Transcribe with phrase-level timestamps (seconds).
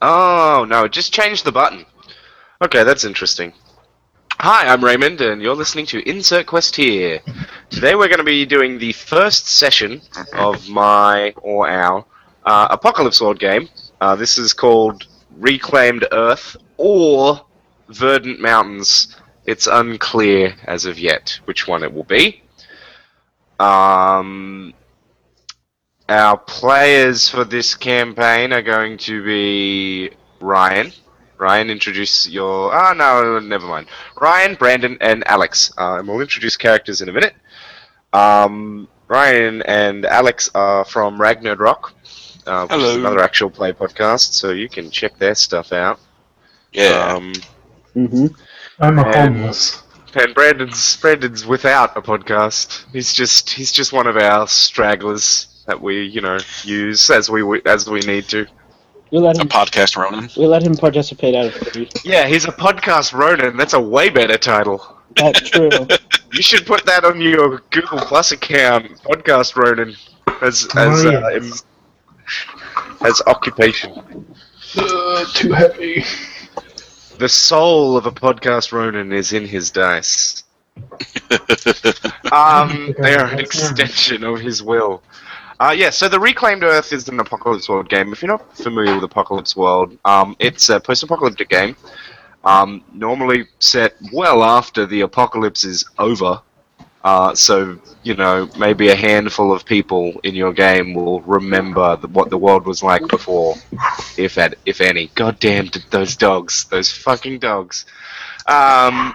[0.00, 1.84] Oh no, just change the button.
[2.62, 3.52] Okay, that's interesting.
[4.34, 7.20] Hi, I'm Raymond, and you're listening to Insert Quest here.
[7.70, 10.00] Today we're going to be doing the first session
[10.34, 12.04] of my or our
[12.44, 13.68] uh, Apocalypse World game.
[14.00, 17.44] Uh, this is called Reclaimed Earth or
[17.88, 19.16] Verdant Mountains.
[19.46, 22.40] It's unclear as of yet which one it will be.
[23.58, 24.72] Um,
[26.08, 30.92] our players for this campaign are going to be Ryan.
[31.38, 32.74] Ryan, introduce your.
[32.74, 33.86] Ah, no, never mind.
[34.20, 35.72] Ryan, Brandon, and Alex.
[35.78, 37.34] Uh, and we'll introduce characters in a minute.
[38.12, 41.94] Um, Ryan and Alex are from Ragnarok Rock,
[42.46, 46.00] uh, which is another actual play podcast, so you can check their stuff out.
[46.72, 47.14] Yeah.
[47.14, 47.32] Um,
[47.96, 48.26] Mm-hmm.
[48.80, 49.82] I'm a And- homeless.
[50.14, 52.84] and Brandon's Brandon's without a podcast.
[52.92, 57.62] He's just he's just one of our stragglers that we you know use as we
[57.66, 58.46] as we need to.
[59.12, 59.48] We let a him.
[59.48, 60.28] podcast Ronin.
[60.36, 61.88] We let him participate out of pity.
[62.04, 63.56] Yeah, he's a podcast Ronin.
[63.56, 64.84] That's a way better title.
[65.14, 65.70] That's true.
[66.30, 69.96] You should put that on your Google Plus account, podcast Ronin,
[70.42, 71.64] as Oh, as uh, yes.
[73.00, 74.26] im- as occupation.
[74.76, 76.04] Uh, too heavy.
[77.16, 80.44] The soul of a podcast Ronin is in his dice.
[82.30, 85.02] Um, they are an extension of his will.
[85.60, 88.12] Uh, yeah, so the Reclaimed Earth is an Apocalypse World game.
[88.12, 91.74] If you're not familiar with Apocalypse World, um, it's a post-apocalyptic game.
[92.44, 96.40] Um, normally set well after the apocalypse is over.
[97.02, 102.06] Uh, so, you know, maybe a handful of people in your game will remember the,
[102.08, 103.56] what the world was like before,
[104.16, 105.10] if at, if any.
[105.16, 107.84] God damn those dogs, those fucking dogs.
[108.46, 109.12] Um,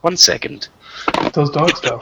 [0.00, 0.68] one second.
[1.32, 2.00] Those dogs go.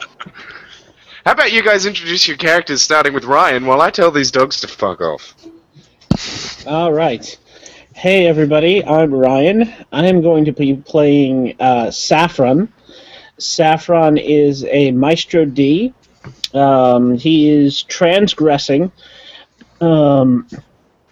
[1.25, 4.61] How about you guys introduce your characters, starting with Ryan, while I tell these dogs
[4.61, 5.33] to fuck off?
[6.67, 7.35] All right.
[7.95, 8.85] Hey, everybody.
[8.85, 9.73] I'm Ryan.
[9.91, 12.71] I am going to be playing uh, Saffron.
[13.39, 15.95] Saffron is a Maestro D.
[16.53, 18.91] Um, he is transgressing.
[19.81, 20.47] Um,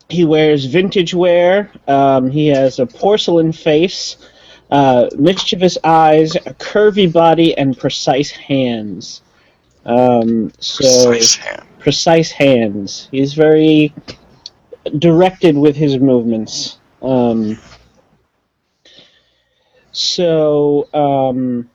[0.09, 1.71] he wears vintage wear.
[1.87, 4.17] Um, he has a porcelain face,
[4.69, 9.22] uh, mischievous eyes, a curvy body, and precise hands.
[9.85, 11.63] Um, so Precise hand.
[11.79, 13.09] precise hands.
[13.11, 13.93] He's very
[14.99, 16.77] directed with his movements.
[17.01, 17.57] Um,
[19.91, 21.69] so, um,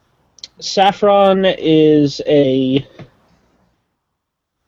[0.59, 2.87] Saffron is a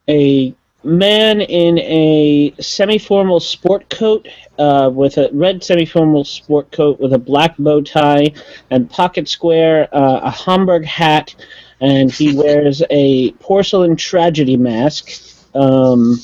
[0.09, 7.13] a man in a semi-formal sport coat uh, with a red semi-formal sport coat with
[7.13, 8.33] a black bow tie
[8.71, 11.35] and pocket square, uh, a Homburg hat,
[11.81, 15.11] and he wears a porcelain tragedy mask.
[15.55, 16.21] Um,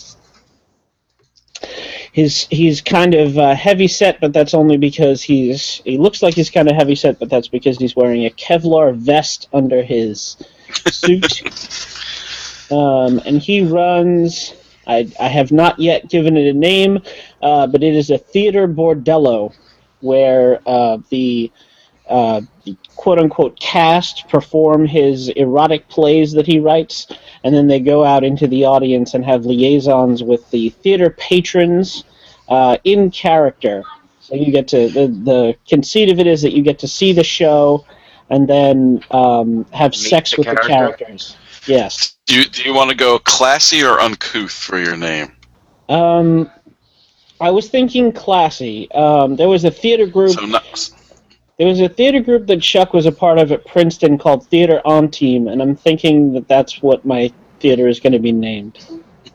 [2.13, 6.35] his he's kind of uh, heavy set, but that's only because he's he looks like
[6.35, 10.37] he's kind of heavy set, but that's because he's wearing a Kevlar vest under his
[10.91, 11.43] suit.
[12.71, 14.55] um, and he runs.
[14.87, 17.03] I, I have not yet given it a name,
[17.43, 19.53] uh, but it is a theater bordello,
[20.01, 21.51] where uh, the
[22.09, 22.41] uh,
[22.97, 27.07] quote unquote cast perform his erotic plays that he writes,
[27.45, 32.05] and then they go out into the audience and have liaisons with the theater patrons
[32.49, 33.83] uh, in character.
[34.21, 37.13] So you get to the the conceit of it is that you get to see
[37.13, 37.85] the show
[38.31, 41.37] and then um, have Meet sex the with the characters.
[41.67, 42.17] Yes.
[42.27, 45.33] Do you, do you want to go classy or uncouth for your name?
[45.89, 46.51] Um,
[47.41, 48.91] I was thinking classy.
[48.93, 50.33] Um, there was a theater group.
[50.33, 50.91] So not,
[51.59, 54.83] There was a theater group that Chuck was a part of at Princeton called Theatre
[54.85, 58.79] Intime, and I'm thinking that that's what my theater is going to be named.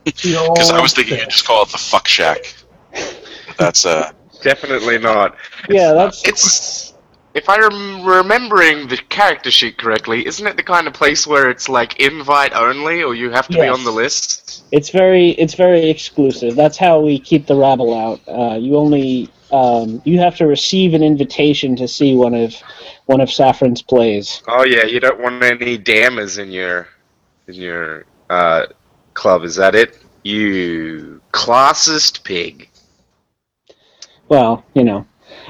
[0.06, 2.54] because I was thinking you'd just call it the fuck shack.
[3.58, 4.12] That's uh,
[4.42, 5.36] Definitely not.
[5.70, 6.94] Yeah, that's It's
[7.36, 11.70] if I'm remembering the character sheet correctly, isn't it the kind of place where it's
[11.70, 13.78] like invite only, or you have to be Yes.
[13.78, 14.64] on the list?
[14.72, 16.56] it's very it's very exclusive.
[16.56, 18.20] That's how we keep the rabble out.
[18.28, 22.56] Uh, you only um, you have to receive an invitation to see one of
[23.06, 24.42] one of Saffron's plays.
[24.48, 26.88] Oh yeah, you don't want any dammers in your
[27.48, 28.68] in your uh,
[29.14, 29.44] club.
[29.44, 29.98] Is that it?
[30.24, 32.70] You classist pig.
[34.30, 35.06] Well, you know.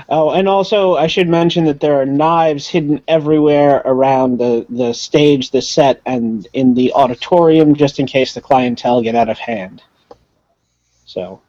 [0.09, 4.93] Oh, and also I should mention that there are knives hidden everywhere around the, the
[4.93, 9.37] stage, the set, and in the auditorium, just in case the clientele get out of
[9.37, 9.81] hand.
[11.05, 11.41] So,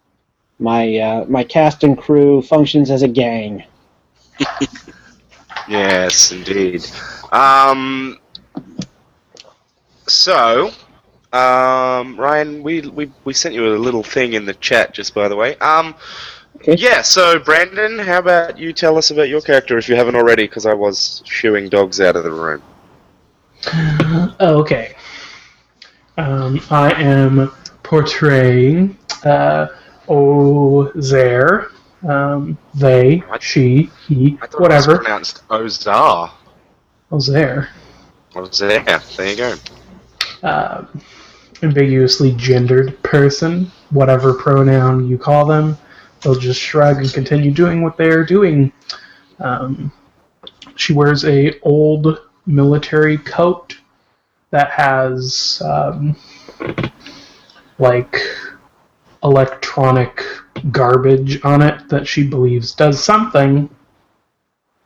[0.62, 3.64] my uh, my cast and crew functions as a gang.
[5.68, 6.86] Yes, indeed.
[7.32, 8.18] Um,
[10.08, 10.72] so,
[11.32, 15.28] um, Ryan, we, we we sent you a little thing in the chat, just by
[15.28, 15.56] the way.
[15.58, 15.94] Um,
[16.66, 20.44] Yeah, so Brandon, how about you tell us about your character if you haven't already,
[20.44, 22.62] because I was shooing dogs out of the room.
[24.40, 24.94] Oh, okay.
[26.18, 27.50] Um, I am
[27.82, 29.68] portraying uh,
[30.06, 31.70] Ozair.
[32.08, 33.42] Um, they, What?
[33.42, 34.98] she, he, I thought it was whatever.
[34.98, 36.30] pronounced Ozar.
[37.12, 37.68] Ozair.
[38.34, 39.54] Ozar, there you go.
[40.48, 41.00] Um,
[41.62, 45.78] ambiguously gendered person, whatever pronoun you call them,
[46.22, 48.72] they'll just shrug and continue doing what they're doing.
[49.38, 49.92] Um,
[50.74, 53.76] she wears a old military coat
[54.50, 56.16] that has um,
[57.78, 58.16] like
[59.24, 60.22] electronic
[60.70, 63.68] garbage on it that she believes does something.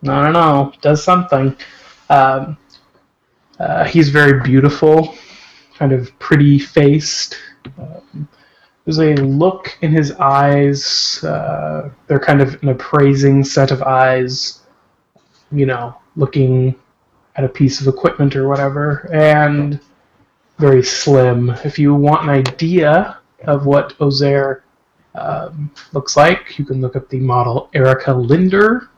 [0.03, 1.56] I don't know, does something.
[2.11, 2.56] Um,
[3.59, 5.15] uh, he's very beautiful,
[5.75, 7.37] kind of pretty faced.
[7.79, 8.29] Um,
[8.85, 11.23] there's a look in his eyes.
[11.25, 14.62] Uh, they're kind of an appraising set of eyes,
[15.50, 16.77] you know, looking
[17.35, 19.81] at a piece of equipment or whatever, and
[20.59, 21.50] very slim.
[21.65, 24.62] If you want an idea of what Ozair
[25.14, 28.90] um, looks like, you can look up the model Erika Linder.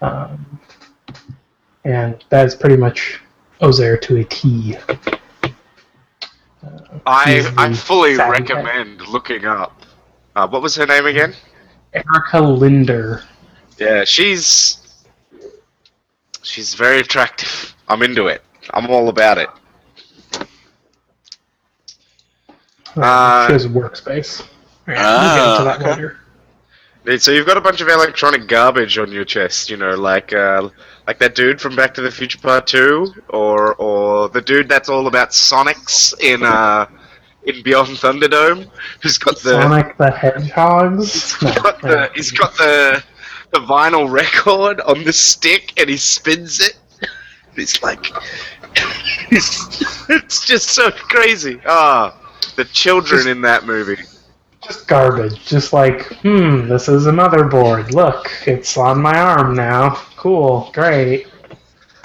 [0.00, 0.60] Um,
[1.84, 3.20] and that is pretty much
[3.60, 4.76] Ozair to a T.
[7.06, 9.82] I, He's I the fully recommend looking up.
[10.34, 11.34] Uh, what was her name again?
[11.92, 13.22] Erika Linder.
[13.78, 15.04] Yeah, she's
[16.42, 17.74] she's very attractive.
[17.88, 18.42] I'm into it.
[18.74, 19.48] I'm all about it.
[22.96, 24.46] Uh, she has a workspace.
[24.88, 25.90] Ah, we'll get into that okay.
[26.02, 26.18] later.
[27.04, 30.32] Dude, So you've got a bunch of electronic garbage on your chest, you know, like
[30.32, 30.68] uh,
[31.06, 34.88] like that dude from Back to the Future Part Two, or or the dude that's
[34.88, 36.86] all about Sonics in uh
[37.44, 38.68] in Beyond Thunderdome,
[39.00, 41.34] who's got the Sonic the Hedgehogs.
[41.38, 43.02] he's got the he's got the
[43.52, 46.76] the vinyl record on the stick and he spins it.
[47.54, 48.12] It's like
[49.30, 51.60] it's, it's just so crazy.
[51.66, 52.14] Ah,
[52.56, 54.02] the children in that movie.
[54.62, 55.44] just garbage.
[55.46, 57.92] Just like, hmm, this is a motherboard.
[57.92, 59.90] Look, it's on my arm now.
[60.16, 61.28] Cool, great.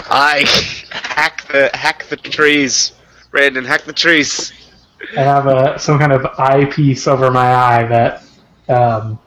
[0.09, 0.39] I
[0.91, 2.93] hack the hack the trees,
[3.31, 3.63] Brandon.
[3.65, 4.51] Hack the trees.
[5.17, 8.23] I have a some kind of eyepiece over my eye that
[8.69, 9.17] um,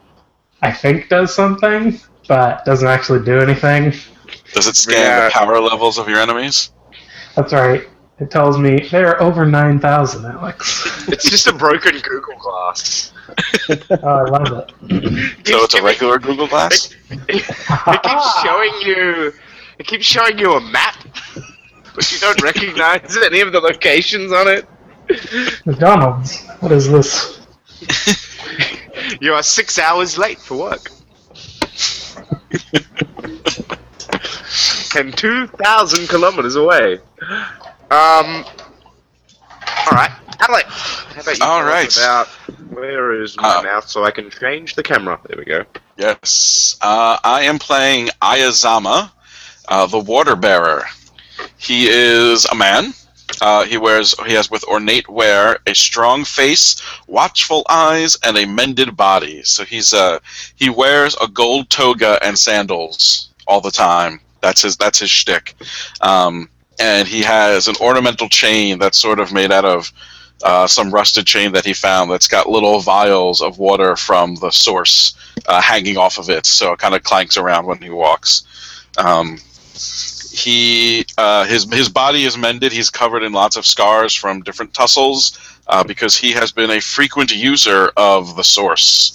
[0.61, 3.93] I think does something, but doesn't actually do anything.
[4.53, 5.25] Does it scan Yeah.
[5.25, 6.71] the power levels of your enemies?
[7.35, 7.87] That's right.
[8.19, 11.07] It tells me there are over nine thousand, Alex.
[11.07, 13.11] It's just a broken Google Glass.
[13.69, 14.71] oh, I love it.
[15.45, 16.95] So it's a regular Google Glass?
[17.09, 19.33] It keeps showing you.
[19.77, 20.95] It keeps showing you a map,
[21.93, 24.65] but you don't recognize any of the locations on it.
[25.65, 26.47] McDonald's.
[26.61, 27.39] What is this?
[29.21, 30.89] You are six hours late for work.
[34.95, 36.99] and 2,000 kilometers away.
[37.91, 38.45] Um.
[39.87, 40.11] Alright.
[40.39, 41.97] Alex, how about you All tell us right.
[41.97, 42.27] about
[42.75, 45.19] where is my Uh, mouth so I can change the camera?
[45.27, 45.63] There we go.
[45.97, 46.77] Yes.
[46.81, 49.11] Uh, I am playing Ayazama,
[49.67, 50.85] uh, the Water Bearer.
[51.57, 52.93] He is a man.
[53.41, 58.45] Uh, he wears he has with ornate wear a strong face, watchful eyes, and a
[58.45, 59.41] mended body.
[59.43, 60.19] So he's uh
[60.55, 64.19] he wears a gold toga and sandals all the time.
[64.41, 65.55] That's his that's his shtick.
[66.01, 69.91] Um, and he has an ornamental chain that's sort of made out of
[70.43, 74.51] uh, some rusted chain that he found that's got little vials of water from the
[74.51, 75.15] source
[75.47, 78.43] uh, hanging off of it, so it kind of clanks around when he walks.
[78.97, 79.37] Um,
[80.31, 82.71] he uh, his his body is mended.
[82.71, 86.81] He's covered in lots of scars from different tussles uh, because he has been a
[86.81, 89.11] frequent user of the source.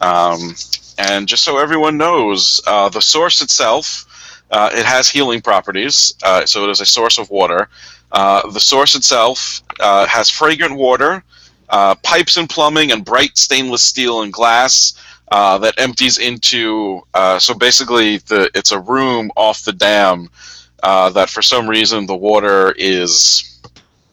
[0.00, 0.54] Um,
[0.98, 4.05] and just so everyone knows, uh, the source itself
[4.50, 6.14] uh, it has healing properties.
[6.22, 7.68] Uh, so it is a source of water.
[8.12, 11.22] Uh, the source itself uh, has fragrant water,
[11.70, 14.94] uh, pipes and plumbing, and bright stainless steel and glass
[15.32, 17.02] uh, that empties into.
[17.38, 20.30] So basically, the it's a room off the dam
[20.82, 23.60] that, for some reason, the water is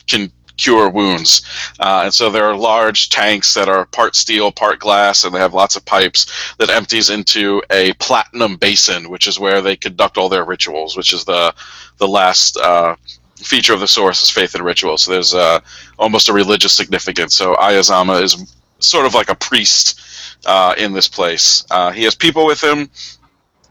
[0.07, 1.41] can cure wounds.
[1.79, 5.39] Uh, and so there are large tanks that are part steel, part glass, and they
[5.39, 10.17] have lots of pipes that empties into a platinum basin, which is where they conduct
[10.17, 11.53] all their rituals, which is the
[11.97, 12.95] the last uh,
[13.37, 14.97] feature of the source is faith and ritual.
[14.97, 15.59] So there's uh,
[15.99, 17.35] almost a religious significance.
[17.35, 19.99] So Ayazama is sort of like a priest
[20.45, 21.65] uh, in this place.
[21.69, 22.89] Uh, he has people with him.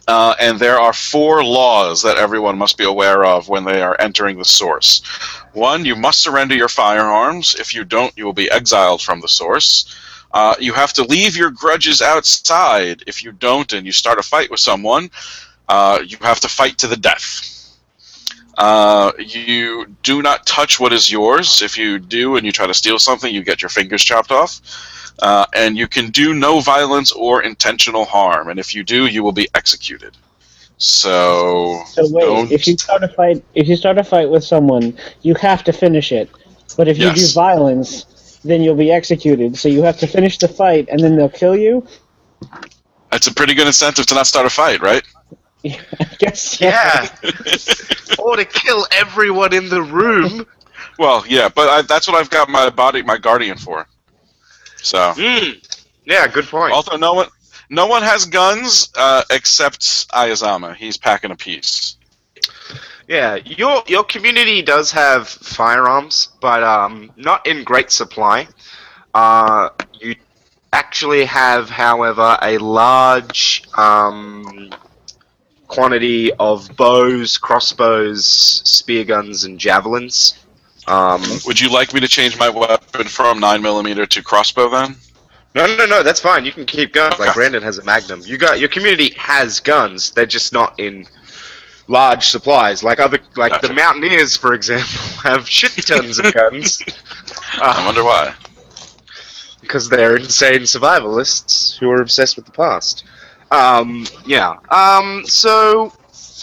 [0.09, 3.97] Uh, and there are four laws that everyone must be aware of when they are
[4.01, 5.03] entering the source.
[5.53, 7.55] One, you must surrender your firearms.
[7.55, 9.95] If you don't, you will be exiled from the source.
[10.33, 13.05] Uh, you have to leave your grudges outside.
[13.07, 15.11] If you don't, and you start a fight with someone,
[15.69, 17.49] uh, you have to fight to the death.
[18.59, 21.63] Uh, you do not touch what is yours.
[21.63, 24.61] If you do and you try to steal something, you get your fingers chopped off.
[25.21, 28.49] Uh, and you can do no violence or intentional harm.
[28.49, 30.17] And if you do, you will be executed.
[30.79, 34.43] So, So wait, don't- if you start a fight, if you start a fight with
[34.45, 36.29] someone, you have to finish it.
[36.77, 39.57] But if you do violence, then you'll be executed.
[39.57, 41.87] So you have to finish the fight, and then they'll kill you.
[43.11, 45.03] That's a pretty good incentive to not start a fight, right?
[45.65, 45.79] I
[46.19, 46.41] guess.
[46.59, 46.65] so.
[46.65, 47.07] Yeah.
[48.19, 50.47] or to kill everyone in the room.
[50.99, 53.87] well, yeah, but I, that's what I've got my body, my guardian for.
[54.83, 55.53] So, Hmm.
[56.05, 56.73] Yeah, good point.
[56.73, 57.29] although no one,
[57.71, 60.75] no one has guns uh, except Ayazama.
[60.75, 61.97] He's packing a piece.
[63.09, 68.49] Yeah, your your community does have firearms, but um, not in great supply.
[69.15, 69.69] Uh,
[70.01, 70.15] you
[70.73, 74.71] actually have, however, a large um,
[75.69, 78.25] quantity of bows, crossbows,
[78.65, 80.35] spear guns, and javelins.
[80.89, 84.97] Um, Would you like me to change my weapon from nine millimeter to crossbow then?
[85.55, 86.45] no, no, no, that's fine.
[86.45, 87.19] You can keep guns.
[87.19, 88.23] Like Brandon has a Magnum.
[88.25, 90.11] You got your community has guns.
[90.11, 91.07] They're just not in
[91.89, 92.83] large supplies.
[92.83, 94.87] Like other, like the Mountaineers, for example,
[95.23, 96.83] have shit tons of guns.
[97.61, 98.35] I wonder why.
[99.61, 103.05] because they're insane survivalists who are obsessed with the past.
[103.51, 104.57] Um, yeah.
[104.71, 105.93] Um, so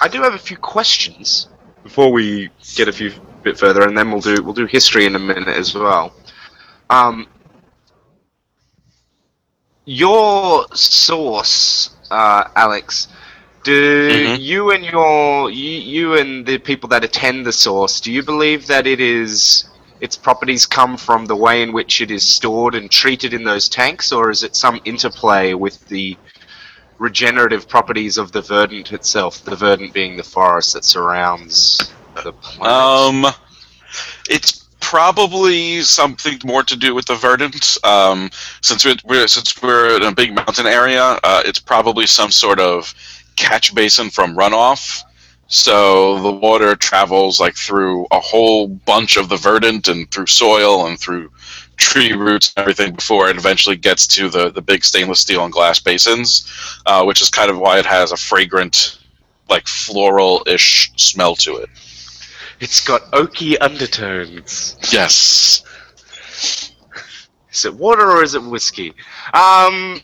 [0.02, 1.48] I do have a few questions
[1.84, 3.12] before we get a few
[3.44, 6.14] bit further, and then we'll do we'll do history in a minute as well.
[6.90, 7.28] Um,
[9.86, 13.08] your source, uh, Alex.
[13.64, 14.40] Do Mhm.
[14.40, 18.00] you and your you, you and the people that attend the source?
[18.00, 19.66] Do you believe that it is
[20.00, 23.68] its properties come from the way in which it is stored and treated in those
[23.68, 26.18] tanks, or is it some interplay with the
[27.00, 29.44] regenerative properties of the verdant itself?
[29.44, 31.92] The verdant being the forest that surrounds
[32.24, 32.64] the.
[32.64, 33.26] Um,
[34.30, 37.78] it's probably something more to do with the verdant.
[37.84, 38.30] Um,
[38.62, 42.60] since we're, we're since we're in a big mountain area, uh, it's probably some sort
[42.60, 42.94] of
[43.36, 45.04] catch basin from runoff.
[45.48, 50.86] So the water travels like through a whole bunch of the verdant and through soil
[50.86, 51.32] and through
[51.76, 55.54] tree roots and everything before it eventually gets to the, the big stainless steel and
[55.54, 56.48] glass basins,
[56.86, 59.00] uh, which is kind of why it has a fragrant,
[59.50, 61.70] like floral ish smell to it.
[62.60, 64.78] It's got oaky undertones.
[64.92, 65.64] Yes.
[67.52, 68.90] Is it water or is it whiskey?
[69.34, 70.02] Um,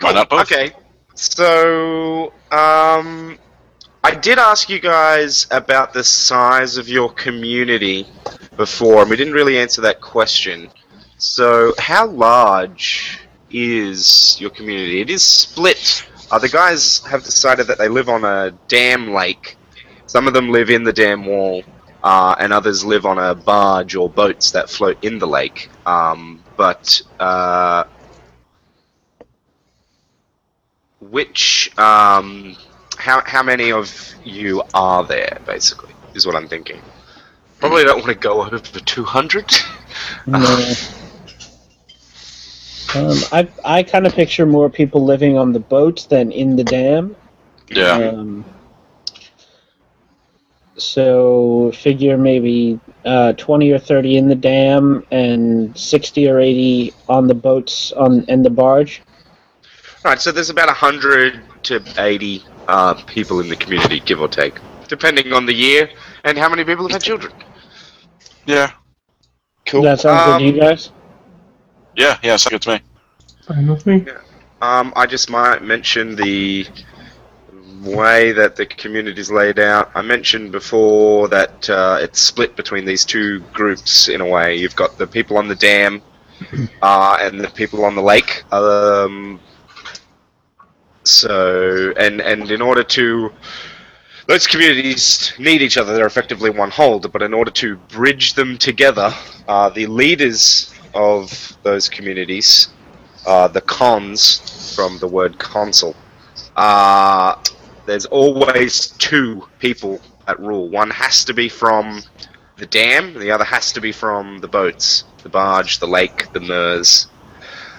[0.00, 0.42] Why not both?
[0.42, 0.72] Okay,
[1.14, 3.38] so um,
[4.02, 8.06] I did ask you guys about the size of your community
[8.56, 10.70] before, and we didn't really answer that question.
[11.18, 13.20] So, how large
[13.50, 15.00] is your community?
[15.00, 16.06] It is split.
[16.30, 19.55] Uh, the guys have decided that they live on a dam lake.
[20.16, 21.62] Some of them live in the dam wall,
[22.02, 25.68] uh, and others live on a barge or boats that float in the lake.
[25.84, 27.84] Um, but uh,
[31.02, 32.56] which um,
[32.96, 33.92] how how many of
[34.24, 35.38] you are there?
[35.44, 36.80] Basically, is what I'm thinking.
[37.60, 39.52] Probably don't want to go over two hundred.
[40.26, 40.38] No.
[42.94, 46.64] Um, I I kind of picture more people living on the boat than in the
[46.64, 47.14] dam.
[47.68, 47.98] Yeah.
[47.98, 48.46] Um,
[50.76, 57.26] so figure maybe uh, twenty or thirty in the dam and sixty or eighty on
[57.26, 59.02] the boats on and the barge.
[60.04, 64.28] All right, so there's about hundred to eighty uh, people in the community, give or
[64.28, 65.90] take, depending on the year
[66.24, 67.32] and how many people have had children.
[68.46, 68.72] Yeah.
[69.64, 69.82] Cool.
[69.82, 70.90] That sounds um, good to you guys.
[71.96, 72.18] Yeah.
[72.22, 72.36] Yeah.
[72.36, 72.80] Sounds good to me.
[73.46, 74.06] Fine with me.
[74.62, 76.66] Um, I just might mention the
[77.82, 79.90] way that the community is laid out.
[79.94, 84.56] I mentioned before that uh, it's split between these two groups in a way.
[84.56, 86.02] You've got the people on the dam
[86.82, 88.44] uh, and the people on the lake.
[88.52, 89.40] Um,
[91.04, 93.32] so, and and in order to
[94.26, 95.94] those communities need each other.
[95.94, 96.98] They're effectively one whole.
[96.98, 99.12] But in order to bridge them together,
[99.46, 102.70] uh, the leaders of those communities
[103.26, 105.94] uh, the cons from the word consul.
[106.54, 107.34] Uh,
[107.86, 110.68] there's always two people at rule.
[110.68, 112.02] One has to be from
[112.56, 116.40] the dam, the other has to be from the boats, the barge, the lake, the
[116.40, 117.06] MERS.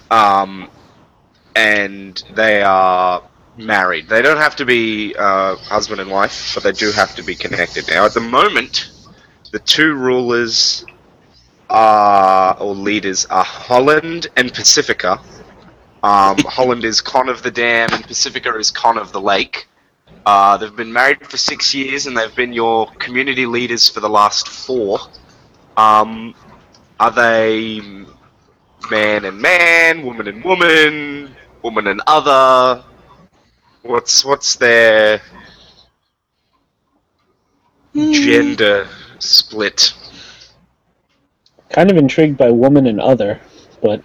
[0.09, 0.69] Um,
[1.55, 3.23] and they are
[3.57, 4.07] married.
[4.07, 7.35] They don't have to be uh, husband and wife, but they do have to be
[7.35, 7.87] connected.
[7.89, 8.91] Now, at the moment,
[9.51, 10.85] the two rulers
[11.69, 15.19] are or leaders are Holland and Pacifica.
[16.03, 19.67] Um, Holland is Con of the Dam, and Pacifica is Con of the Lake.
[20.27, 24.09] Uh, they've been married for six years, and they've been your community leaders for the
[24.09, 24.99] last four.
[25.77, 26.35] Um,
[26.99, 27.79] are they
[28.91, 32.83] man and man, woman and woman, woman and other?
[33.83, 35.21] What's what's their
[37.95, 39.93] gender split?
[41.69, 43.39] Kind of intrigued by woman and other,
[43.81, 44.03] but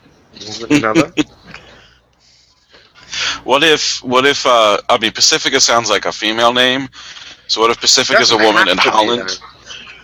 [0.61, 1.13] Woman and other?
[3.45, 6.89] What if what if uh I mean Pacifica sounds like a female name.
[7.49, 9.41] So what if Pacifica's a woman and Holland?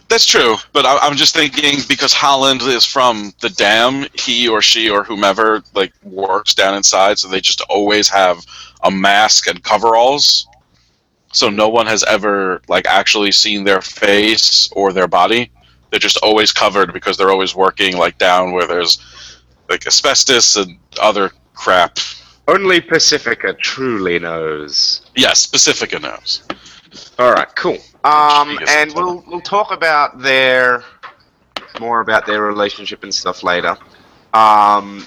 [0.08, 4.62] That's true, but I, I'm just thinking because Holland is from the dam, he or
[4.62, 8.44] she or whomever like works down inside, so they just always have
[8.84, 10.46] a mask and coveralls.
[11.32, 15.50] So no one has ever like actually seen their face or their body.
[15.90, 18.98] They're just always covered because they're always working like down where there's
[19.68, 21.98] like asbestos and other crap.
[22.48, 25.02] Only Pacifica truly knows.
[25.14, 26.42] Yes, Pacifica knows.
[27.18, 27.76] All right, cool.
[28.04, 30.82] Um, and we'll we'll talk about their
[31.78, 33.76] more about their relationship and stuff later.
[34.32, 35.06] Um,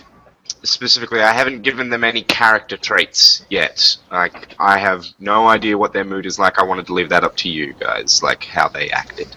[0.64, 3.98] specifically, I haven't given them any character traits yet.
[4.12, 6.60] Like, I have no idea what their mood is like.
[6.60, 9.28] I wanted to leave that up to you guys, like how they acted.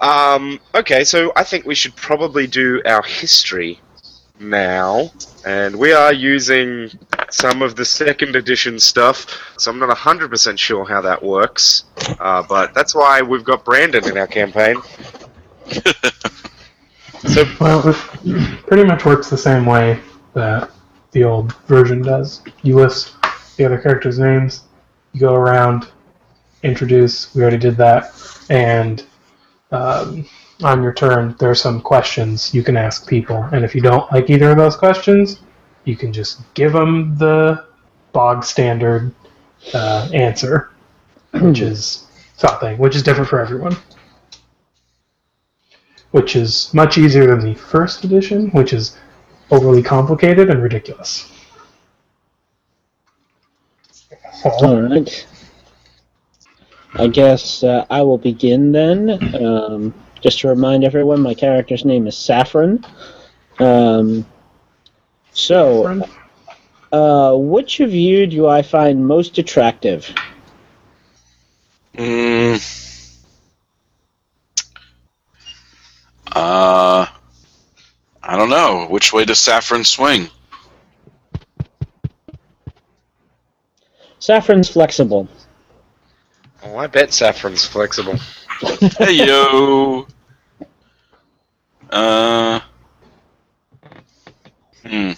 [0.00, 3.80] Um, okay, so I think we should probably do our history
[4.38, 5.10] now,
[5.44, 6.90] and we are using
[7.30, 9.26] some of the second edition stuff,
[9.58, 11.84] so I'm not 100% sure how that works.
[12.18, 14.76] Uh, but that's why we've got Brandon in our campaign.
[17.26, 17.96] so, Well, it
[18.66, 20.00] pretty much works the same way
[20.34, 20.70] that
[21.12, 22.42] the old version does.
[22.62, 23.14] You list
[23.56, 24.64] the other characters' names,
[25.12, 25.88] you go around,
[26.62, 28.12] introduce, we already did that,
[28.50, 29.04] and
[29.72, 30.26] um,
[30.62, 33.42] on your turn, there are some questions you can ask people.
[33.52, 35.40] And if you don't like either of those questions,
[35.84, 37.66] you can just give them the
[38.12, 39.14] bog standard
[39.74, 40.70] uh, answer,
[41.32, 43.76] which is something, which is different for everyone
[46.16, 48.96] which is much easier than the first edition, which is
[49.50, 51.30] overly complicated and ridiculous.
[54.44, 55.26] all right.
[56.94, 59.34] I guess uh, I will begin then.
[59.44, 62.84] Um, just to remind everyone, my character's name is Saffron.
[63.58, 64.26] Um,
[65.32, 66.02] so,
[66.92, 70.12] uh, which of you do I find most attractive?
[71.94, 73.06] Mm.
[76.32, 77.06] Uh,
[78.22, 78.86] I don't know.
[78.90, 80.28] Which way does Saffron swing?
[84.18, 85.28] Saffron's flexible.
[86.64, 88.18] oh, I bet Saffron's flexible.
[88.98, 90.06] Hey yo.
[91.90, 92.60] Uh.
[94.84, 95.12] Hmm.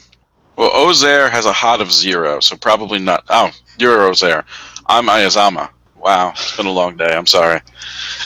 [0.57, 3.25] Well, Ozair has a hot of zero, so probably not.
[3.29, 4.45] Oh, you're Ozair.
[4.87, 5.71] I'm Ayazama.
[5.97, 7.15] Wow, it's been a long day.
[7.15, 7.61] I'm sorry.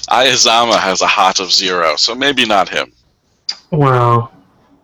[0.08, 2.92] Ayazama has a hot of zero, so maybe not him.
[3.70, 4.32] Well,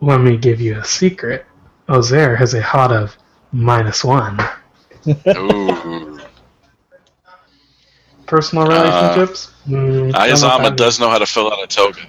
[0.01, 1.47] let me give you a secret.
[1.89, 3.17] Ozair has a hot of
[3.53, 4.39] minus one.
[5.29, 6.21] Ooh.
[8.27, 9.53] Personal relationships?
[9.69, 12.09] Mm, don't know if Ayazama does know how to fill out a token.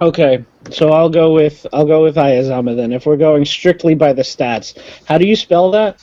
[0.00, 2.92] Okay, so I'll go with I'll go with Ayazama then.
[2.92, 6.02] If we're going strictly by the stats, how do you spell that?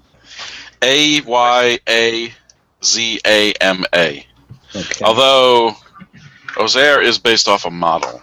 [0.82, 2.32] A Y A
[2.84, 4.24] Z A M A.
[5.02, 5.72] Although
[6.54, 8.22] Ozair is based off a model.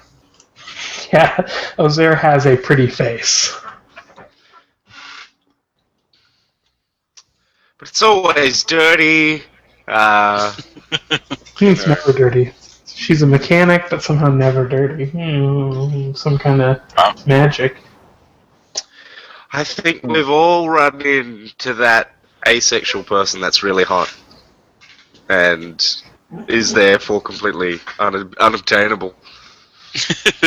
[1.13, 1.35] Yeah,
[1.77, 3.55] Ozair has a pretty face.
[7.77, 9.43] But it's always dirty.
[9.87, 10.53] Uh,
[11.59, 12.51] He's never dirty.
[12.87, 15.05] She's a mechanic, but somehow never dirty.
[15.07, 17.13] Hmm, some kind of Wow.
[17.25, 17.77] magic.
[19.51, 22.11] I think we've all run into that
[22.47, 24.13] asexual person that's really hot
[25.29, 25.85] and
[26.47, 29.15] is therefore completely un- unobtainable.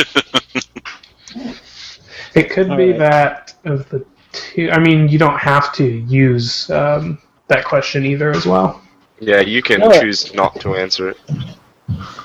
[2.35, 2.99] It could All be right.
[2.99, 4.69] that of the two.
[4.71, 8.81] I mean, you don't have to use um, that question either, as well.
[9.19, 9.91] Yeah, you can No.
[9.91, 11.17] choose not to answer it.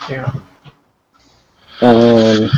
[0.09, 0.33] Yeah.
[1.81, 2.51] Um,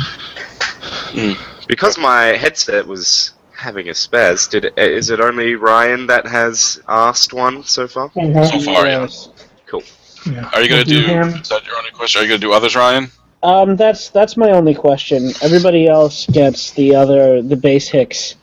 [1.67, 6.79] Because my headset was having a spaz, did it, is it only Ryan that has
[6.87, 8.11] asked one so far?
[8.13, 8.21] So
[8.61, 9.01] far, yeah.
[9.01, 9.29] yes.
[9.65, 9.83] Cool.
[10.25, 10.49] Yeah.
[10.53, 11.05] Are you gonna We'll do?
[11.05, 11.27] him.
[11.41, 12.21] Is that your only question?
[12.21, 13.09] Are you gonna do others, Ryan?
[13.43, 15.31] Um, that's that's my only question.
[15.41, 18.35] Everybody else gets the other the base Hicks.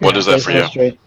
[0.00, 0.62] What is that base for you?
[0.62, 0.98] history.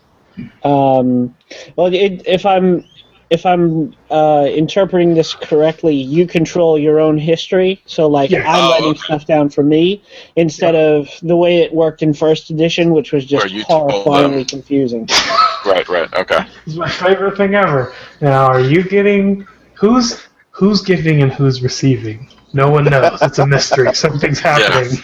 [0.64, 1.36] Um,
[1.76, 2.84] well, it, if I'm
[3.32, 7.82] if I'm uh, interpreting this correctly, you control your own history.
[7.86, 8.46] So like Yes.
[8.46, 9.00] I'm Oh, writing okay.
[9.00, 10.04] stuff down for me
[10.36, 13.90] instead of the way it worked in first edition, which was just Where you told
[13.90, 15.08] horrifyingly confusing.
[15.64, 16.44] Right, right, okay.
[16.66, 17.94] It's my favorite thing ever.
[18.20, 22.28] Now, are you getting who's who's giving and who's receiving?
[22.54, 23.22] No one knows.
[23.22, 23.94] It's a mystery.
[24.06, 24.98] Something's happening,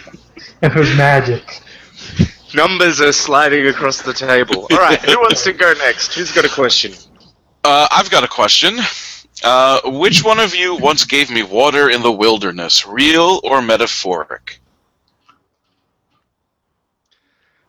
[0.60, 1.44] and there's magic.
[2.54, 4.66] Numbers are sliding across the table.
[4.72, 6.14] All right, who wants to go next?
[6.14, 6.92] Who's got a question?
[7.64, 8.78] Uh, I've got a question.
[9.44, 14.60] Uh, which one of you once gave me water in the wilderness, real or metaphoric?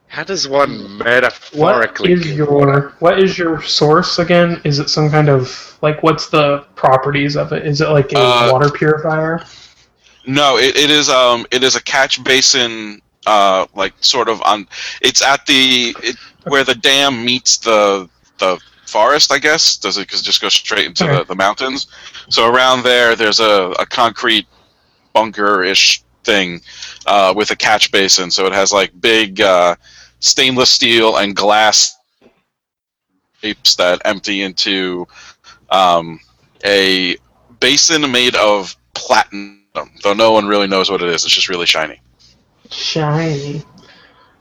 [0.07, 2.13] How does one metaphorically?
[2.13, 4.59] is your what is your source again?
[4.63, 7.65] Is it some kind of like what's the properties of it?
[7.65, 9.45] Is it like a Uh, water purifier?
[10.25, 14.67] No, it, it is um it is a catch basin uh like sort of on
[15.01, 19.77] it's at the it, where the dam meets the the forest I guess?
[19.77, 21.87] Does it cause it just go straight into the, the mountains?
[22.29, 24.47] So around there there's a, a concrete
[25.13, 26.61] bunker ish thing
[27.05, 28.31] uh, with a catch basin.
[28.31, 29.75] So it has like big uh,
[30.19, 31.97] stainless steel and glass
[33.41, 35.07] pipes that empty into
[35.69, 36.19] um,
[36.65, 37.15] a
[37.59, 39.59] basin made of platinum
[40.03, 41.23] though no one really knows what it is.
[41.23, 41.99] It's just really shiny.
[42.71, 43.63] Shiny.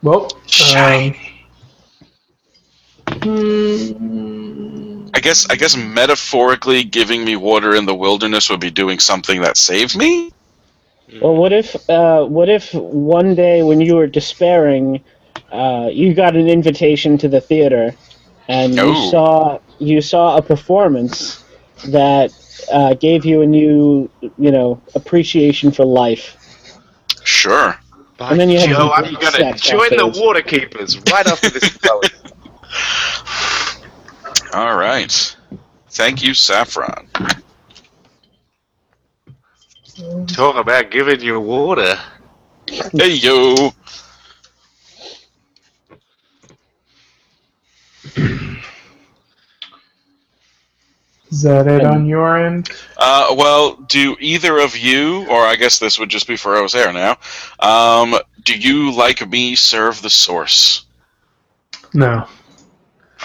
[0.03, 1.09] Well, Shiny.
[1.09, 1.28] Um,
[5.15, 9.41] I guess I guess metaphorically giving me water in the wilderness would be doing something
[9.43, 10.31] that saved me.
[11.21, 15.03] Well, what if uh, what if one day when you were despairing,
[15.53, 17.95] uh, you got an invitation to the theater,
[18.49, 19.11] and you Oh.
[19.11, 21.45] saw you saw a performance
[21.89, 22.33] that
[22.73, 26.37] uh, gave you a new you know appreciation for life.
[27.25, 27.77] Sure.
[28.17, 30.19] By And then you have Joe, the I'm gonna sex join the afterwards.
[30.19, 31.71] water keepers right after this.
[32.73, 34.55] is going.
[34.55, 35.37] All right.
[35.91, 37.09] Thank you, Saffron.
[40.29, 41.99] Talk about giving you water.
[42.69, 43.73] Hey yo.
[51.31, 52.71] is that it on your end?
[52.97, 56.93] Uh, well, do either of you, or I guess this would just be for Ozair
[56.93, 57.17] now,
[57.59, 60.87] um, do you like me serve the source?
[61.93, 62.27] No.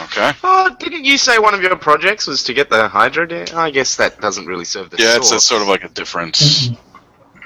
[0.02, 0.32] Okay.
[0.44, 3.46] Oh, didn't you say one of your projects was to get the hydro dam?
[3.56, 5.40] I guess that doesn't really serve the Yeah, it's, source.
[5.42, 6.78] it's sort of like a different, Mhm.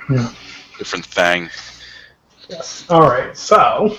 [0.09, 0.29] Yeah.
[0.77, 1.49] different thing.
[2.49, 2.85] Yes.
[2.89, 3.35] All right.
[3.37, 3.97] So,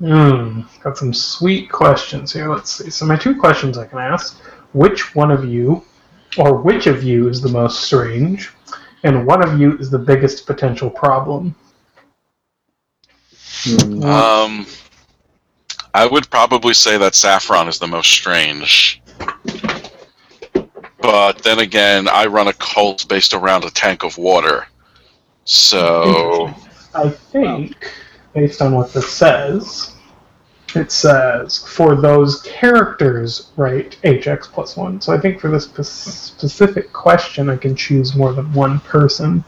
[0.00, 2.48] hmm, got some sweet questions here.
[2.52, 2.90] Let's see.
[2.90, 4.40] So, my two questions I can ask:
[4.72, 5.84] Which one of you,
[6.36, 8.50] or which of you, is the most strange,
[9.04, 11.54] and one of you is the biggest potential problem?
[13.62, 14.02] Hmm.
[14.02, 14.66] Um,
[15.98, 19.02] I would probably say that Saffron is the most strange.
[21.00, 24.68] But then again, I run a cult based around a tank of water.
[25.44, 26.54] So,
[26.94, 27.92] I think,
[28.32, 29.96] based on what this says,
[30.76, 35.00] it says for those characters, right, HX plus one.
[35.00, 39.42] So I think for this specific question, I can choose more than one person.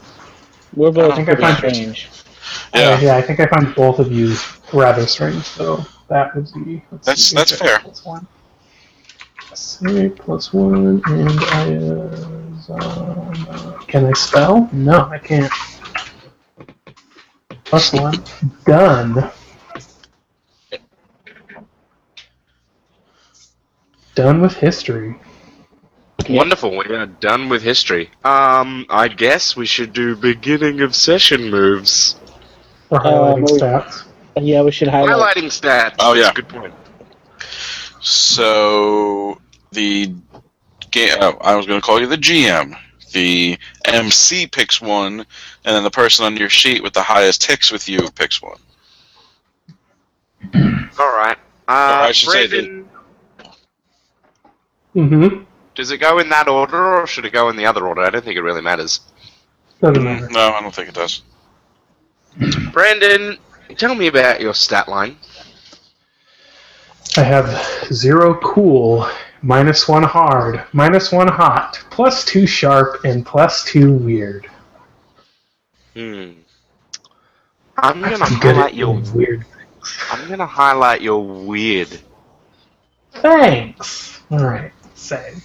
[0.74, 2.10] We're both I think I pretty find- strange.
[2.74, 4.34] yeah, Uh, yeah, I think I find both of you
[4.72, 6.82] rather strange, so that would be.
[6.90, 7.78] That's- see, that's fair.
[7.80, 8.26] Plus one.
[9.54, 12.70] SA plus one, and I is.
[12.70, 14.68] Um, can I spell?
[14.72, 15.50] No, I can't.
[17.64, 18.22] Plus one.
[18.66, 19.30] Done.
[24.14, 25.16] Done with history.
[26.28, 26.70] Wonderful.
[26.76, 28.10] We are done with history.
[28.24, 32.16] Um, I guess we should do beginning of session moves.
[32.88, 34.04] For highlighting we- stats.
[34.36, 35.36] Yeah, we should highlight.
[35.36, 35.96] Highlighting stats.
[35.98, 36.32] Oh, yeah.
[36.32, 36.74] Good point.
[38.00, 39.40] so
[39.72, 40.14] the
[40.90, 41.16] game.
[41.20, 42.74] Oh, I was going to call you the GM.
[43.12, 45.26] The MC picks one, and
[45.64, 48.58] then the person on your sheet with the highest ticks with you picks one.
[50.54, 51.36] All right.
[51.68, 52.88] Uh, I should say Brandon,
[54.94, 55.44] Mm-hmm.
[55.76, 58.02] does it go in that order or should it go in the other order?
[58.02, 59.00] I don't think it really matters.
[59.80, 60.28] Doesn't matter.
[60.30, 61.22] No, I don't think it does.
[62.72, 63.38] Brandon,
[63.76, 65.16] tell me about your stat line.
[67.16, 69.08] I have zero cool,
[69.42, 74.48] minus one hard, minus one hot, plus two sharp, and plus two weird.
[75.94, 76.32] Hmm.
[77.76, 79.00] I'm gonna I'm highlight your.
[79.12, 79.44] weird.
[80.10, 82.00] I'm gonna highlight your weird.
[83.14, 84.20] Thanks.
[84.30, 85.42] All right, same.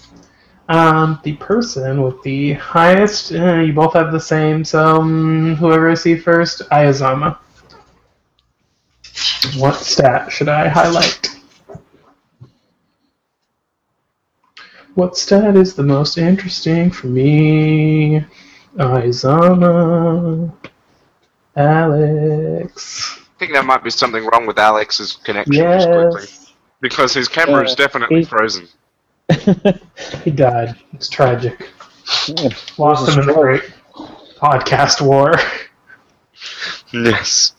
[0.68, 4.64] Um, the person with the highest, uh, you both have the same.
[4.64, 7.38] So um, whoever I see first, Ayazama.
[9.58, 11.30] What stat should I highlight?
[14.96, 18.26] What stat is the most interesting for me?
[18.78, 20.54] Aizana.
[21.56, 23.20] Alex.
[23.20, 26.22] I think there might be something wrong with Alex's connection just quickly.
[26.22, 26.54] Yes.
[26.82, 28.68] Because his camera is Uh, definitely he- frozen.
[30.24, 30.76] He died.
[30.94, 31.70] It's tragic.
[32.78, 33.64] Lost him in the great
[34.38, 35.34] podcast war.
[36.94, 37.54] Yes.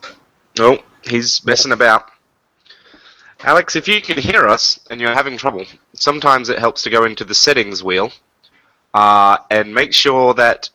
[0.59, 2.11] No, he's messing about.
[3.41, 7.05] Alex, if you can hear us and you're having trouble, sometimes it helps to go
[7.05, 8.11] into the settings wheel
[8.95, 10.71] uh, and make sure that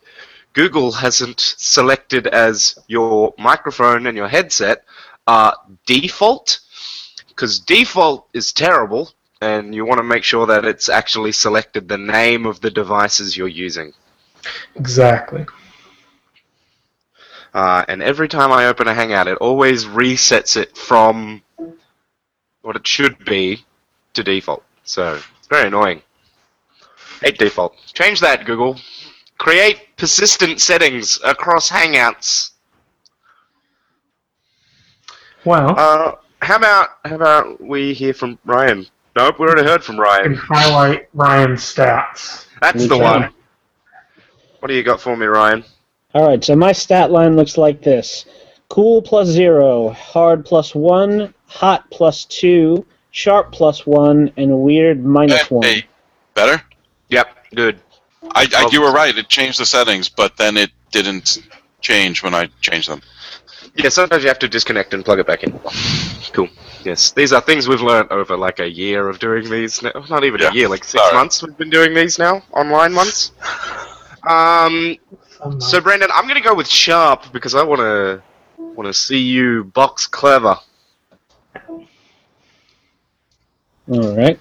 [0.54, 4.84] Google hasn't selected as your microphone and your headset
[5.28, 5.52] uh,
[5.86, 6.60] default,
[7.30, 11.98] because default is terrible, and you want to make sure that it's actually selected the
[11.98, 13.94] name of the devices you're using.
[14.76, 15.46] Exactly.
[17.54, 21.42] Uh, and every time I open a Hangout, it always resets it from
[22.62, 23.66] what it should be
[24.14, 24.64] to default.
[24.84, 26.02] So it's very annoying.
[27.22, 27.76] Hate default.
[27.94, 28.80] Change that, Google.
[29.38, 32.52] Create persistent settings across Hangouts.
[35.44, 36.12] Well, Uh,
[36.42, 38.86] how about how about we hear from Ryan?
[39.16, 40.36] Nope, we already heard from I can Ryan.
[40.36, 42.46] highlight Ryan's stats.
[42.62, 43.34] That's the one.
[44.60, 45.64] What do you got for me, Ryan?
[46.14, 48.26] All right, so my stat line looks like this:
[48.70, 55.50] cool plus zero, hard plus one, hot plus two, sharp plus one, and weird minus
[55.50, 55.64] one.
[55.68, 55.86] Hey,
[56.34, 56.62] better?
[57.10, 57.80] Yep, good.
[58.34, 59.18] I, I, you were right.
[59.18, 61.40] It changed the settings, but then it didn't
[61.82, 63.02] change when I changed them.
[63.76, 65.58] Yeah, sometimes you have to disconnect and plug it back in.
[66.34, 66.50] Cool.
[66.84, 69.82] Yes, these are things we've learned over like a year of doing these.
[69.82, 69.92] Now.
[70.10, 70.50] Not even Yeah.
[70.50, 71.14] a year, like six Sorry.
[71.16, 73.32] months we've been doing these now, online ones.
[74.24, 74.98] Um, I'm not-
[75.60, 78.22] so Brandon, I'm gonna go with sharp because I wanna
[78.58, 80.58] wanna see you box clever.
[83.88, 84.40] All right.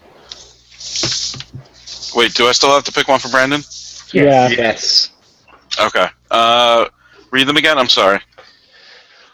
[2.14, 3.62] Wait, do I still have to pick one for Brandon?
[4.12, 4.48] Yeah.
[4.48, 5.10] Yes.
[5.80, 6.06] Okay.
[6.30, 6.86] Uh,
[7.30, 7.78] read them again.
[7.78, 8.20] I'm sorry.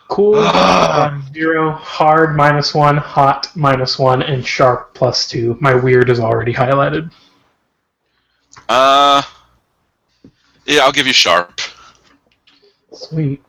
[0.08, 5.56] Cool um, zero, hard minus one, hot minus one, and sharp plus two.
[5.60, 7.10] My weird is already highlighted.
[8.68, 9.22] Uh,
[10.66, 11.60] yeah, I'll give you sharp.
[12.92, 13.42] Sweet.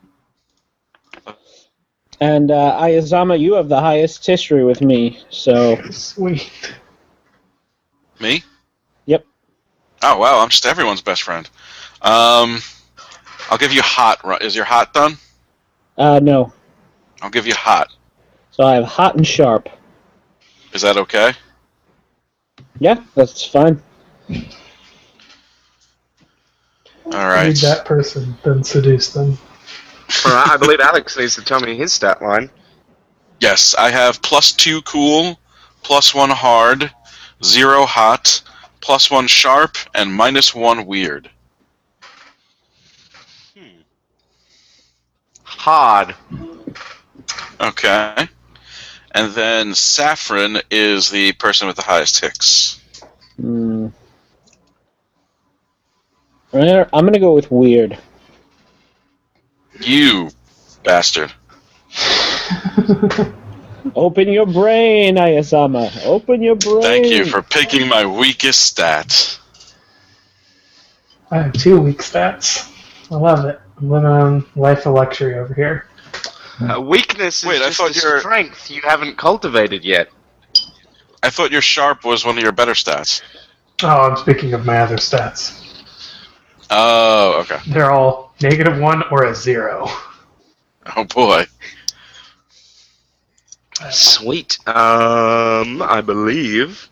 [2.20, 6.74] And uh, Ayazama, you have the highest history with me, so Sweet.
[8.20, 8.44] Me?
[9.06, 9.26] Yep.
[10.02, 11.48] Oh wow, I'm just everyone's best friend.
[12.02, 12.60] Um,
[13.50, 14.20] I'll give you hot.
[14.42, 15.18] Is your hot done?
[15.98, 16.54] uh, no.
[17.22, 17.92] I'll give you hot.
[18.52, 19.70] So I have hot and sharp.
[20.74, 21.34] Is that okay?
[22.80, 23.82] Yeah, that's fine.
[27.14, 27.48] All right.
[27.48, 29.38] Read that person, then seduce them.
[30.26, 30.50] All right.
[30.50, 32.50] I believe Alex needs to tell me his stat line.
[33.40, 35.40] Yes, I have plus two cool,
[35.84, 36.92] plus one hard,
[37.44, 38.42] zero hot,
[38.82, 41.30] plus one sharp, and minus one weird.
[43.56, 43.82] Hmm.
[45.44, 46.16] Hard.
[47.60, 48.28] Okay.
[49.12, 52.82] And then Saffron is the person with the highest hicks.
[53.40, 53.88] Hmm.
[56.54, 57.98] Right, I'm gonna go with weird.
[59.82, 60.30] You
[60.84, 61.32] bastard.
[63.96, 66.06] Open your brain, Ayazama.
[66.06, 66.82] Open your brain.
[66.82, 69.40] Thank you for picking my weakest stat.
[71.32, 72.72] I have two weak stats.
[73.12, 73.60] I love it.
[73.78, 75.88] I'm living on life of luxury over here.
[76.60, 80.10] Uh, weakness is Wait, I just thought a you're- strength you haven't cultivated yet.
[81.22, 83.22] I thought your sharp was one of your better stats.
[83.84, 85.64] Oh, I'm speaking of my other stats.
[86.70, 87.60] Oh, okay.
[87.68, 89.88] They're all negative one or a zero.
[90.96, 91.46] Oh boy.
[93.92, 94.58] Sweet.
[94.68, 96.90] Um, I believe.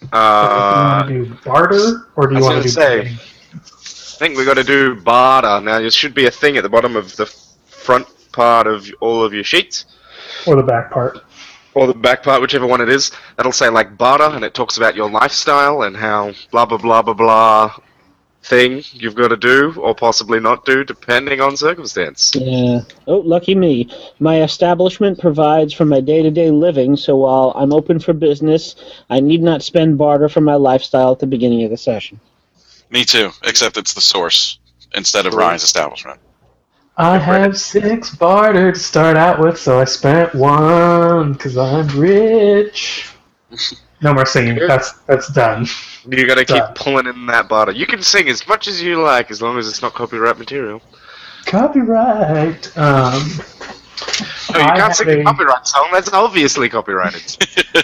[0.00, 3.00] do you Uh, want to do barter or do you want to do say.
[3.02, 3.18] trading?
[3.54, 5.60] I think we got to do barter.
[5.60, 7.26] Now, there should be a thing at the bottom of the
[7.66, 9.86] front part of all of your sheets,
[10.46, 11.18] or the back part?
[11.74, 13.10] or the back part, whichever one it is.
[13.36, 17.02] That'll say like barter, and it talks about your lifestyle and how blah blah blah
[17.02, 17.74] blah blah
[18.44, 22.32] thing you've got to do or possibly not do, depending on circumstance.
[22.34, 22.82] Yeah.
[23.06, 23.90] Oh, lucky me.
[24.18, 28.76] My establishment provides for my day to day living, so while I'm open for business,
[29.08, 32.20] I need not spend barter for my lifestyle at the beginning of the session.
[32.90, 34.58] Me too, except it's the source
[34.94, 35.40] instead of Cool.
[35.40, 36.20] Ryan's establishment.
[36.96, 43.08] I have six barter to start out with, so I spent one because I'm rich.
[44.02, 44.56] No more singing.
[44.56, 44.68] Good.
[44.68, 45.66] That's that's done.
[46.08, 46.74] You got to keep Done.
[46.74, 47.74] pulling in that bottle.
[47.74, 50.82] You can sing as much as you like, as long as it's not copyright material.
[51.46, 52.76] Copyright.
[52.76, 53.22] Um,
[54.52, 55.88] No, you I can't have sing a a- copyright song.
[55.92, 57.22] That's obviously copyrighted.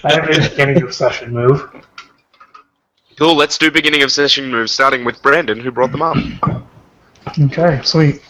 [0.04, 1.62] I have a beginning of session move.
[3.16, 3.34] Cool.
[3.36, 6.16] Let's do beginning of session move, starting with Brandon, who brought them up.
[7.38, 8.22] Okay, sweet.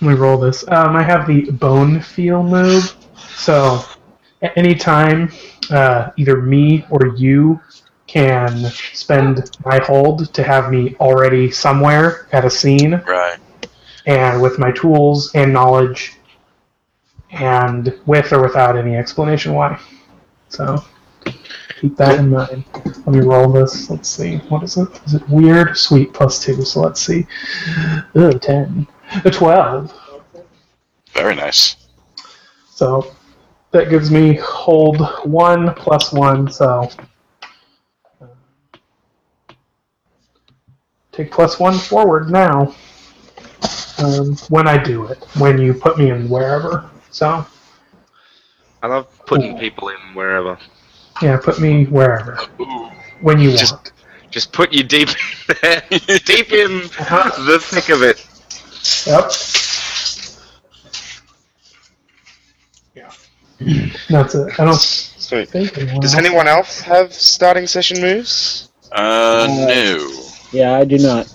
[0.00, 0.66] Let me roll this.
[0.68, 2.94] Um, I have the bone feel move.
[3.36, 3.82] So,
[4.42, 5.32] at any time,
[5.70, 7.60] uh, either me or you
[8.06, 13.38] can spend my hold to have me already somewhere at a scene, Right.
[14.06, 16.14] and with my tools and knowledge,
[17.30, 19.78] and with or without any explanation why.
[20.48, 20.82] So,
[21.80, 22.64] keep that in mind.
[22.86, 23.90] Let me roll this.
[23.90, 24.36] Let's see.
[24.48, 24.88] What is it?
[25.06, 25.76] Is it weird?
[25.76, 26.62] Sweet, plus two.
[26.64, 27.26] So let's see.
[28.14, 28.86] Ugh, 10.
[29.24, 29.92] A 12.
[31.12, 31.76] Very nice.
[32.70, 33.14] So
[33.70, 36.88] that gives me hold 1 plus 1, so.
[41.12, 42.74] Take plus 1 forward now.
[43.98, 45.18] Um, when I do it.
[45.38, 46.88] When you put me in wherever.
[47.10, 47.44] So,
[48.82, 50.56] I love putting people in wherever.
[51.20, 52.38] yeah, put me wherever.
[52.60, 52.90] Ooh.
[53.20, 53.92] When you Just- want.
[54.30, 55.08] Just put you deep
[55.62, 55.80] in
[56.26, 57.44] deep in Uh-huh.
[57.46, 58.22] the thick of it.
[59.06, 59.32] Yep.
[64.08, 64.58] That's it.
[64.60, 65.48] I don't Sweet.
[65.48, 68.70] think anyone Does else- anyone else have starting session moves?
[68.92, 70.10] Uh, no.
[70.52, 71.26] Yeah, I do not.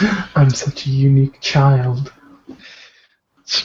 [0.34, 2.12] I'm such a unique child.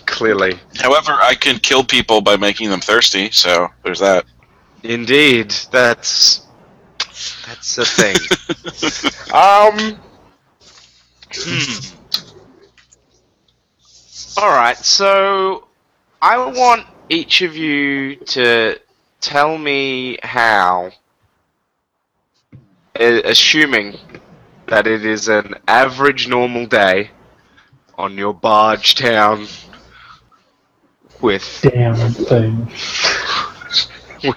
[0.06, 0.60] Clearly.
[0.80, 4.26] However, I can kill people by making them thirsty, so there's that.
[4.84, 6.46] Indeed, that's
[7.48, 8.16] that's a thing.
[9.34, 10.00] um.
[11.34, 11.98] hmm.
[14.38, 15.68] All right, so
[16.22, 18.80] I want each of you to
[19.19, 20.91] tell me how,
[22.95, 23.97] assuming
[24.67, 27.12] that it is an average normal day
[27.97, 29.45] on your barge town
[31.21, 32.65] with Damn thing.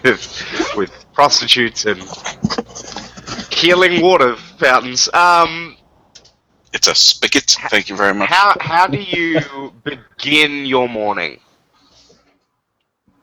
[0.02, 2.02] with with prostitutes and
[3.52, 5.08] healing water fountains.
[5.14, 5.76] Um,
[6.72, 7.56] It's a spigot.
[7.70, 8.28] Thank you very much.
[8.28, 9.40] how how do you
[9.84, 11.38] begin your morning?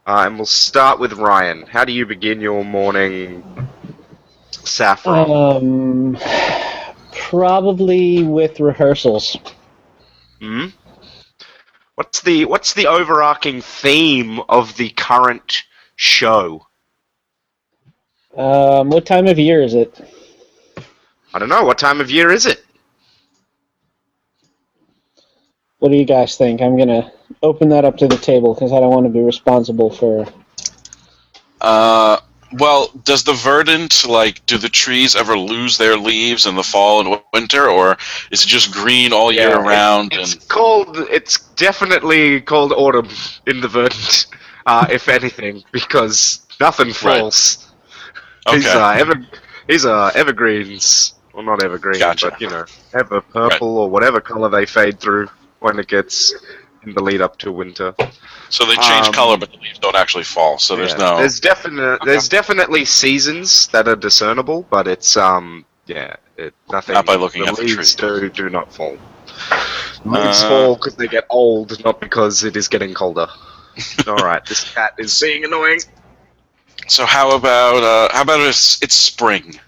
[0.05, 1.63] Uh, and we'll start with Ryan.
[1.63, 3.43] How do you begin your morning,
[4.49, 5.29] Saffron?
[5.29, 6.17] Um,
[7.11, 9.37] probably with rehearsals.
[10.39, 10.67] Hmm?
[11.95, 15.63] What's the what's the overarching theme of the current
[15.97, 16.65] show?
[18.35, 19.99] Um, what time of year is it?
[21.33, 21.63] I don't know.
[21.63, 22.65] What time of year is it?
[25.81, 26.61] What do you guys think?
[26.61, 29.89] I'm gonna open that up to the table because I don't want to be responsible
[29.89, 30.27] for.
[31.59, 32.19] Uh,
[32.59, 36.99] well, does the verdant like do the trees ever lose their leaves in the fall
[36.99, 37.97] and winter, or
[38.29, 40.13] is it just green all year Yeah, round?
[40.13, 40.97] It's and called.
[41.09, 43.09] It's definitely called autumn
[43.47, 44.27] in the verdant,
[44.67, 47.73] uh, if anything, because nothing falls.
[48.51, 49.15] These okay, are ever.
[49.67, 51.15] These are evergreens.
[51.33, 52.29] Well, not evergreen, Gotcha.
[52.29, 55.27] but you know, ever purple or whatever color they fade through
[55.61, 56.33] when it gets
[56.83, 57.95] in the lead up to winter.
[58.49, 60.57] so they change um, color, but the leaves don't actually fall.
[60.57, 61.17] So there's Yeah, no.
[61.17, 61.99] There's definite.
[62.03, 65.65] There's definitely seasons that are discernible, but it's um.
[65.85, 66.93] Yeah, it, nothing.
[66.93, 68.97] Not by looking the at the leaves do do not fall.
[70.05, 73.27] Leaves Uh, fall because they get old, not because it is getting colder.
[74.07, 75.79] All right, this cat is being annoying.
[76.87, 79.59] So how about uh, how about it's it's spring?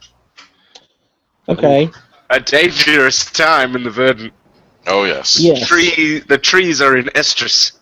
[1.47, 1.89] Okay.
[2.29, 4.34] A dangerous time in the verdant.
[4.88, 5.67] Oh yes, Yes.
[5.67, 7.74] Tree, the trees are in estrus.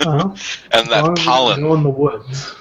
[0.00, 0.36] Well, uh-huh.
[0.72, 1.60] and that why pollen.
[1.60, 2.54] Go in the woods.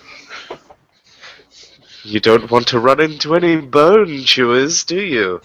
[2.04, 5.42] You don't want to run into any bone chewers, do you?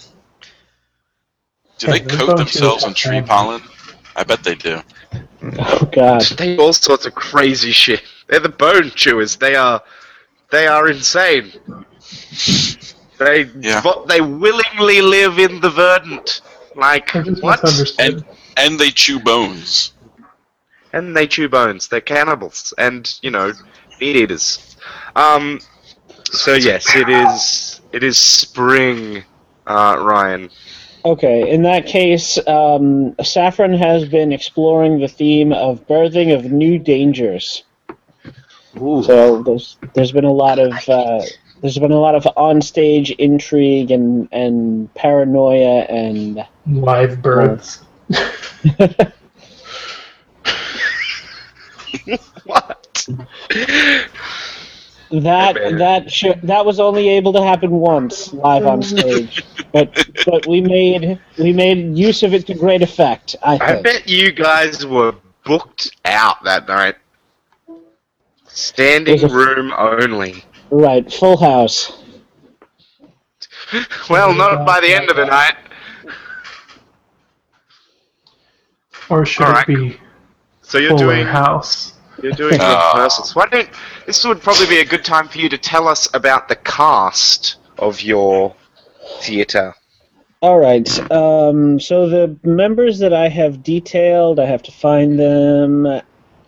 [1.78, 3.62] Do they Yeah, coat themselves in tree pollen?
[4.16, 4.80] I bet they do.
[5.12, 5.20] Oh,
[5.58, 6.22] oh God.
[6.22, 8.02] They do all sorts of crazy shit.
[8.26, 9.36] They're the bone chewers.
[9.36, 9.82] They are,
[10.50, 11.52] they are insane.
[13.18, 13.80] They, Yeah.
[13.80, 16.40] vo- they willingly live in the verdant.
[16.78, 17.10] Like
[17.40, 17.62] what?
[17.62, 18.24] misunderstood.
[18.56, 19.92] And they chew bones.
[20.92, 21.88] And they chew bones.
[21.88, 23.52] They're cannibals, and you know,
[24.00, 24.76] meat eaters.
[25.16, 25.60] Um.
[26.24, 27.80] So yes, it is.
[27.92, 29.24] It is spring,
[29.66, 30.50] uh, Ryan.
[31.04, 31.50] Okay.
[31.50, 37.64] In that case, um, Saffron has been exploring the theme of birthing of new dangers.
[38.76, 41.22] So there's there's been a lot of uh,
[41.60, 47.80] there's been a lot of onstage intrigue and and paranoia and Live births.
[52.44, 53.06] What?
[55.10, 59.90] that Hey, that sh- that was only able to happen once live on stage, but
[60.26, 63.36] but we made we made use of it to great effect.
[63.42, 66.96] I I bet you guys were booked out that night.
[68.46, 70.44] Standing There's room only.
[70.70, 72.02] Right, full house.
[74.10, 75.54] well, not by the end of the night.
[79.10, 79.68] Or should Alright.
[79.68, 80.00] it be
[80.62, 81.94] So you're Fuller doing House?
[82.22, 82.92] you're doing Ah.
[82.94, 83.34] rehearsals.
[83.34, 83.68] Why don't
[84.06, 87.56] this would probably be a good time for you to tell us about the cast
[87.78, 88.54] of your
[89.20, 89.74] theater.
[90.40, 90.88] All right.
[91.10, 96.00] Um, so the members that I have detailed, I have to find them,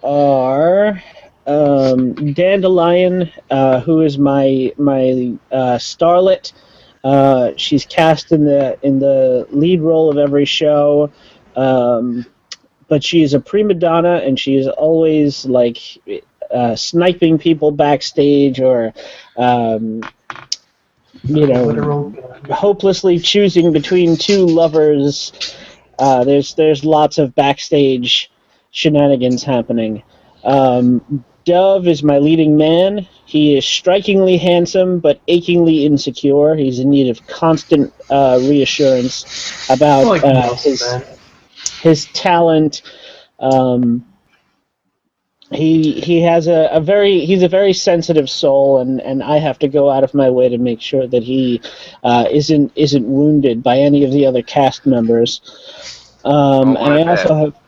[0.05, 1.03] are
[1.51, 6.53] um, Dandelion, uh, who is my my uh, starlet.
[7.03, 11.11] Uh, she's cast in the in the lead role of every show,
[11.57, 12.25] um,
[12.87, 15.79] but she is a prima donna, and she is always like
[16.53, 18.95] uh, sniping people backstage or.
[19.37, 20.03] Um,
[21.25, 22.15] you know, Literal.
[22.51, 25.55] hopelessly choosing between two lovers.
[25.99, 28.31] Uh, there's there's lots of backstage
[28.71, 30.03] shenanigans happening.
[30.45, 33.07] Um, Dove is my leading man.
[33.25, 36.55] He is strikingly handsome but achingly insecure.
[36.55, 41.03] He's in need of constant uh, reassurance about Like uh, most his men.
[41.83, 42.83] his talent.
[43.39, 44.05] Um,
[45.53, 49.59] he he has a, a very he's a very sensitive soul, and, and I have
[49.61, 51.61] to go out of my way to make sure that he
[52.05, 55.41] uh, isn't isn't wounded by any of the other cast members.
[56.25, 57.60] Um, Oh, and I also have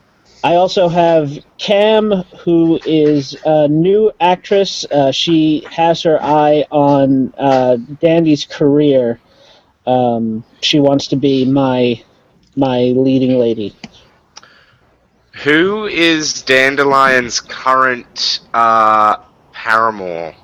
[0.44, 4.84] I also have Cam, who is a new actress.
[4.90, 9.20] Uh, she has her eye on uh, Dandy's career.
[9.86, 12.02] Um, she wants to be my
[12.56, 13.74] my leading lady.
[15.44, 19.18] Who is Dandelion's current uh,
[19.52, 20.34] paramour?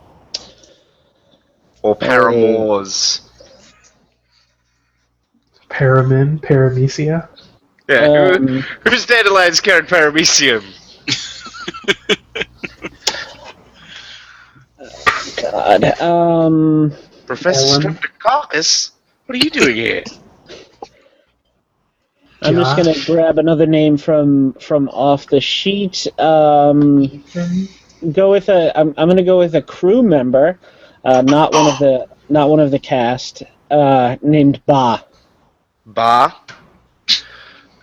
[1.83, 3.29] Or paramours?
[5.69, 7.29] Paramin, Paramecia.
[7.89, 10.63] Yeah, who, Um, who's Dandelion's current paramecium?
[15.41, 15.85] God.
[16.01, 16.93] Um,
[17.27, 17.95] Professor Ellen.
[17.95, 18.91] Streptococcus?
[19.27, 20.05] What are you doing here?
[22.43, 26.07] I'm just gonna grab another name from from off the sheet.
[26.21, 27.25] Um,
[28.13, 28.79] go with a.
[28.79, 30.59] I'm, I'm gonna go with a crew member,
[31.05, 33.43] uh, not one of the not one of the cast.
[33.71, 35.05] Uh, named Ba.
[35.85, 36.35] Bar.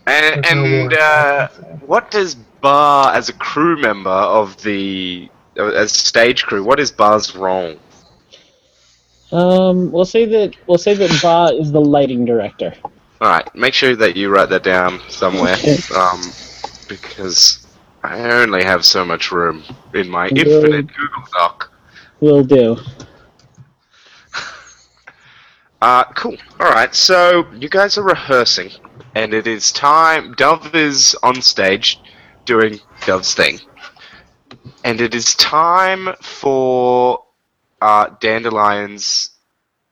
[0.08, 1.48] And, and uh,
[1.86, 6.92] what does Bar, as a crew member of the uh, as stage crew, what is
[6.92, 7.76] Bar's role?
[9.32, 12.74] Um, we'll say that we'll say that Ba is the lighting director.
[13.22, 15.56] All right, make sure that you write that down somewhere,
[15.96, 16.22] um,
[16.90, 17.66] because
[18.04, 21.72] I only have so much room in my Will- infinite Google Doc.
[22.20, 22.78] Will do.
[25.82, 26.36] Uh, cool.
[26.60, 28.72] All right, so you guys are rehearsing,
[29.16, 30.34] and it is time.
[30.34, 32.00] Dove is on stage
[32.46, 33.60] doing Dove's thing,
[34.84, 37.24] and it is time for
[37.82, 39.32] uh, Dandelion's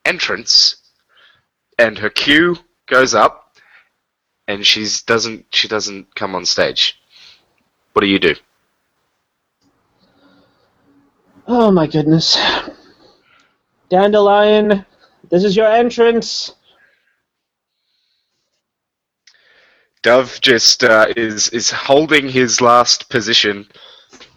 [0.04, 0.76] entrance,
[1.78, 2.56] and her cue
[2.86, 3.56] goes up,
[4.46, 7.00] and she's doesn't she doesn't come on stage.
[7.94, 8.34] What do you do?
[11.46, 12.38] Oh my goodness.
[13.88, 14.84] Dandelion,
[15.30, 16.54] this is your entrance.
[20.04, 23.66] Dove just uh, is is holding his last position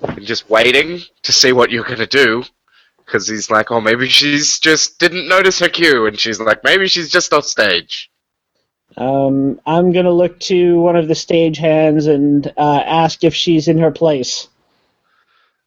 [0.02, 2.46] and just waiting to see what you're gonna do,
[3.06, 6.88] because he's like, oh, maybe she's just didn't notice her cue, and she's like, maybe
[6.88, 8.10] she's just off stage.
[8.96, 13.68] Um, I'm gonna look to one of the stage hands and uh, ask if she's
[13.68, 14.48] in her place.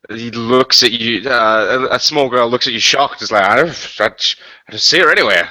[0.09, 1.29] He looks at you.
[1.29, 3.21] Uh, a, small girl looks at you, shocked.
[3.21, 5.51] Is like, I don't, I, I don't see her anywhere.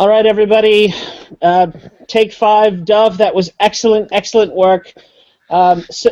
[0.00, 0.94] All right, everybody,
[1.42, 1.66] uh,
[2.06, 2.86] take five.
[2.86, 4.94] Dove, that was excellent, excellent work.
[5.50, 6.08] Um, so,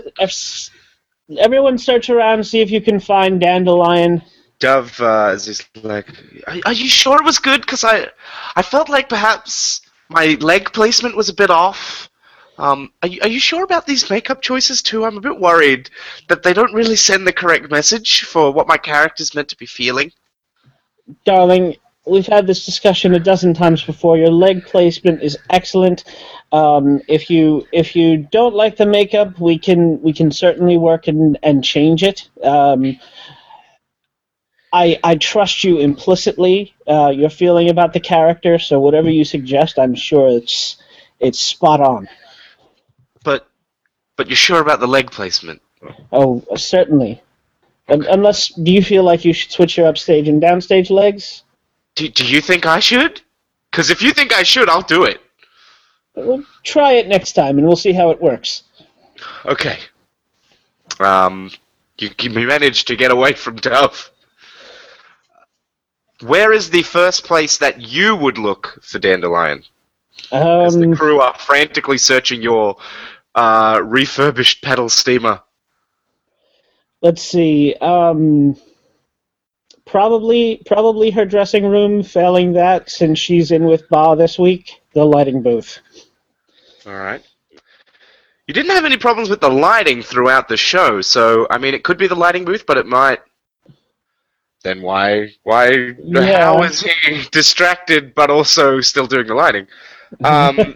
[1.38, 4.20] everyone, search around, see if you can find Dandelion.
[4.58, 6.06] Dove uh, is just like,
[6.46, 7.62] are, are you sure it was good?
[7.62, 8.08] Because I,
[8.56, 9.80] I felt like perhaps
[10.10, 12.10] my leg placement was a bit off.
[12.58, 15.06] Um, are you, are you sure about these makeup choices too?
[15.06, 15.88] I'm a bit worried
[16.28, 19.64] that they don't really send the correct message for what my character's meant to be
[19.64, 20.12] feeling.
[21.24, 21.76] Darling,
[22.08, 24.16] we've had this discussion a dozen times before.
[24.16, 26.04] Your leg placement is excellent.
[26.52, 31.08] Um, if you if you don't like the makeup, we can we can certainly work
[31.08, 32.28] and, and change it.
[32.42, 32.98] Um,
[34.72, 36.74] I I trust you implicitly.
[36.86, 40.76] Uh, your feeling about the character, so whatever you suggest, I'm sure it's
[41.20, 42.08] it's spot on.
[43.24, 43.48] But,
[44.16, 45.60] but you're sure about the leg placement?
[46.12, 47.22] Oh, certainly.
[47.88, 51.44] Un- Unless, do you feel like you should switch your upstage and downstage legs?
[51.98, 53.20] Do, do you think I should?
[53.70, 55.20] Because if you think I should, I'll do it.
[56.14, 58.62] We'll try it next time, and we'll see how it works.
[59.44, 59.78] Okay.
[61.00, 61.50] Um,
[61.98, 64.10] you, you managed to get away from Dove.
[66.22, 69.64] where is the first place that you would look for dandelion?
[70.32, 72.76] As the Um, crew are frantically searching your
[73.34, 75.42] uh, refurbished pedal steamer.
[77.02, 77.74] let's see.
[77.80, 78.56] Um,
[79.88, 82.02] probably, probably her dressing room.
[82.02, 85.80] Failing that, since she's in with Ba this week, the lighting booth.
[86.86, 87.22] All right.
[88.46, 91.84] You didn't have any problems with the lighting throughout the show, so I mean, it
[91.84, 93.18] could be the lighting booth, but it might.
[94.62, 95.28] Then why?
[95.42, 95.94] Why?
[95.98, 96.44] Yeah.
[96.44, 99.66] How is he distracted but also still doing the lighting?
[100.24, 100.74] Um,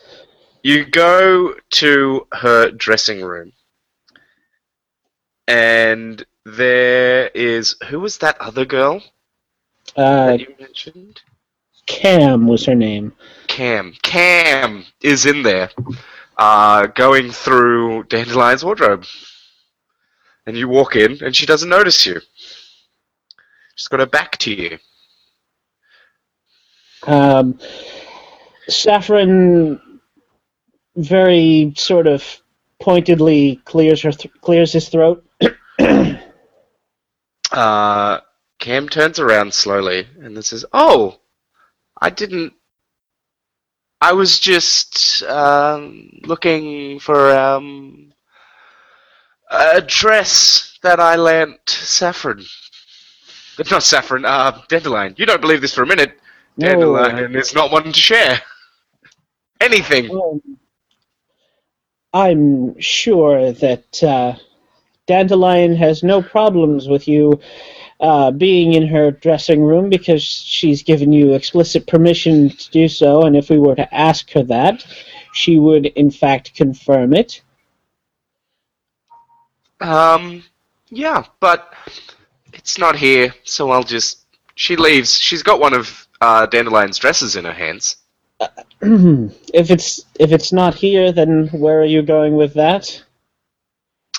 [0.62, 3.52] you go to her dressing room,
[5.46, 9.02] and there is who was that other girl
[9.96, 11.20] Uh, that you mentioned?
[11.86, 13.12] Cam was her name.
[13.48, 13.94] Cam.
[14.02, 15.70] Cam is in there,
[16.38, 19.04] uh, going through Dandelion's wardrobe.
[20.46, 22.20] And you walk in, and she doesn't notice you.
[23.76, 24.78] She's got her back to you.
[27.06, 27.58] Um,
[28.68, 30.00] Saffron
[30.96, 32.24] very sort of
[32.80, 35.24] pointedly clears her th- clears his throat.
[37.52, 38.20] Uh,
[38.58, 41.20] Cam turns around slowly and then says, "Oh,
[42.00, 42.54] I didn't.
[44.00, 48.12] I was just um, looking for um,
[49.50, 52.44] a dress that I lent Saffron.
[53.70, 54.24] Not Saffron.
[54.24, 55.14] Uh, Dandelion.
[55.18, 56.18] You don't believe this for a minute.
[56.56, 56.68] No.
[56.68, 58.40] Dandelion is not one to share
[59.60, 60.10] anything.
[60.10, 60.40] Um,
[62.12, 64.34] I'm sure that uh,
[65.12, 67.38] Dandelion has no problems with you
[68.00, 73.24] uh, being in her dressing room because she's given you explicit permission to do so,
[73.24, 74.86] and if we were to ask her that,
[75.34, 77.42] she would in fact confirm it.
[79.82, 80.44] Um,
[80.88, 81.74] yeah, but
[82.54, 84.24] it's not here, so I'll just.
[84.54, 85.18] She leaves.
[85.18, 87.96] She's got one of uh, Dandelion's dresses in her hands.
[88.80, 93.02] if it's if it's not here, then where are you going with that?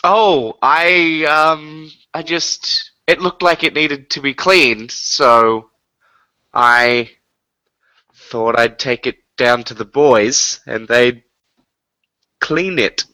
[0.04, 2.91] Oh, I um, I just.
[3.06, 5.70] It looked like it needed to be cleaned, so
[6.54, 7.12] I
[8.14, 11.24] thought I'd take it down to the boys and they'd
[12.39, 13.06] clean it.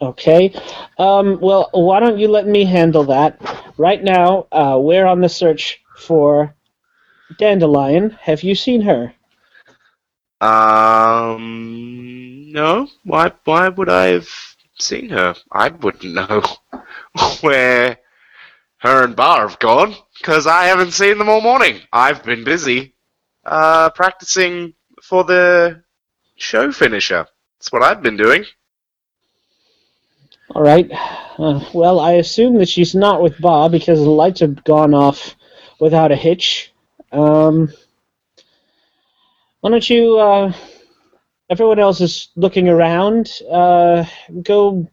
[0.00, 0.54] Okay.
[0.98, 3.40] Um, well, why don't you let me handle that?
[3.78, 6.54] Right now, uh, we're on the search for
[7.38, 8.10] Dandelion.
[8.20, 9.12] Have you seen her?
[10.40, 12.88] Um, no.
[13.04, 13.32] Why?
[13.44, 14.28] Why would I have
[14.82, 15.34] seen her?
[15.50, 16.42] I wouldn't know
[17.40, 17.98] where
[18.78, 21.80] her and Bar have gone because I haven't seen them all morning.
[21.92, 22.94] I've been busy
[23.44, 25.82] uh, practicing for the
[26.36, 27.26] show finisher.
[27.58, 28.44] That's what I've been doing.
[30.54, 30.90] All right.
[31.38, 35.36] Uh, well, I assume that she's not with Bob because the lights have gone off
[35.78, 36.72] without a hitch.
[37.12, 37.72] Um,
[39.60, 40.18] why don't you?
[40.18, 40.52] Uh,
[41.50, 43.30] everyone else is looking around.
[43.50, 44.04] Uh,
[44.42, 44.88] go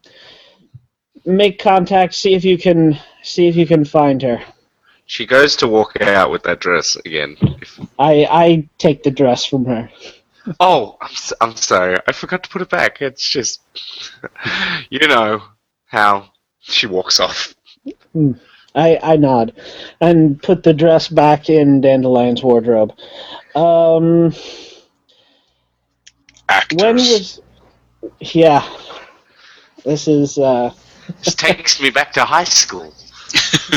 [1.25, 2.13] make contact.
[2.15, 4.41] See if you can see if you can find her.
[5.07, 7.37] She goes to walk out with that dress again.
[7.61, 9.89] If- I I take the dress from her.
[10.59, 11.97] oh, I'm, I'm sorry.
[12.07, 13.01] I forgot to put it back.
[13.01, 13.61] It's just,
[14.89, 15.41] you know
[15.87, 16.29] how
[16.59, 17.55] she walks off.
[18.75, 19.53] I, I nod
[20.01, 22.93] and put the dress back in Dandelion's wardrobe.
[23.55, 24.33] Um,
[26.49, 26.81] Actors.
[26.81, 27.41] when was.
[28.19, 28.67] Yeah.
[29.83, 30.37] This is.
[30.37, 30.73] Uh,
[31.23, 32.93] This takes me back to high school.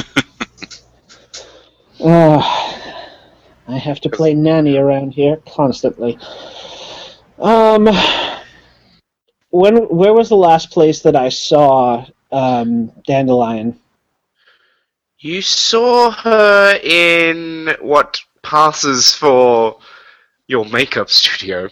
[2.00, 2.38] uh,
[3.68, 6.18] I have to play nanny around here constantly.
[7.38, 7.88] Um,
[9.50, 13.78] when where was the last place that I saw um, Dandelion?
[15.18, 19.78] You saw her in what passes for
[20.46, 21.68] your makeup studio.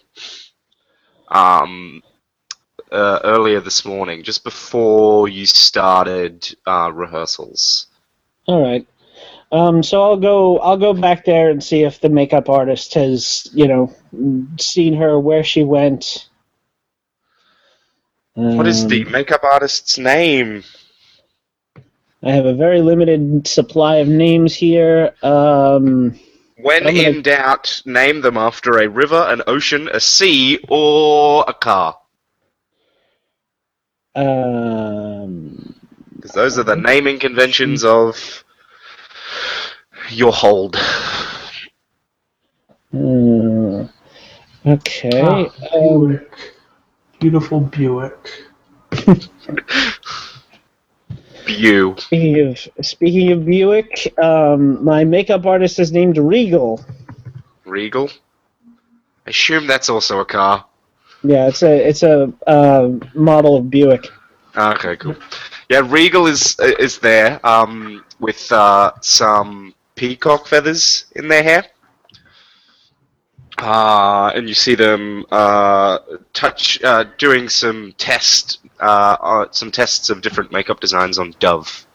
[1.29, 2.03] Um,
[2.93, 7.89] uh, earlier this morning, just before you started uh, rehearsals.
[8.47, 8.87] All right.
[9.51, 10.59] Um, so I'll go.
[10.59, 13.95] I'll go back there and see if the makeup artist has, you know,
[14.59, 16.29] seen her where she went.
[18.35, 20.65] What is the Um, makeup artist's name?
[22.23, 25.15] I have a very limited supply of names here.
[25.23, 26.19] Um,
[26.67, 31.55] When gonna- in doubt, name them after a river, an ocean, a sea, or a
[31.55, 31.97] car.
[34.17, 35.75] um,
[36.17, 38.43] Because those are the naming conventions of
[40.11, 40.75] your hold.
[42.91, 43.85] hmm,
[44.67, 45.21] okay.
[45.23, 46.21] Ah, Um,
[47.21, 48.29] Beautiful Buick.
[51.47, 56.85] Speaking of speaking of Buick, um, my makeup artist is named Regal.
[57.65, 58.11] Regal.
[59.27, 60.65] I assume that's also a car.
[61.23, 64.09] Yeah, it's a it's a uh, model of Buick.
[64.57, 65.17] Okay, cool.
[65.69, 71.65] Yeah, Regal is is there um, with uh, some peacock feathers in their hair.
[73.59, 75.99] Uh, and you see them uh,
[76.35, 81.87] touch uh, doing some test uh, some tests of different makeup designs on Dove.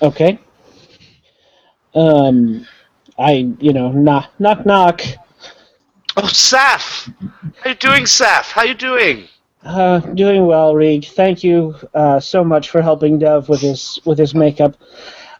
[0.00, 0.38] Okay.
[1.94, 2.66] Um,
[3.18, 5.02] I you know knock knock knock.
[6.16, 7.12] Oh, Saf!
[7.60, 8.50] How you doing, Saf?
[8.50, 9.28] How you doing?
[9.64, 11.04] Uh, doing well, Reeg.
[11.06, 14.76] Thank you uh, so much for helping Dove with his with his makeup.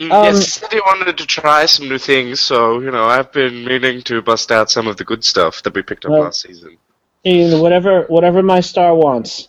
[0.00, 3.32] Mm, Um, yes, said he wanted to try some new things, so you know I've
[3.32, 6.22] been meaning to bust out some of the good stuff that we picked up Well-
[6.22, 6.78] last season.
[7.24, 9.48] Whatever whatever my star wants.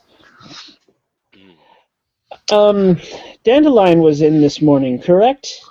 [2.52, 3.00] Um,
[3.44, 5.62] Dandelion was in this morning, correct?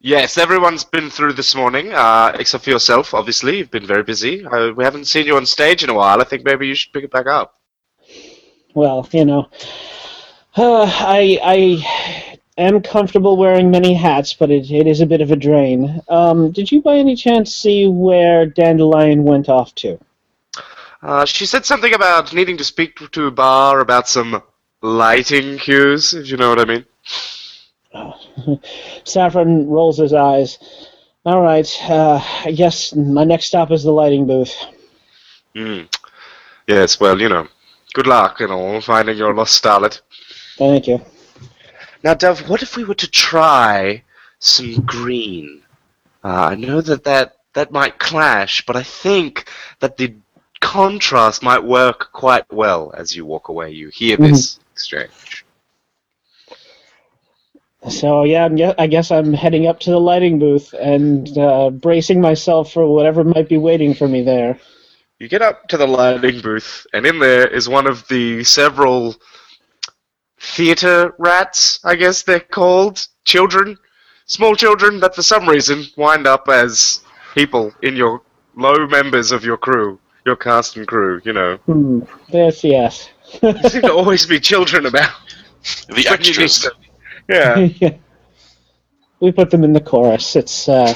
[0.00, 3.14] Yes, everyone's been through this morning, uh, except for yourself.
[3.14, 4.44] Obviously, you've been very busy.
[4.44, 6.20] Uh, we haven't seen you on stage in a while.
[6.20, 7.60] I think maybe you should pick it back up.
[8.74, 9.48] Well, you know,
[10.56, 15.30] uh, I I am comfortable wearing many hats, but it, it is a bit of
[15.30, 16.00] a drain.
[16.08, 20.00] Um, did you by any chance see where Dandelion went off to?
[21.00, 24.42] Uh, she said something about needing to speak to, to Bar about some
[24.82, 28.60] lighting cues, if you know what I mean.
[29.04, 30.58] Saffron rolls his eyes.
[31.24, 34.54] All right, uh, I guess my next stop is the lighting booth.
[35.54, 35.88] Mm.
[36.66, 37.46] Yes, well, you know,
[37.94, 40.00] good luck and all finding your lost starlet.
[40.56, 41.00] Thank you.
[42.02, 44.02] Now, Dove, what if we were to try
[44.40, 45.62] some green?
[46.24, 49.48] Uh, I know that, that that might clash, but I think
[49.80, 50.14] that the
[50.60, 53.70] contrast might work quite well as you walk away.
[53.70, 55.44] You hear this exchange.
[57.88, 62.20] So yeah, I'm I guess I'm heading up to the lighting booth and uh, bracing
[62.20, 64.58] myself for whatever might be waiting for me there.
[65.18, 69.16] You get up to the lighting booth, and in there is one of the several
[70.40, 73.06] theater rats, I guess they're called.
[73.24, 73.78] Children.
[74.26, 77.00] Small children that for some reason wind up as
[77.34, 78.22] people in your
[78.56, 81.56] low members of your crew, your cast and crew, you know.
[81.66, 82.00] Hmm.
[82.28, 83.11] Yes, yes.
[83.40, 85.10] There seem to always be children about.
[85.88, 86.62] The when extras.
[86.62, 86.72] them.
[87.28, 87.92] Yeah.
[89.20, 90.34] we put them in the chorus.
[90.36, 90.92] It's uh,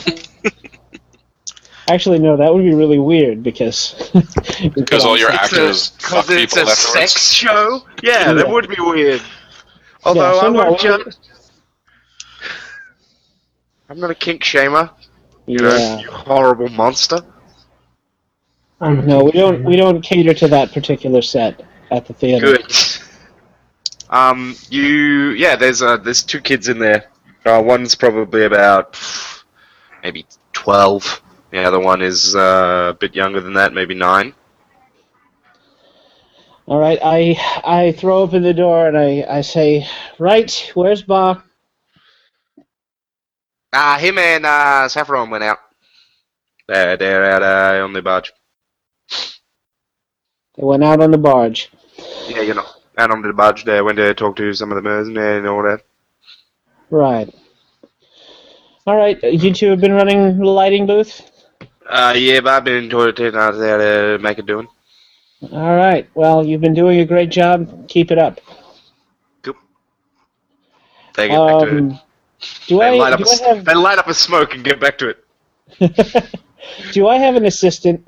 [1.88, 4.10] actually no, that would be really weird because
[4.74, 7.86] Because all your It's a- actors fuck Because it's people a sex show?
[8.02, 9.22] Yeah, that would be weird.
[10.04, 11.14] Although so I no, won't we- judge.
[13.88, 14.90] I'm not a kink shamer,
[15.46, 15.98] you know, yeah.
[16.00, 17.20] you horrible monster.
[18.80, 19.62] I'm No, we don't.
[19.64, 22.56] We don't cater to that particular set at the theater.
[22.56, 22.74] Good.
[24.08, 27.10] Um, you, yeah, there's uh, there's two kids in there.
[27.44, 28.98] Uh, one's probably about
[30.02, 31.22] maybe twelve.
[31.50, 34.34] The other one is uh, a bit younger than that, maybe nine.
[36.66, 39.86] All right, I I throw open the door and I, I say,
[40.18, 41.44] right, where's Ba?
[43.72, 45.58] Ah, him and uh, Saffron went out.
[46.66, 48.32] They're, they're out uh, on the barge.
[50.56, 51.70] They went out on the barge.
[52.28, 52.66] Yeah, you know,
[52.98, 53.64] out on the barge.
[53.64, 55.82] They went to talk to some of the mercenaries and all that.
[56.90, 57.32] Right.
[58.86, 61.28] All right, you two have been running the lighting booth.
[61.88, 64.68] Uh, yeah, but I've been told to out there to make it doing.
[65.52, 66.08] All right.
[66.14, 67.88] Well, you've been doing a great job.
[67.88, 68.40] Keep it up.
[71.16, 71.78] They get back to it.
[71.78, 72.00] Um,
[72.66, 74.62] do They light, I up do a, I have they light up a smoke and
[74.62, 75.24] get back to it.
[76.92, 78.06] do I have an assistant?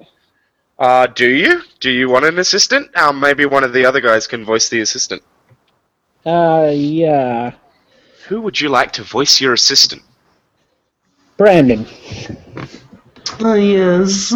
[0.78, 1.62] Uh, do you?
[1.80, 2.96] Do you want an assistant?
[2.96, 5.22] Um, maybe one of the other guys can voice the assistant.
[6.24, 7.52] Uh, yeah,
[8.26, 10.02] Who would you like to voice your assistant?
[11.36, 11.86] Brandon.
[13.40, 14.32] Uh, yes.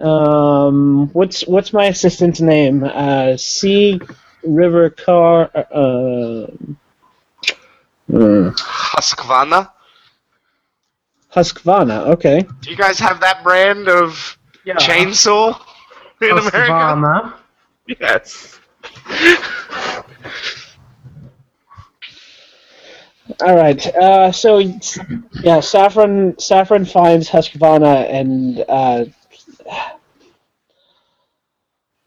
[0.00, 2.82] Um, what's what's my assistant's name?
[2.84, 4.00] Uh, C.
[4.44, 5.50] River Car.
[5.54, 6.46] Uh,
[8.10, 8.48] hmm.
[8.50, 9.70] Husqvarna?
[11.34, 12.06] Husqvarna.
[12.08, 12.44] Okay.
[12.60, 14.76] Do you guys have that brand of Yeah.
[14.76, 15.60] chainsaw
[16.20, 16.50] in America?
[16.50, 17.34] Husqvarna.
[17.86, 18.60] Yes.
[23.40, 23.86] All right.
[23.96, 24.58] Uh, so
[25.42, 29.04] yeah, Saffron Saffron finds Husqvarna and uh,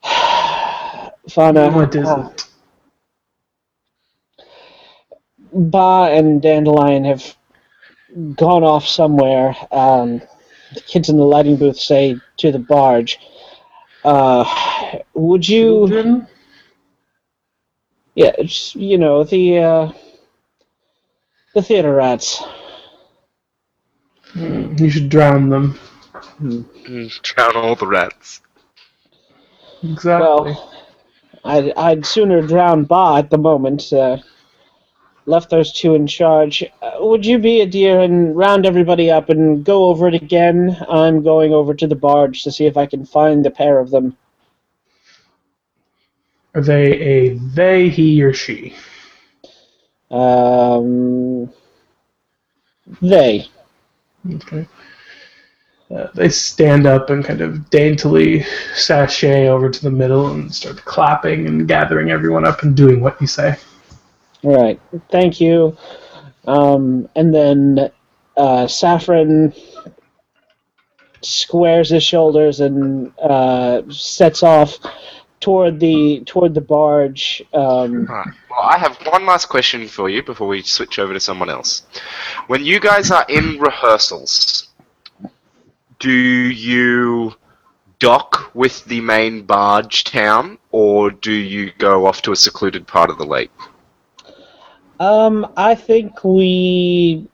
[1.30, 1.74] Fana.
[1.74, 2.48] What is uh, it?
[5.54, 7.36] Ba and Dandelion have
[8.36, 9.56] gone off somewhere.
[9.72, 10.22] Um,
[10.76, 13.20] the kids in the lighting booth say to the barge,
[14.04, 14.46] uh,
[15.16, 16.28] "Would you?" Children?
[18.16, 19.92] Yeah, it's, you know the uh,
[21.56, 22.44] The theater rats.
[24.34, 25.80] Hmm, you should drown them.
[26.42, 28.42] Mm, Drown all the rats.
[29.84, 30.52] Exactly.
[30.52, 30.74] Well,
[31.46, 33.94] I'd, I'd sooner drown Ba at the moment.
[33.94, 34.18] Uh,
[35.26, 36.64] left those two in charge.
[36.82, 40.78] Uh, would you be a dear and round everybody up and go over it again?
[40.88, 43.90] I'm going over to the barge to see if I can find the pair of
[43.90, 44.18] them.
[46.54, 48.76] Are they a they, he, or she?
[50.10, 51.52] Um,
[53.02, 53.48] they.
[54.32, 54.66] Okay.
[55.94, 60.84] Uh, they stand up and kind of daintily sashay over to the middle and start
[60.86, 63.56] clapping and gathering everyone up and doing what you say.
[64.46, 64.80] Right.
[65.10, 65.76] Thank you.
[66.46, 67.92] Um, and then
[68.38, 69.54] uh, Saffron
[71.22, 74.78] squares his shoulders and uh, sets off
[75.40, 77.44] toward the toward the barge.
[77.54, 78.28] Um, Right.
[78.52, 81.82] Well, I have one last question for you before we switch over to someone else.
[82.46, 84.68] When you guys are in rehearsals,
[85.98, 87.34] do you
[87.98, 93.10] dock with the main barge town, or do you go off to a secluded part
[93.10, 93.50] of the lake?
[95.00, 97.28] Um, I think we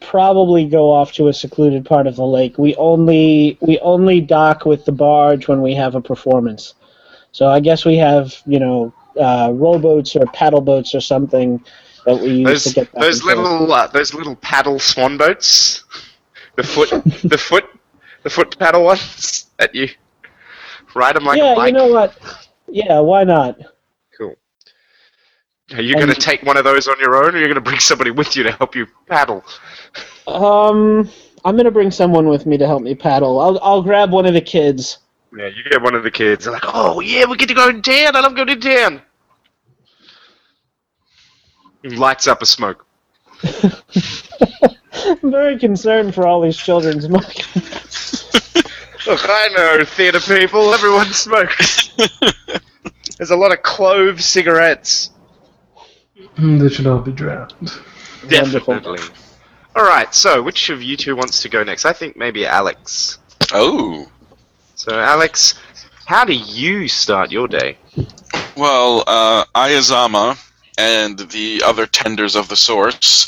[0.00, 2.58] probably go off to a secluded part of the lake.
[2.58, 6.74] We only we only dock with the barge when we have a performance.
[7.32, 11.62] So I guess we have you know uh, rowboats or paddle boats or something
[12.04, 15.84] that we use Those to get back those little uh, those little paddle swan boats,
[16.56, 16.90] the foot
[17.24, 17.64] the foot
[18.22, 19.88] the foot paddle ones that you
[20.94, 21.72] ride them like yeah, a bike.
[21.72, 22.16] you know what?
[22.68, 23.58] Yeah, why not?
[25.68, 25.78] Cool.
[25.78, 27.56] Are you going to take one of those on your own, or are you going
[27.56, 29.44] to bring somebody with you to help you paddle?
[30.26, 31.10] Um,
[31.46, 33.40] I'm gonna bring someone with me to help me paddle.
[33.40, 34.98] I'll I'll grab one of the kids.
[35.36, 36.44] Yeah, you get one of the kids.
[36.44, 38.16] They're like, "Oh yeah, we get to go in town.
[38.16, 39.02] I love going to town."
[41.82, 42.84] He lights up a smoke.
[43.44, 43.70] I'm
[45.30, 47.44] very concerned for all these children smoking.
[49.06, 50.74] Look, I know theatre people.
[50.74, 51.90] Everyone smokes.
[53.18, 55.10] There's a lot of clove cigarettes.
[56.36, 57.54] Hmm, They should all be drowned.
[58.28, 59.00] Definitely.
[59.74, 60.12] All right.
[60.14, 61.84] So, which of you two wants to go next?
[61.84, 63.18] I think maybe Alex.
[63.52, 64.06] Oh.
[64.74, 65.54] So, Alex,
[66.06, 67.76] how do you start your day?
[68.56, 70.38] Well, uh, Ayazama
[70.78, 73.26] and the other tenders of the source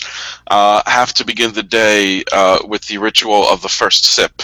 [0.49, 4.43] uh, have to begin the day uh, with the ritual of the first sip.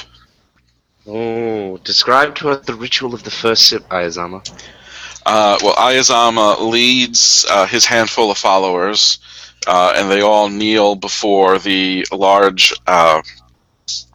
[1.06, 4.42] Oh, describe to us the ritual of the first sip, Ayazama.
[5.26, 9.18] Uh, well, Ayazama leads uh, his handful of followers,
[9.66, 13.22] uh, and they all kneel before the large, uh,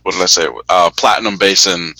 [0.03, 1.93] what did I say, uh, platinum basin,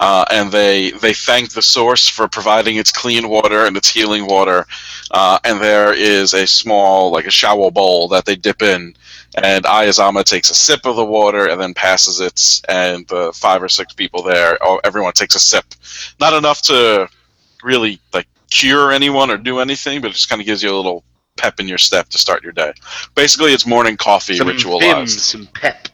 [0.00, 4.66] and they they thank the source for providing its clean water and its healing water.
[5.12, 8.94] And there is a small, like a shower bowl that they dip in,
[9.36, 13.62] and Ayazama takes a sip of the water and then passes it, and the five
[13.62, 15.64] or six people there, everyone takes a sip.
[16.18, 17.08] Not enough to
[17.62, 20.76] really like cure anyone or do anything, but it just kind of gives you a
[20.76, 21.04] little
[21.36, 22.72] pep in your step to start your day.
[23.14, 24.80] Basically, it's morning coffee Some ritualized.
[24.80, 25.88] vim, some pep.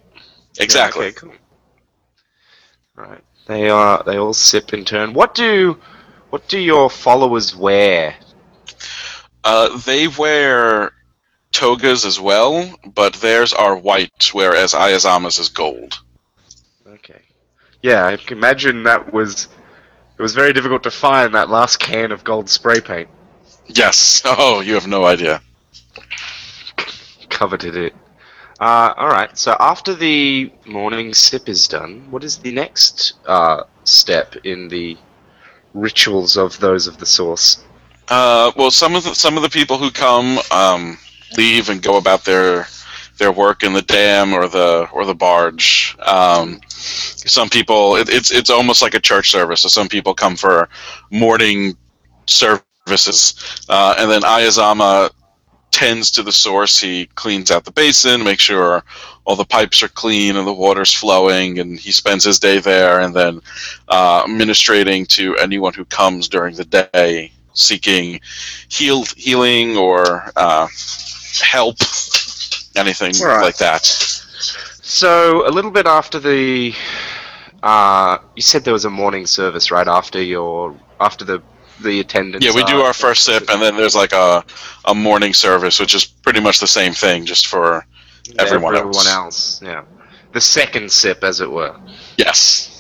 [0.59, 1.07] Exactly.
[1.07, 1.33] Yeah, okay, cool.
[2.97, 3.21] Right.
[3.47, 4.03] They are.
[4.05, 5.13] They all sip in turn.
[5.13, 5.79] What do,
[6.31, 8.15] what do your followers wear?
[9.43, 10.93] Uh, they wear
[11.53, 16.01] togas as well, but theirs are white, whereas Ayazama's is gold.
[16.87, 17.21] Okay.
[17.83, 19.49] Yeah, I can imagine that was.
[20.17, 23.09] It was very difficult to find that last can of gold spray paint.
[23.67, 24.23] Yes.
[24.27, 25.41] Oh, you have no idea.
[27.29, 27.95] Coveted it.
[28.61, 29.37] Uh, all right.
[29.37, 34.97] So after the morning sip is done, what is the next uh, step in the
[35.75, 37.65] rituals of those of the source?
[38.09, 40.99] Uh, well, some of the some of the people who come um,
[41.37, 42.67] leave and go about their
[43.19, 45.97] their work in the dam or the or the barge.
[46.07, 49.63] Um, some people, it, it's it's almost like a church service.
[49.63, 50.69] So some people come for
[51.11, 51.77] morning
[52.27, 55.11] services, uh, and then Ayazama
[55.71, 56.79] tends to the source.
[56.79, 58.85] He cleans out the basin, makes sure
[59.25, 63.01] all the pipes are clean and the water's flowing, and he spends his day there,
[63.01, 63.41] and then
[63.89, 68.21] uh, ministrating to anyone who comes during the day seeking
[68.69, 70.69] heal, healing or uh,
[71.41, 71.77] help,
[72.77, 73.43] anything Right.
[73.43, 73.85] like that.
[74.83, 76.75] So a little bit after the,
[77.63, 81.43] uh, you said there was a morning service right after your after the
[81.83, 82.45] the attendance.
[82.45, 84.45] Yeah, we do our first sip, and then there's like a,
[84.85, 87.85] a morning service, which is pretty much the same thing, just for
[88.39, 89.61] everyone everyone else.
[89.61, 89.63] else.
[89.63, 89.83] Yeah,
[90.33, 91.75] the second sip, as it were.
[92.17, 92.71] yes.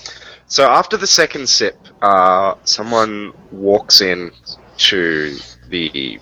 [0.46, 4.30] So after the second sip, uh, someone walks in
[4.76, 5.36] to
[5.70, 6.20] the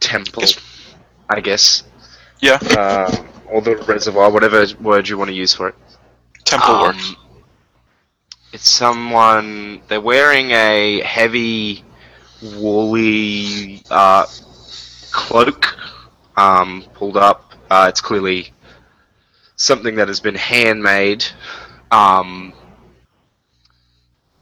[0.00, 0.42] temple.
[0.42, 0.54] Yes.
[1.28, 1.82] I guess.
[2.40, 2.58] Yeah.
[2.62, 5.74] Uh, or the reservoir, whatever word you want to use for it.
[6.44, 6.96] Temple Um, work.
[8.52, 9.82] It's someone.
[9.88, 11.84] They're wearing a heavy,
[12.42, 14.26] woolly uh,
[15.12, 15.76] cloak,
[16.36, 17.54] um, pulled up.
[17.70, 18.52] Uh, it's clearly
[19.56, 21.24] something that has been handmade.
[21.90, 22.52] Um,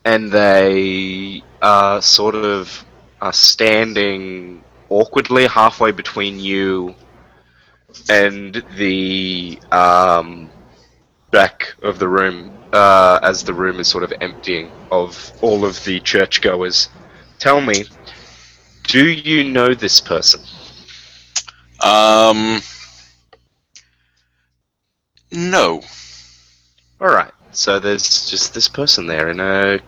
[0.05, 2.85] and they are sort of
[3.21, 4.64] are standing
[4.95, 6.95] awkwardly halfway between you
[8.09, 10.51] and the um,
[11.31, 15.83] back of the room uh, as the room is sort of emptying of all of
[15.85, 16.89] the churchgoers.
[17.39, 17.85] Tell me,
[18.85, 20.41] do you know this person?
[21.83, 22.61] Um.
[25.33, 25.83] No.
[27.01, 27.33] All right.
[27.51, 29.81] So there's just this person there in a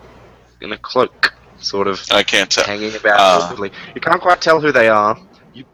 [0.61, 2.63] in a cloak, sort of I can't tell.
[2.65, 3.69] hanging about Uh.
[3.95, 5.17] You can't quite tell who they are.
[5.53, 5.65] You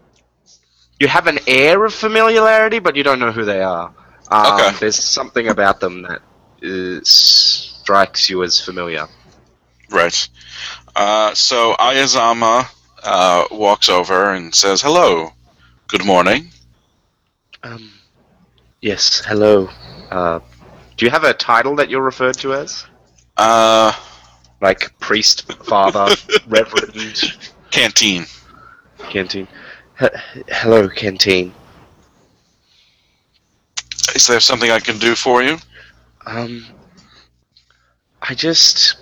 [0.99, 3.93] you have an air of familiarity, but you don't know who they are.
[4.29, 4.77] Um, Okay.
[4.79, 6.21] There's something about them that
[6.63, 9.07] uh, strikes you as familiar.
[9.89, 10.27] Right.
[10.95, 12.67] Uh, so Ayazama
[13.03, 15.31] uh, walks over and says, "Hello.
[15.87, 16.49] Good morning."
[17.63, 17.91] Um,
[18.81, 19.23] yes.
[19.25, 19.69] Hello.
[20.09, 20.39] Uh,
[20.97, 22.85] do you have a title that you're referred to as?
[23.37, 23.91] Uh,
[24.63, 26.15] Like priest, father,
[26.47, 27.35] reverend,
[27.69, 28.25] canteen.
[29.09, 29.45] canteen.
[29.99, 30.11] H-
[30.47, 31.53] hello, canteen.
[34.15, 35.57] Is there something I can do for you?
[36.25, 36.65] Um,
[38.21, 38.95] I just.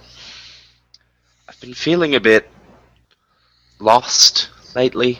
[1.47, 2.49] I've been feeling a bit
[3.78, 5.20] lost lately,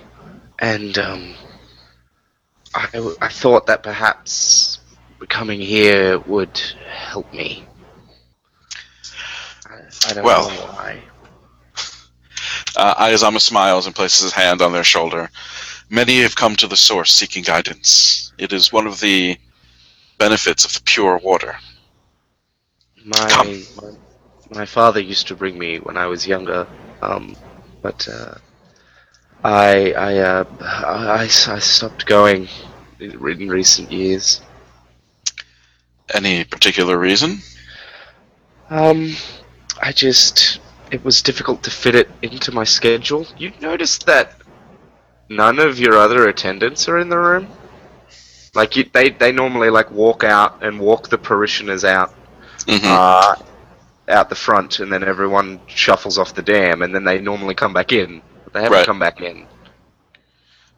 [0.58, 1.36] and, um.
[2.74, 4.80] I, I thought that perhaps
[5.30, 7.68] coming here would help me.
[10.08, 10.50] I, don't Well.
[10.50, 11.02] know why.
[12.76, 15.30] Uh, Ayazama smiles and places his hand on their shoulder.
[15.90, 18.32] Many have come to the source seeking guidance.
[18.38, 19.38] It is one of the
[20.18, 21.56] benefits of the pure water.
[23.06, 23.92] My, my
[24.52, 26.68] my father used to bring me when I was younger,
[27.02, 27.36] um,
[27.82, 28.36] but uh,
[29.44, 32.48] I I, uh, I I stopped going
[33.00, 34.42] in, in recent years.
[36.14, 37.40] Any particular reason?
[38.70, 39.16] Um,
[39.82, 40.60] I just
[40.92, 43.28] it was difficult to fit it into my schedule.
[43.38, 44.36] You noticed that
[45.30, 47.50] none of your other attendants are in the room.
[48.56, 52.14] Like you, they they normally like walk out and walk the parishioners out
[52.68, 53.36] hmm uh,
[54.10, 57.74] out the front, and then everyone shuffles off the dam, and then they normally come
[57.74, 58.22] back in.
[58.46, 58.86] But they haven't Right.
[58.86, 59.48] come back in.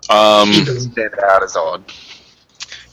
[0.09, 1.85] um, stand out as odd.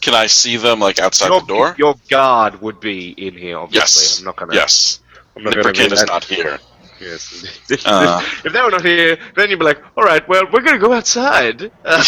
[0.01, 1.75] can I see them like outside your, the door?
[1.77, 4.03] Your guard would be in here, obviously.
[4.03, 4.19] Yes.
[4.19, 4.55] I'm not gonna.
[4.55, 5.00] Yes.
[5.35, 6.59] I'm not gonna Nipperkin is not here.
[6.99, 7.59] Yes.
[7.85, 8.21] Uh.
[8.45, 10.93] if they were not here, then you'd be like, all right, well, we're gonna go
[10.93, 11.71] outside.
[11.85, 12.03] Uh,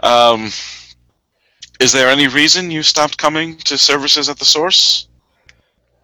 [0.00, 0.50] um,
[1.80, 5.08] is there any reason you stopped coming to services at the source?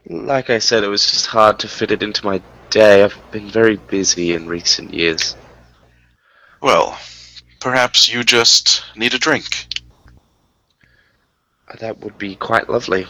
[0.08, 3.04] like I said, it was just hard to fit it into my day.
[3.04, 5.36] I've been very busy in recent years.
[6.60, 6.98] Well,
[7.60, 9.66] perhaps you just need a drink.
[11.78, 13.06] That would be quite lovely.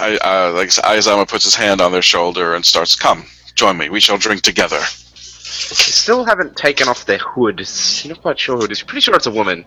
[0.00, 3.24] I, uh, like Ayazama puts his hand on their shoulder and starts, "Come,
[3.54, 3.88] join me.
[3.88, 7.60] We shall drink together." They still haven't taken off their hood.
[8.02, 8.82] You're not quite sure who it is.
[8.82, 9.64] Pretty sure it's a woman.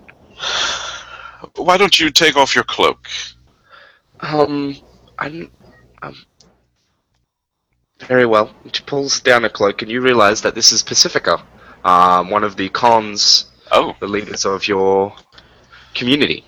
[1.55, 3.07] Why don't you take off your cloak?
[4.19, 4.75] Um,
[5.19, 5.51] I'm,
[6.01, 6.15] um,
[7.99, 8.53] very well.
[8.71, 11.43] She pulls down a cloak, and you realize that this is Pacifica,
[11.86, 15.15] um, one of the cons, Oh, the leaders of your
[15.95, 16.45] community.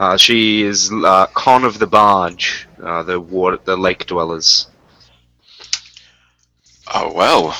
[0.00, 4.66] Uh, she is uh, con of the barge, uh, the water, the lake dwellers.
[6.94, 7.54] oh well.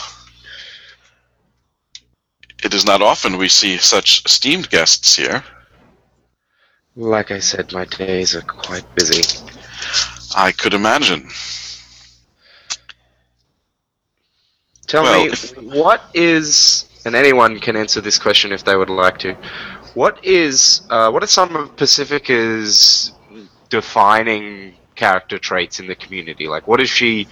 [2.65, 5.45] It is not often we see such esteemed guests here.
[6.97, 9.23] Like I said, my days are quite busy.
[10.35, 11.29] I could imagine.
[14.87, 18.91] Tell Well, me, if- what is, and anyone can answer this question if they would
[18.91, 19.37] like to.
[19.95, 23.13] What is, uh, what are some of Pacifica's
[23.71, 26.47] defining character traits in the community?
[26.47, 27.27] Like, what is she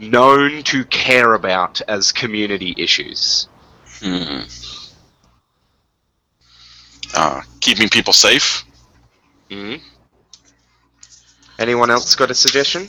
[0.00, 3.48] known to care about as community issues?
[4.00, 4.40] Hmm.
[7.14, 8.64] Uh, keeping people safe.
[9.50, 9.76] hmm
[11.58, 12.88] Anyone else got a suggestion?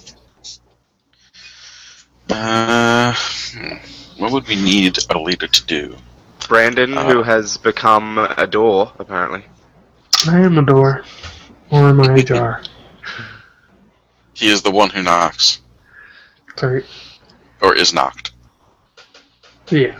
[2.29, 3.75] Uh, hmm.
[4.17, 5.95] what would we need a leader to do?
[6.47, 9.45] Brandon, Uh, who has become a door, apparently.
[10.27, 11.03] I am a door.
[11.69, 12.63] Or am I a jar?
[14.33, 15.59] He is the one who knocks,
[16.55, 16.85] Sorry.
[17.61, 18.31] or is knocked.
[19.69, 19.99] Yeah.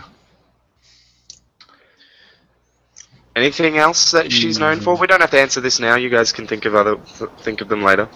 [3.36, 4.96] Anything else that she's known for?
[4.96, 5.94] We don't have to answer this now.
[5.96, 6.96] You guys can think of other
[7.42, 8.08] think of them later.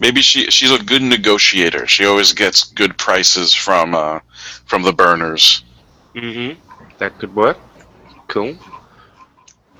[0.00, 1.86] Maybe she she's a good negotiator.
[1.88, 4.20] She always gets good prices from uh,
[4.66, 5.64] from the burners.
[6.14, 6.60] Mm-hmm.
[6.98, 7.58] That could work.
[8.28, 8.56] Cool.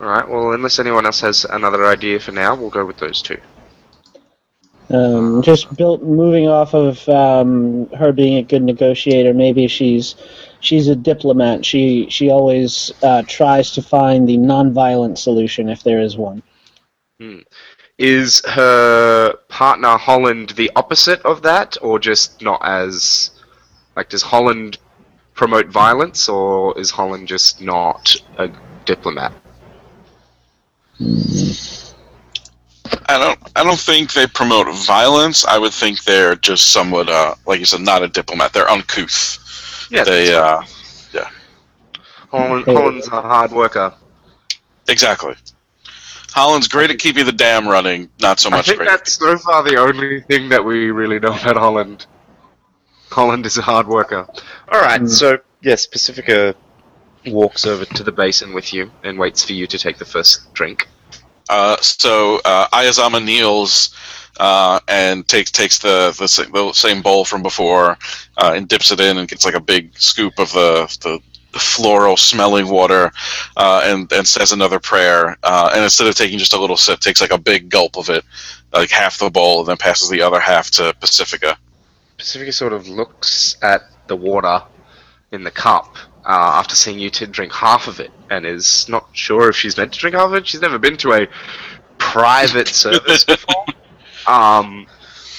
[0.00, 0.28] All right.
[0.28, 3.38] Well, unless anyone else has another idea for now, we'll go with those two.
[4.90, 9.34] Um, just built moving off of um, her being a good negotiator.
[9.34, 10.14] Maybe she's
[10.60, 11.64] she's a diplomat.
[11.66, 16.42] She she always uh, tries to find the non-violent solution if there is one.
[17.98, 23.32] Is her partner Holland the opposite of that, or just not as
[23.96, 24.08] like?
[24.08, 24.78] Does Holland
[25.38, 28.50] promote violence, or is Holland just not a
[28.84, 29.32] diplomat?
[33.10, 35.46] I don't I don't think they promote violence.
[35.46, 38.52] I would think they're just somewhat uh, like you said, not a diplomat.
[38.52, 39.88] They're uncouth.
[39.90, 40.62] Yeah, they uh,
[42.30, 43.94] Holland, Holland's a hard worker.
[44.86, 45.34] exactly.
[46.30, 48.10] Holland's great at keeping the dam running.
[48.20, 48.60] Not so much.
[48.60, 48.88] I think great.
[48.90, 52.06] that's so far the only thing that we really know about Holland.
[53.10, 54.26] Holland is a hard worker.
[54.70, 55.08] All right, Mm.
[55.10, 56.54] so yes, Pacifica
[57.26, 60.52] walks over to the basin with you and waits for you to take the first
[60.54, 60.88] drink.
[61.48, 63.94] Uh, so uh, Ayazama kneels
[64.38, 67.96] uh, and takes takes the, the sa- the same bowl from before
[68.36, 71.18] uh, and dips it in and gets like a big scoop of the the
[71.58, 73.10] floral smelling water
[73.56, 77.00] uh, and and says another prayer uh, and instead of taking just a little sip
[77.00, 78.22] takes like a big gulp of it
[78.72, 81.56] like half the bowl and then passes the other half to Pacifica.
[82.18, 84.62] Pacifica sort of looks at the water
[85.30, 89.08] in the cup uh, after seeing you to drink half of it and is not
[89.12, 90.46] sure if she's meant to drink half of it.
[90.46, 91.28] She's never been to a
[91.98, 93.64] private service before.
[94.26, 94.86] Um,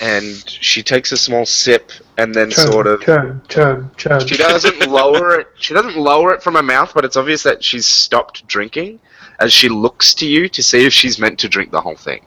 [0.01, 4.27] and she takes a small sip and then Chug, sort of chug, chug, chug.
[4.27, 5.47] She doesn't lower it.
[5.55, 9.01] She doesn't lower it from her mouth, but it's obvious that she's stopped drinking
[9.39, 12.25] as she looks to you to see if she's meant to drink the whole thing.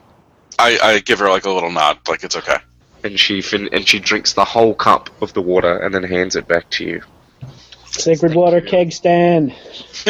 [0.59, 2.57] I, I give her like a little nod like it's okay.
[3.03, 6.35] And she fin- and she drinks the whole cup of the water and then hands
[6.35, 7.01] it back to you.
[7.85, 9.53] Sacred water keg stand.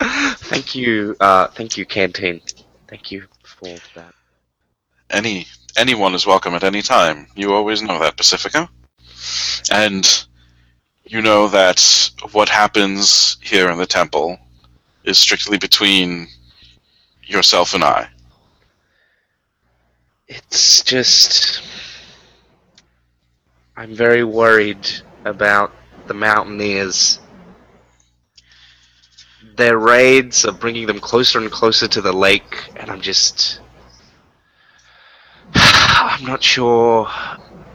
[0.00, 2.40] thank you, uh, thank you, canteen.
[2.88, 4.14] Thank you for that.
[5.10, 5.46] any
[5.76, 7.26] anyone is welcome at any time.
[7.34, 8.68] You always know that, Pacifica.
[9.72, 10.26] And
[11.04, 14.38] you know that what happens here in the temple
[15.04, 16.28] is strictly between
[17.24, 18.08] yourself and I.
[20.30, 21.60] It's just.
[23.76, 24.88] I'm very worried
[25.24, 25.74] about
[26.06, 27.18] the Mountaineers.
[29.56, 33.60] Their raids are bringing them closer and closer to the lake, and I'm just.
[35.54, 37.10] I'm not sure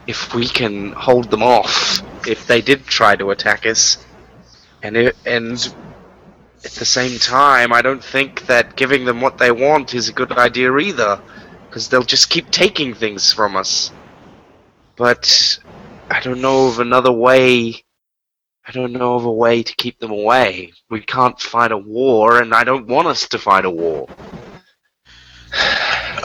[0.08, 3.98] if we can hold them off if they did try to attack us.
[4.82, 5.56] And it, and
[6.64, 10.14] at the same time, I don't think that giving them what they want is a
[10.14, 11.22] good idea either
[11.76, 13.92] because they'll just keep taking things from us.
[14.96, 15.60] But
[16.10, 17.84] I don't know of another way.
[18.66, 20.72] I don't know of a way to keep them away.
[20.90, 24.08] We can't fight a war, and I don't want us to fight a war.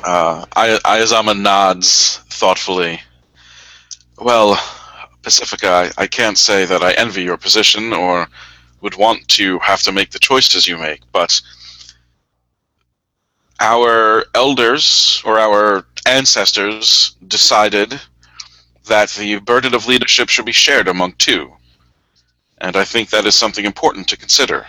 [0.02, 2.98] Uh, Ayazama nods thoughtfully.
[4.18, 4.58] Well,
[5.22, 8.26] Pacifica, I, I can't say that I envy your position or
[8.80, 11.38] would want to have to make the choices you make, but
[13.60, 18.00] our elders or our ancestors decided
[18.86, 21.52] that the burden of leadership should be shared among two.
[22.58, 24.66] And I think that is something important to consider.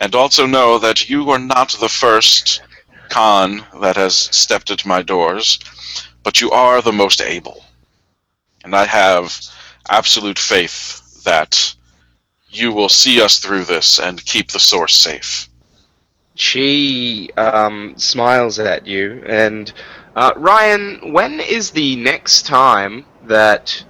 [0.00, 2.62] And also know that you are not the first
[3.10, 5.58] Khan that has stepped at my doors,
[6.22, 7.62] but you are the most able.
[8.64, 9.38] And I have
[9.90, 11.74] absolute faith that
[12.48, 15.48] you will see us through this and keep the source safe.
[16.34, 19.72] She um, smiles at you, and
[20.16, 23.84] uh, Ryan, when is the next time that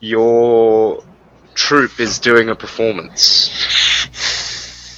[0.00, 1.04] your
[1.54, 3.50] troupe is doing a performance?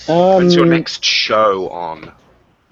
[0.08, 2.12] Um, When's your next show on?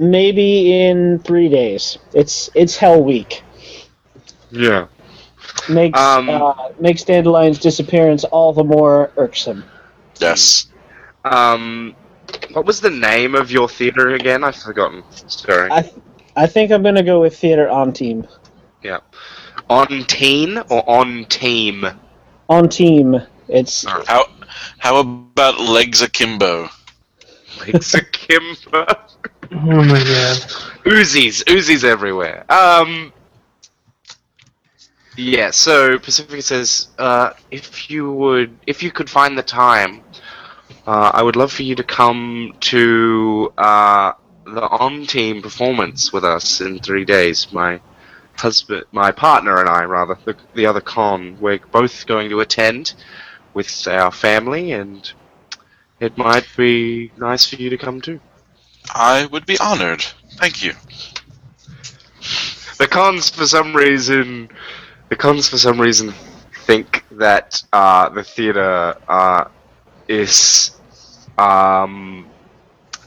[0.00, 1.98] maybe in three days.
[2.14, 3.42] It's it's Hell Week.
[4.50, 4.86] Yeah.
[5.68, 9.62] Makes Um, uh, makes Dandelion's disappearance all the more irksome.
[10.18, 10.66] Yes.
[11.24, 11.94] Um,
[12.52, 14.44] what was the name of your theater again?
[14.44, 15.02] I've forgotten.
[15.28, 15.70] Sorry.
[15.70, 15.90] I
[16.36, 18.26] I think I'm gonna go with theater Intime.
[18.82, 19.00] Yeah,
[19.68, 21.86] on teen or on team?
[22.48, 24.06] On team, it's Alright.
[24.06, 24.26] How
[24.78, 26.68] how about legs akimbo?
[27.66, 28.86] Legs akimbo.
[29.52, 30.36] Oh my god.
[30.84, 32.44] Uzis, Uzis everywhere.
[32.48, 33.12] Um.
[35.16, 35.50] Yeah.
[35.50, 40.02] So Pacifica says, uh, if you would, if you could find the time,
[40.90, 44.12] uh, I would love for you to come to uh,
[44.44, 47.46] the Intime performance with us in three days.
[47.52, 47.80] My
[48.36, 52.94] husband, my partner, and I, rather, the, the other con, we're both going to attend
[53.54, 55.12] with our family, and
[56.00, 58.18] it might be nice for you to come too.
[58.92, 60.04] I would be honored.
[60.38, 60.72] Thank you.
[62.78, 64.50] The cons, for some reason,
[65.08, 66.12] the cons, for some reason,
[66.66, 69.44] think that uh, the theater uh,
[70.08, 70.72] is.
[71.40, 72.26] Um,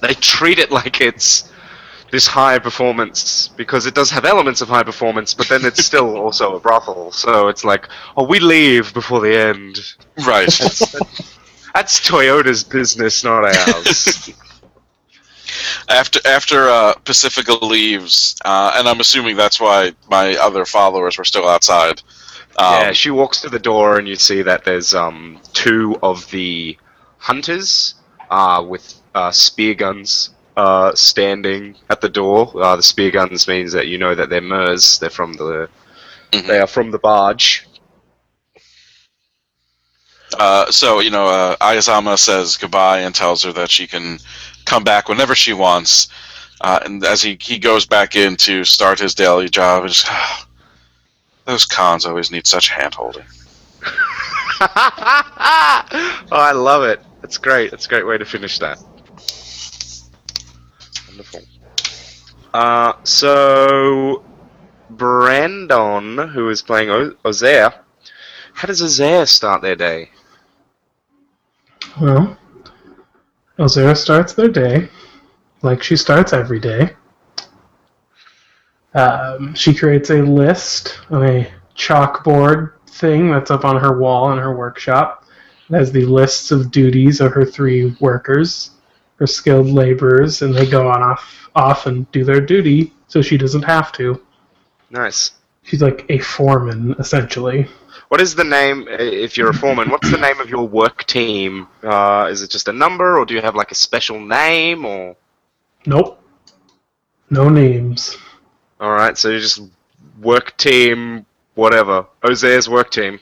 [0.01, 1.49] they treat it like it's
[2.11, 6.15] this high performance because it does have elements of high performance, but then it's still
[6.25, 7.11] also a brothel.
[7.11, 9.79] So it's like, oh, we leave before the end.
[10.25, 10.47] Right.
[10.59, 11.33] That's,
[11.73, 14.29] that's Toyota's business, not ours.
[15.89, 21.23] after after uh, Pacifica leaves, uh, and I'm assuming that's why my other followers were
[21.23, 22.03] still outside.
[22.59, 26.29] Um, yeah, she walks to the door, and you see that there's um, two of
[26.29, 26.77] the
[27.17, 27.95] hunters
[28.33, 32.51] uh, with uh, spear guns uh, standing at the door.
[32.61, 34.97] Uh, the spear guns means that you know that they're Mers.
[34.99, 35.69] They're from the
[36.31, 36.47] Mhm.
[36.47, 37.67] they are from the barge.
[40.39, 44.17] Uh, so you know, uh, Ayazama says goodbye and tells her that she can
[44.65, 46.07] come back whenever she wants.
[46.61, 50.09] Uh, and as he, he goes back in to start his daily job, it's,
[51.45, 53.25] those cons always need such handholding.
[54.61, 54.65] oh,
[56.31, 57.01] I love it.
[57.23, 57.71] That's great.
[57.71, 58.83] That's a great way to finish that.
[61.07, 61.39] Wonderful.
[62.53, 64.23] Uh, so,
[64.89, 67.73] Brandon, who is playing o- Ozair,
[68.53, 70.11] how does Ozair start their day?
[72.01, 72.37] Well,
[73.57, 74.89] Ozair starts their day
[75.61, 76.89] like she starts every day.
[78.95, 84.37] Um, she creates a list on a chalkboard thing that's up on her wall in
[84.39, 85.22] her workshop.
[85.73, 88.71] Has the lists of duties of her three workers,
[89.15, 93.37] her skilled laborers, and they go on off off and do their duty so she
[93.37, 94.21] doesn't have to.
[94.91, 95.31] Nice.
[95.63, 97.67] She's like a foreman essentially.
[98.09, 101.67] What is the name, if you're a foreman, what's the name of your work team?
[101.81, 105.15] Uh, is it just a number, or do you have like a special name, or...
[105.87, 106.21] Nope.
[107.31, 108.15] No names.
[108.79, 109.61] Alright, so you just
[110.21, 112.05] work team, whatever.
[112.23, 113.19] Ozair's work team.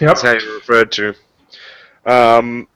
[0.00, 0.08] Yep.
[0.08, 1.14] That's how you're referred to.
[2.06, 2.68] Um,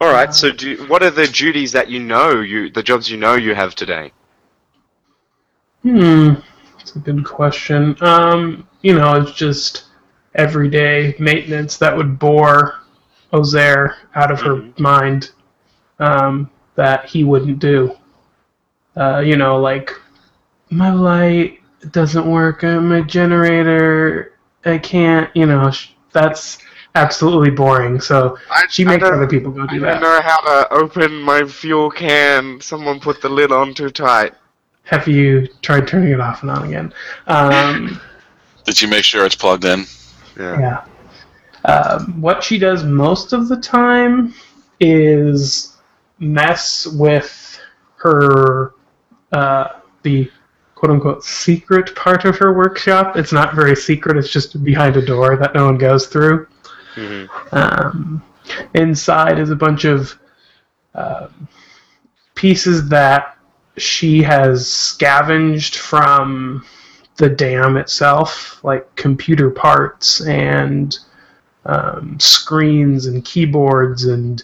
[0.00, 0.34] all right.
[0.34, 3.54] So, do what are the duties that you know you, the jobs you know you
[3.54, 4.12] have today?
[5.82, 6.34] Hmm,
[6.76, 7.96] that's a good question.
[8.02, 9.86] Um, you know, it's just
[10.34, 12.74] everyday maintenance that would bore
[13.32, 14.78] Ozair out of her Mhm.
[14.78, 15.32] mind
[15.98, 17.96] um, that he wouldn't do.
[18.96, 19.92] Uh, you know, like
[20.70, 21.60] my light
[21.92, 24.32] doesn't work, my generator,
[24.64, 25.30] I can't.
[25.36, 26.58] You know, sh- that's
[26.96, 28.00] absolutely boring.
[28.00, 29.88] So I, she makes other people go do that.
[29.88, 30.00] I do don't that.
[30.00, 32.60] know how to open my fuel can.
[32.60, 34.34] Someone put the lid on too tight.
[34.84, 36.94] Have you tried turning it off and on again?
[37.26, 38.00] Um,
[38.64, 39.84] Did you make sure it's plugged in?
[40.38, 40.84] Yeah.
[41.64, 41.72] Yeah.
[41.72, 44.34] Um, what she does most of the time
[44.80, 45.76] is
[46.18, 47.60] mess with
[47.96, 48.74] her
[49.32, 50.30] uh, the
[50.76, 53.16] quote unquote secret part of her workshop.
[53.16, 54.16] It's not very secret.
[54.16, 56.46] It's just behind a door that no one goes through.
[56.96, 57.28] Mhm.
[57.52, 58.22] Um,
[58.74, 60.18] inside is a bunch of
[60.94, 61.48] um,
[62.34, 63.36] pieces that
[63.76, 66.64] she has scavenged from
[67.16, 70.98] the dam itself, like computer parts and
[71.66, 74.42] um, screens and keyboards and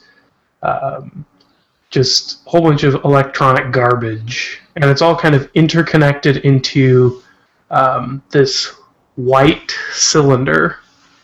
[0.62, 1.24] um,
[1.90, 4.60] just a whole bunch of electronic garbage.
[4.76, 7.22] And it's all kind of interconnected into
[7.70, 8.74] um, this
[9.16, 10.78] white cylinder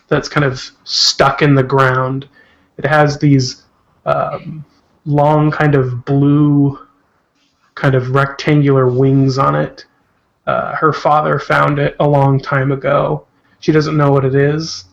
[0.08, 2.28] that's kind of stuck in the ground.
[2.78, 3.64] It has these
[4.06, 4.64] um,
[5.04, 6.78] long, kind of blue,
[7.74, 9.84] kind of rectangular wings on it.
[10.46, 13.26] Uh, her father found it a long time ago.
[13.60, 14.84] She doesn't know what it is,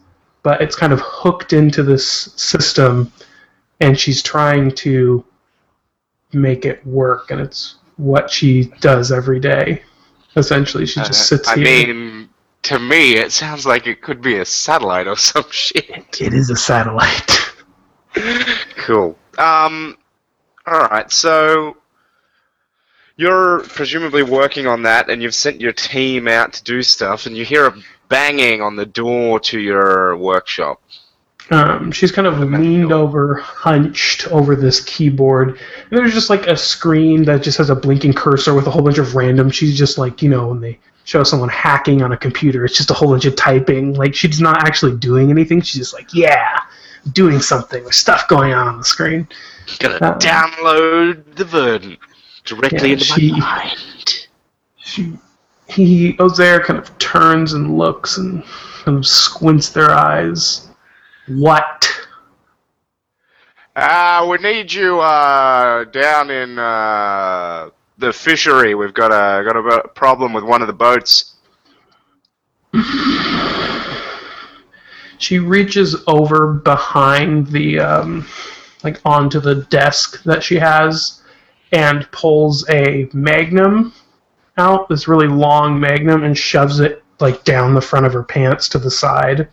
[0.44, 2.06] but it's kind of hooked into this
[2.36, 3.12] system,
[3.80, 5.24] and she's trying to
[6.34, 9.82] make it work, and it's what she does every day.
[10.36, 11.94] Essentially, she just Uh, sits I here.
[11.94, 12.30] mean,
[12.66, 16.20] to me, it sounds like it could be a satellite or some shit.
[16.20, 17.54] it is a satellite.
[18.78, 19.18] cool.
[19.38, 19.98] Um,
[20.66, 21.12] all right.
[21.12, 21.78] So
[23.18, 27.38] you're presumably working on that, and you've sent your team out to do stuff, and
[27.38, 27.76] you hear a
[28.10, 30.82] banging on the door to your workshop.
[31.52, 35.50] Um, she's kind of leaned over, hunched over this keyboard.
[35.50, 35.60] And
[35.92, 38.98] there's just like a screen that just has a blinking cursor with a whole bunch
[38.98, 39.52] of random.
[39.52, 42.92] She's just like, you know, when they show someone hacking on a computer, it's just
[42.92, 43.94] a whole bunch of typing.
[43.94, 45.62] Like she's not actually doing anything.
[45.62, 46.60] She's just like, yeah,
[47.14, 47.84] doing something.
[47.84, 49.28] There's stuff going on on the screen.
[49.80, 52.00] Gonna Uh, download the verdant
[52.44, 54.28] directly Yeah, into she- my mind.
[54.78, 55.14] She,
[55.68, 58.44] he, Ozair kind of turns and looks and
[58.84, 60.68] kind of squints their eyes.
[61.28, 61.90] What?
[63.76, 68.76] Ah, we need you uh, down in uh, the fishery.
[68.76, 71.36] We've got a got a problem with one of the boats.
[75.18, 78.28] She reaches over behind the, um,
[78.84, 81.22] like onto the desk that she has,
[81.72, 83.94] and pulls a magnum
[84.58, 88.68] out, this really long magnum, and shoves it like down the front of her pants
[88.70, 89.48] to the side,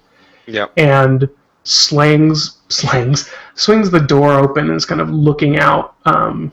[0.47, 0.73] Yep.
[0.77, 1.29] and
[1.63, 5.95] slings, slings, swings the door open and is kind of looking out.
[6.07, 6.51] Um,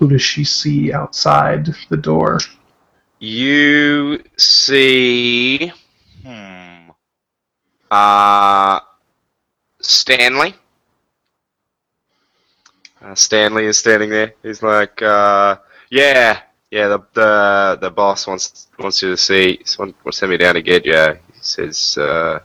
[0.00, 2.40] who does she see outside the door?
[3.18, 5.70] You see,
[6.24, 6.90] hmm,
[7.90, 8.80] uh,
[9.82, 10.54] Stanley.
[13.02, 14.34] Uh, Stanley is standing there.
[14.42, 15.58] He's like, uh,
[15.90, 16.40] yeah,
[16.70, 16.88] yeah.
[16.88, 19.60] The the the boss wants wants you to see.
[19.78, 21.18] Wants send me down to get you.
[21.34, 22.40] He says, uh,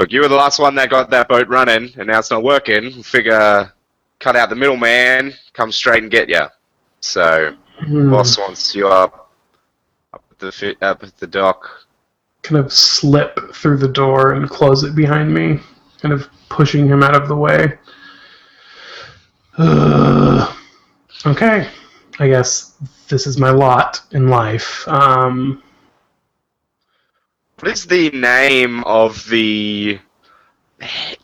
[0.00, 2.42] look, you were the last one that got that boat running, and now it's not
[2.42, 3.04] working.
[3.04, 3.72] Figure,
[4.18, 6.42] cut out the middleman, come straight and get you.
[7.00, 8.10] So, Hmm.
[8.10, 9.30] boss wants you up
[10.14, 11.68] up at the up at the dock.
[12.42, 15.58] kind of slip through the door and close it behind me,
[16.00, 17.78] kind of pushing him out of the way.
[21.24, 21.68] Okay,
[22.20, 22.74] I guess
[23.08, 24.86] this is my lot in life.
[24.86, 25.62] Um,
[27.58, 29.98] What is the name of the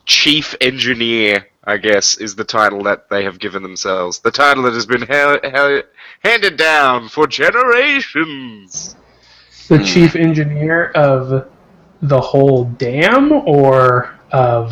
[0.05, 1.47] chief engineer?
[1.65, 4.19] I guess is the title that they have given themselves.
[4.19, 5.83] The title that has been hel- hel-
[6.23, 8.95] handed down for generations.
[9.69, 9.83] the Hmm.
[9.85, 11.47] chief engineer of
[12.01, 14.71] the whole dam, or of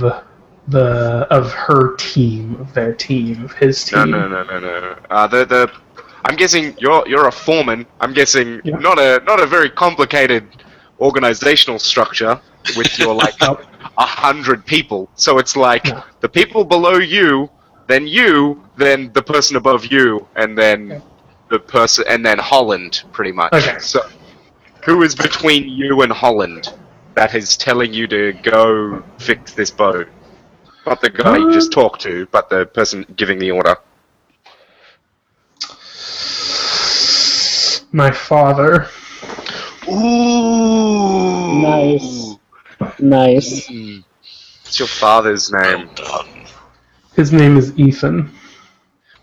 [0.68, 4.12] the of her team, of their team, of his team.
[4.12, 4.96] no, no, no, no.
[5.10, 5.72] Uh, the the.
[6.26, 7.86] I'm guessing you're you're a foreman.
[8.02, 8.76] I'm guessing Yeah.
[8.78, 10.46] not a not a very complicated
[11.00, 12.40] organizational structure
[12.76, 13.34] with your like.
[13.98, 15.10] a hundred people.
[15.16, 16.04] So it's like No.
[16.22, 17.50] the people below you,
[17.88, 21.02] then you, then the person above you, and then Okay.
[21.50, 23.54] the person, and then Holland, pretty much.
[23.54, 23.78] Okay.
[23.80, 24.02] So,
[24.86, 26.74] who is between you and Holland
[27.16, 30.08] that is telling you to go fix this boat?
[30.86, 33.76] Not the guy you just Um, talked to, but the person giving the order.
[37.92, 38.88] My father.
[39.90, 41.62] Ooh.
[41.62, 42.31] Nice.
[43.00, 43.70] Nice.
[43.70, 45.90] What's your father's name?
[47.16, 48.32] His name is Ethan.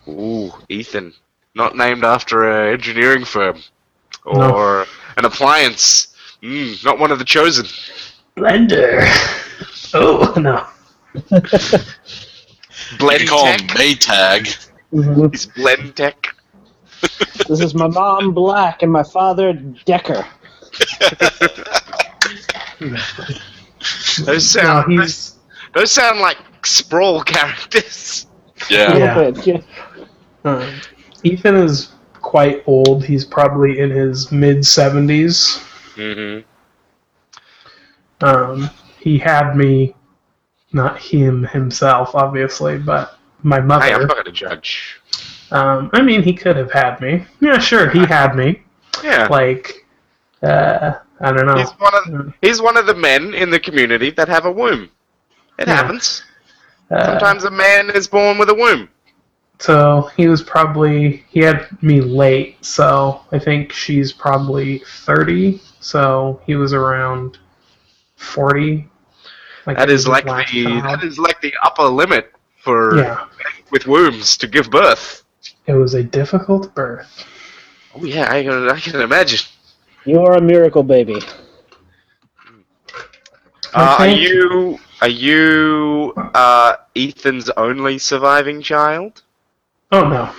[0.09, 1.12] Ooh, Ethan.
[1.55, 3.62] Not named after an engineering firm
[4.26, 4.55] No.
[4.55, 4.86] or
[5.16, 6.14] an appliance.
[6.43, 7.66] Mm, not one of the chosen.
[8.36, 9.05] Blender.
[9.94, 10.66] Oh no.
[12.93, 13.76] You Blend can call him Tech.
[13.76, 14.68] Maytag.
[14.93, 15.30] Mhm.
[15.32, 16.26] He's Blendtec.
[17.48, 20.24] This is my mom, Black, and my father, Decker.
[22.80, 25.36] Those No, sound he's
[25.74, 28.26] those sound like sprawl characters.
[28.68, 28.96] Yeah.
[28.96, 29.30] Yeah.
[29.30, 29.60] bit, yeah.
[30.44, 30.78] uh,
[31.22, 33.05] Ethan is quite old.
[33.05, 35.62] He's probably in his mid seventies.
[35.94, 36.44] Mm-hmm.
[38.24, 39.94] Um, he had me,
[40.72, 45.00] not him himself, obviously, but my Hey, I'm not gonna judge.
[45.50, 47.24] Um, I mean, he could have had me.
[47.40, 48.62] Yeah, sure, he had me.
[49.02, 49.28] Yeah.
[49.28, 49.86] Like,
[50.42, 51.57] uh, I don't know.
[51.57, 54.90] He's one of he's one of the men in the community that have a womb.
[55.59, 55.74] It Yeah.
[55.77, 56.23] happens.
[56.90, 58.89] Uh, Sometimes a man is born with a womb.
[59.59, 65.61] So he was probably he had me late, so I think she's probably thirty.
[65.81, 67.39] So he was around
[68.16, 68.89] forty.
[69.66, 70.85] Like That is like the child.
[70.85, 72.32] that is like the upper limit
[72.62, 73.27] for yeah.
[73.70, 75.24] with wombs to give birth.
[75.66, 77.24] It was a difficult birth.
[77.95, 79.40] Oh yeah, I can, I can imagine.
[80.09, 81.20] You are a miracle baby.
[83.74, 84.24] Uh, are you.
[84.24, 89.20] you are you uh, Ethan's only surviving child?
[89.93, 90.35] Oh no.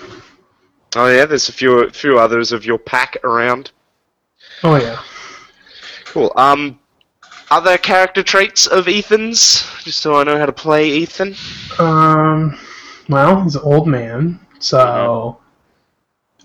[0.96, 3.70] Oh yeah, there's a few few others of your pack around.
[4.64, 5.04] Oh yeah.
[6.06, 6.34] Cool.
[6.36, 6.80] Um,
[7.52, 11.36] other character traits of Ethan's, just so I know how to play Ethan.
[11.78, 12.60] Um.
[13.08, 15.38] Well, he's an old man, so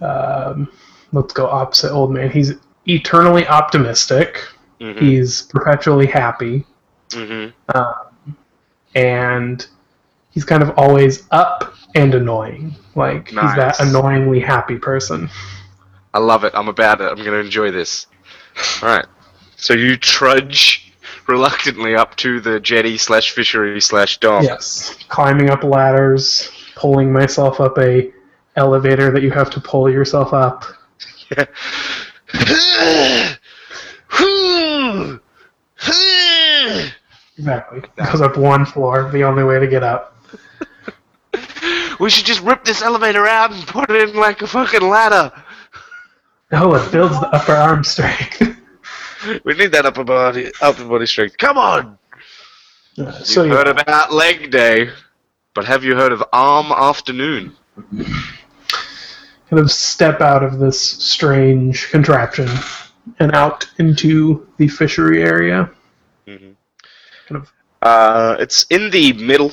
[0.03, 0.71] um,
[1.13, 2.31] let's go opposite old man.
[2.31, 2.53] He's
[2.87, 4.47] eternally optimistic.
[4.81, 5.05] Mm-hmm.
[5.05, 6.65] He's perpetually happy.
[7.11, 7.77] mm-hmm.
[7.77, 8.37] um,
[8.95, 9.67] and
[10.31, 12.75] he's kind of always up and annoying.
[12.95, 15.31] Like he's that annoyingly happy person.
[16.13, 16.53] I love it.
[16.55, 17.05] I'm about it.
[17.05, 18.07] I'm going to enjoy this.
[18.83, 19.07] All right.
[19.57, 20.93] So you trudge
[21.27, 24.45] reluctantly up to the jetty slash fishery slash dock.
[24.45, 24.97] Yes.
[25.09, 28.13] Climbing up ladders, pulling myself up a
[28.57, 30.65] elevator that you have to pull yourself up.
[37.37, 37.83] Exactly.
[37.97, 40.17] Goes up one floor, the only way to get up.
[41.99, 45.33] we should just rip this elevator out and put it in like a fucking ladder.
[46.53, 48.43] Oh, it builds the upper arm strength.
[49.43, 51.39] We need that upper body, upper body strength.
[51.39, 51.87] Come on.
[51.87, 51.97] Uh,
[52.95, 54.91] You've so you heard about leg day,
[55.55, 57.57] but have you heard of arm afternoon?
[59.51, 62.49] Kind of step out of this strange contraption
[63.19, 65.71] and out into the fishery area.
[66.27, 66.53] Mm-hmm.
[67.29, 67.53] Kind of
[67.83, 69.53] Uh, it's in the middle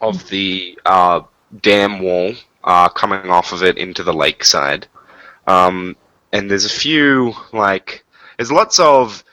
[0.00, 1.20] of the uh,
[1.60, 2.32] dam wall,
[2.64, 4.86] uh, coming off of it into the lakeside.
[5.46, 5.96] Um,
[6.32, 8.04] and there's a few like
[8.36, 9.24] there's lots of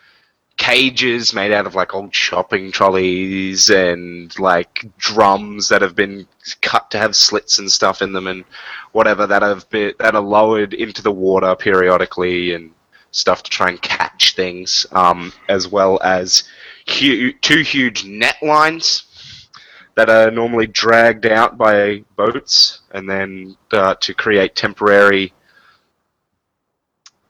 [0.57, 6.27] cages made out of like old shopping trolleys and like drums that have been
[6.61, 8.45] cut to have slits and stuff in them and
[8.93, 12.71] whatever that have been that are lowered into the water periodically and
[13.11, 16.43] stuff to try and catch things, um, as well as
[16.87, 19.47] hu- two huge net lines
[19.95, 25.33] that are normally dragged out by boats and then uh, to create temporary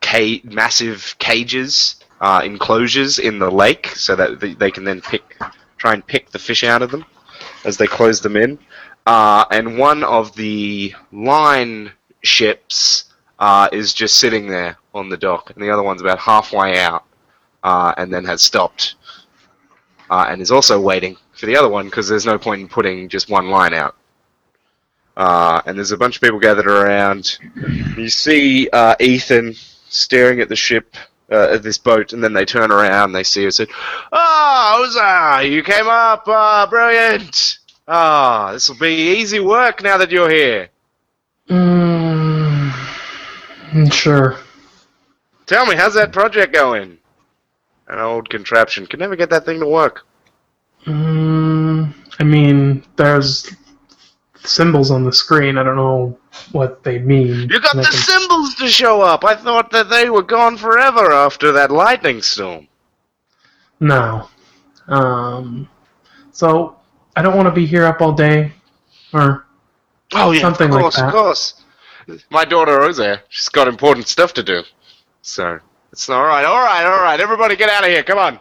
[0.02, 5.38] ca- massive cages, uh, enclosures in the lake so that they can then pick,
[5.78, 7.06] try and pick the fish out of them
[7.66, 8.58] as they close them in.
[9.06, 11.92] Uh, and one of the line
[12.24, 16.80] ships uh, is just sitting there on the dock, and the other one's about halfway
[16.80, 17.06] out
[17.64, 18.96] uh, and then has stopped
[20.10, 23.10] uh, and is also waiting for the other one because there's no point in putting
[23.10, 23.96] just one line out.
[25.18, 27.38] Uh, and there's a bunch of people gathered around.
[27.96, 28.70] You see
[29.00, 29.54] Ethan
[29.88, 30.96] staring at the ship,
[31.32, 33.10] uh, at this boat, and then they turn around.
[33.10, 33.60] and They see us.
[33.60, 33.76] and say,
[34.12, 36.24] "Oh, Oza, you came up!
[36.28, 37.60] Ah, brilliant!
[37.88, 40.70] Ah, this will be easy work now that you're here.
[41.50, 42.72] Mm,
[43.92, 44.38] sure.
[45.46, 46.98] Tell me, how's that project going?
[47.88, 50.06] An old contraption can never get that thing to work.
[50.88, 53.52] Mm, I mean, there's
[54.48, 55.58] symbols on the screen.
[55.58, 56.18] I don't know
[56.52, 57.50] what they mean.
[57.50, 59.24] You got the can- symbols to show up.
[59.24, 62.68] I thought that they were gone forever after that lightning storm.
[63.80, 64.30] No.
[64.88, 65.68] Um,
[66.32, 66.78] so
[67.16, 68.52] I don't want to be here up all day,
[69.14, 69.46] or
[70.14, 71.06] Oh yeah, Something of like course, that.
[71.08, 71.62] of course.
[72.30, 74.62] My daughter Ozair, she's got important stuff to do.
[75.24, 75.60] So
[75.92, 77.20] it's all right, all right, all right.
[77.20, 78.04] Everybody, get out of here!
[78.04, 78.40] Come on,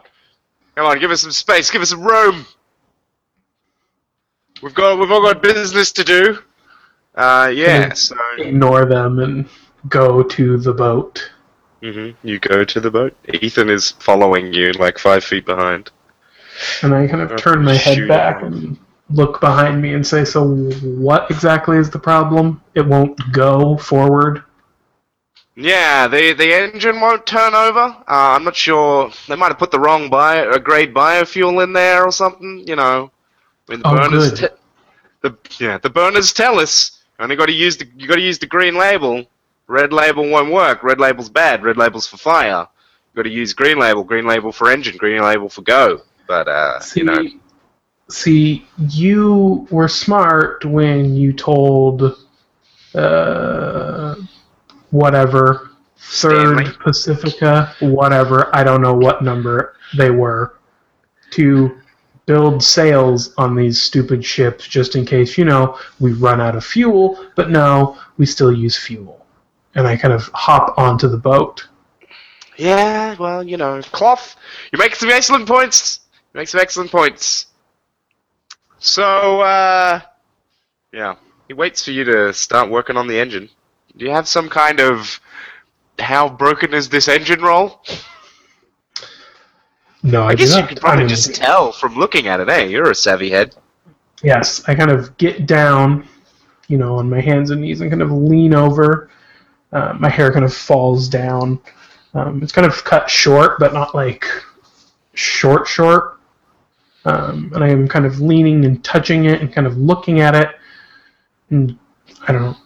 [0.77, 0.99] come on.
[1.01, 1.71] Give us some space.
[1.71, 2.45] Give us some room.
[4.65, 6.39] We've got we've all got business to do.
[7.15, 7.93] Uh, yeah.
[7.95, 9.49] So ignore them and
[9.89, 11.31] go to the boat.
[11.83, 13.17] hmm you go to the boat.
[13.33, 15.91] Ethan is following you, like five feet behind.
[16.83, 18.09] And I kind of Uh, turn my head shoot.
[18.09, 18.79] back and
[19.11, 20.45] look behind me and say, "So
[20.83, 22.63] what exactly is the problem?
[22.75, 24.45] It won't go forward."
[25.57, 27.81] Yeah, the the engine won't turn over.
[27.81, 29.11] Uh, I'm not sure.
[29.29, 32.65] They might have put the wrong bio, uh, grade biofuel in there or something.
[32.67, 33.11] You know,
[33.69, 34.41] I mean, the Oh, burners.
[34.41, 34.47] Te-
[35.23, 38.39] the yeah, the burners tell us only got to use the you got to use
[38.39, 39.25] the green label.
[39.67, 40.83] Red label won't work.
[40.83, 41.63] Red label's bad.
[41.65, 42.67] Red label's for fire.
[43.13, 44.05] You got to use green label.
[44.05, 44.97] Green label for engine.
[44.99, 46.03] Green label for go.
[46.27, 47.25] But uh, See, you know,
[48.11, 52.19] see, you were smart when you told
[52.95, 54.17] uh,
[54.91, 56.73] whatever third Stanley.
[56.83, 58.55] Pacifica, whatever.
[58.55, 60.59] I don't know what number they were
[61.31, 61.81] to
[62.27, 66.65] build sails on these stupid ships just in case you know we run out of
[66.65, 67.25] fuel.
[67.37, 69.27] But no, we still use fuel.
[69.75, 71.67] And I kind of hop onto the boat.
[72.57, 73.17] yeah.
[73.19, 74.37] Well, you know, cloth.
[74.73, 76.01] You make some excellent points.
[76.33, 77.47] You make some excellent points.
[78.79, 80.01] So, uh,
[80.93, 81.17] yeah,
[81.49, 83.49] he waits for you to start working on the engine.
[83.97, 85.21] Do you have some kind of
[85.99, 87.81] how broken is this engine roll?
[90.05, 92.49] No, I, I guess you could probably I mean, just tell from looking at it.
[92.49, 93.57] Hey, you're a savvy head.
[94.23, 96.07] Yes, I kind of get down,
[96.69, 99.09] you know, on my hands and knees and kind of lean over.
[99.73, 101.59] Uh, my hair kind of falls down.
[102.13, 104.27] Um, it's kind of cut short, but not like
[105.15, 106.21] short, short.
[107.07, 110.35] Um, and I am kind of leaning and touching it and kind of looking at
[110.35, 110.51] it.
[111.49, 111.79] And
[112.29, 112.57] I don't,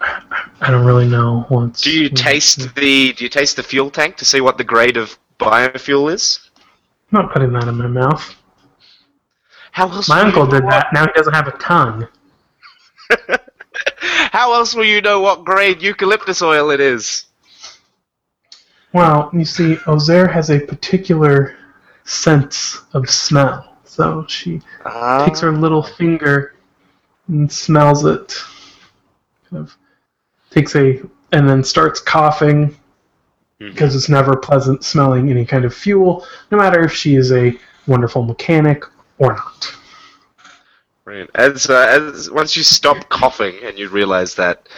[0.00, 1.82] I don't really know what's.
[1.82, 4.96] Do you taste the Do you taste the fuel tank to see what the grade
[4.96, 6.49] of biofuel is?
[7.12, 8.34] I'm not putting that in my mouth.
[9.72, 10.08] How else?
[10.08, 10.92] My uncle did know that.
[10.92, 12.06] Now he doesn't have a tongue.
[13.08, 13.46] what-
[14.32, 17.26] How else will you know what grade eucalyptus oil it is?
[18.92, 21.56] Well, you see, Ozair has a particular
[22.04, 23.76] sense of smell.
[23.84, 25.24] So she Ah.
[25.24, 26.54] takes her little finger
[27.28, 28.34] and smells it.
[29.50, 29.76] Kind of
[30.50, 31.00] takes a
[31.32, 32.76] and then starts coughing.
[33.60, 37.56] Because it's never pleasant smelling any kind of fuel, no matter if she is a
[37.86, 38.84] wonderful mechanic
[39.18, 39.76] or not.
[41.04, 41.30] Brilliant.
[41.34, 44.68] As uh, as once you stop coughing and you realize that,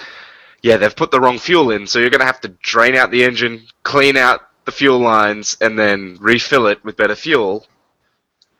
[0.63, 3.25] yeah, they've put the wrong fuel in, so you're gonna have to drain out the
[3.25, 7.67] engine, clean out the fuel lines, and then refill it with better fuel.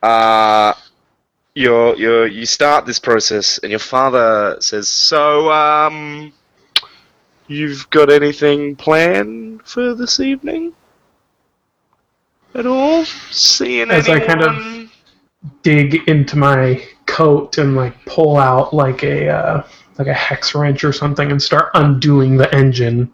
[0.01, 0.73] Uh,
[1.55, 6.33] you're, you're, you start this process, and your father says, "So, um,
[7.47, 10.73] you've got anything planned for this evening?
[12.55, 13.05] At all?
[13.31, 14.89] Seeing As I kind of-
[15.61, 19.63] dig into my coat and like pull out like a uh,
[19.97, 23.11] like a hex wrench or something and start undoing the engine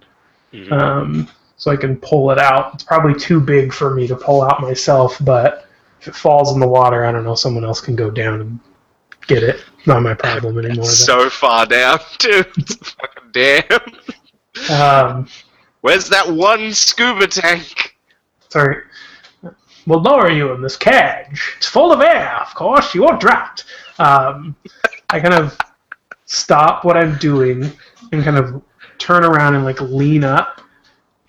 [0.54, 0.72] Mhm.
[0.72, 1.28] um,
[1.58, 2.76] so I can pull it out.
[2.76, 5.66] It's probably too big for me to pull out myself, but
[6.02, 7.36] if it falls in the water, I don't know.
[7.36, 8.60] Someone else can go down and
[9.28, 9.64] get it.
[9.86, 10.86] Not my problem anymore.
[10.86, 12.48] It's so far down, dude.
[12.58, 13.80] It's fucking damn.
[14.72, 15.28] Um,
[15.82, 17.96] Where's that one scuba tank?
[18.50, 18.84] sorry.
[19.88, 21.54] We'll lower you in this cage.
[21.58, 22.94] It's full of air, of course.
[22.94, 23.50] You won't drown.
[23.98, 24.56] Um,
[25.10, 25.58] I kind of
[26.26, 27.72] stop what I'm doing
[28.12, 28.62] and kind of
[28.98, 30.62] turn around and like lean up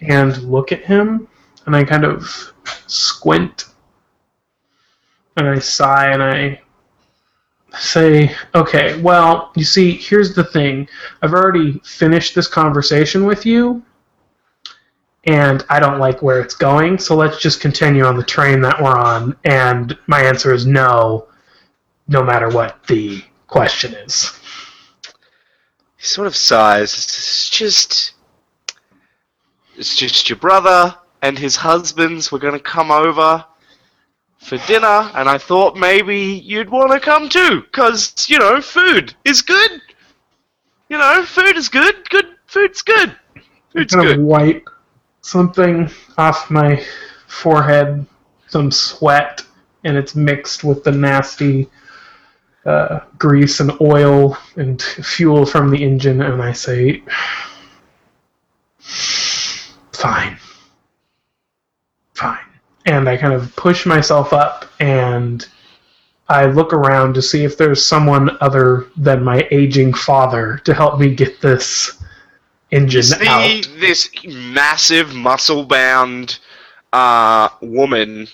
[0.01, 1.29] and look at him,
[1.67, 2.53] and I kind of
[2.87, 3.67] squint
[5.37, 6.61] and I sigh and I
[7.79, 10.89] say, "Okay, well, you see, here's the thing.
[11.23, 13.83] I've already finished this conversation with you."
[15.25, 18.81] and I don't like where it's going, so let's just continue on the train that
[18.81, 19.37] we're on.
[19.45, 21.29] And my answer is no,
[22.09, 24.39] no matter what the question is.
[25.97, 26.95] He sort of sighs.
[26.95, 28.13] It's just.
[29.77, 33.45] It's just your brother and his husbands were going to come over
[34.41, 39.15] for dinner, and I thought maybe you'd want to come too, because, you know, food
[39.25, 39.83] is good.
[40.89, 42.09] You know, food is good.
[42.09, 43.15] Good food's good.
[43.73, 44.25] Food's kind of good.
[44.25, 44.69] wipe
[45.21, 45.89] something
[46.19, 46.85] off my
[47.29, 48.05] forehead,
[48.49, 49.45] some sweat,
[49.85, 51.69] and it's mixed with the nasty
[52.65, 57.03] uh, grease and oil and fuel from the engine, and I say,
[58.79, 60.39] fine.
[62.15, 62.50] Fine.
[62.91, 65.47] And I kind of push myself up and
[66.29, 70.99] I look around to see if there's someone other than my aging father to help
[70.99, 72.03] me get this
[72.73, 73.69] engine see out.
[73.79, 76.39] this massive, muscle-bound
[76.93, 78.27] uh, woman,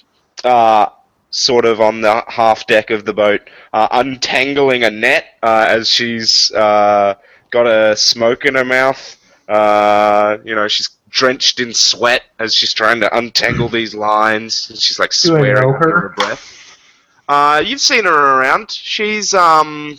[0.44, 0.86] uh,
[1.30, 3.42] sort of on the half deck of the boat,
[3.72, 7.14] uh, untangling a net uh, as she's uh,
[7.50, 9.16] got a smoke in her mouth.
[9.48, 14.68] Uh, you know, she's drenched in sweat as she's trying to untangle these lines.
[14.68, 16.00] And she's like swearing under her?
[16.00, 16.78] her breath.
[17.26, 18.70] Uh, you've seen her around.
[18.70, 19.98] She's um,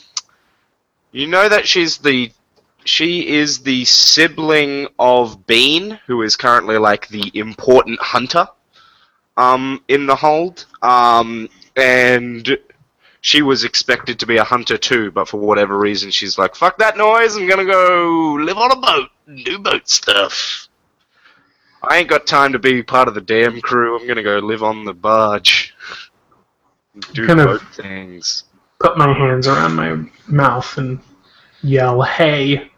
[1.11, 2.31] you know that she's the
[2.85, 8.47] she is the sibling of Bean, who is currently like the important hunter
[9.35, 10.65] um, in the hold.
[10.83, 12.57] Um, and
[13.21, 16.77] she was expected to be a hunter too, but for whatever reason, she's like, fuck
[16.77, 20.66] that noise, I'm gonna go live on a boat and do boat stuff.
[21.83, 24.63] I ain't got time to be part of the damn crew, I'm gonna go live
[24.63, 25.73] on the barge.
[27.13, 28.45] Do Kind boat things.
[28.79, 30.99] Put my hands around my mouth and
[31.61, 32.71] yell, "Hey,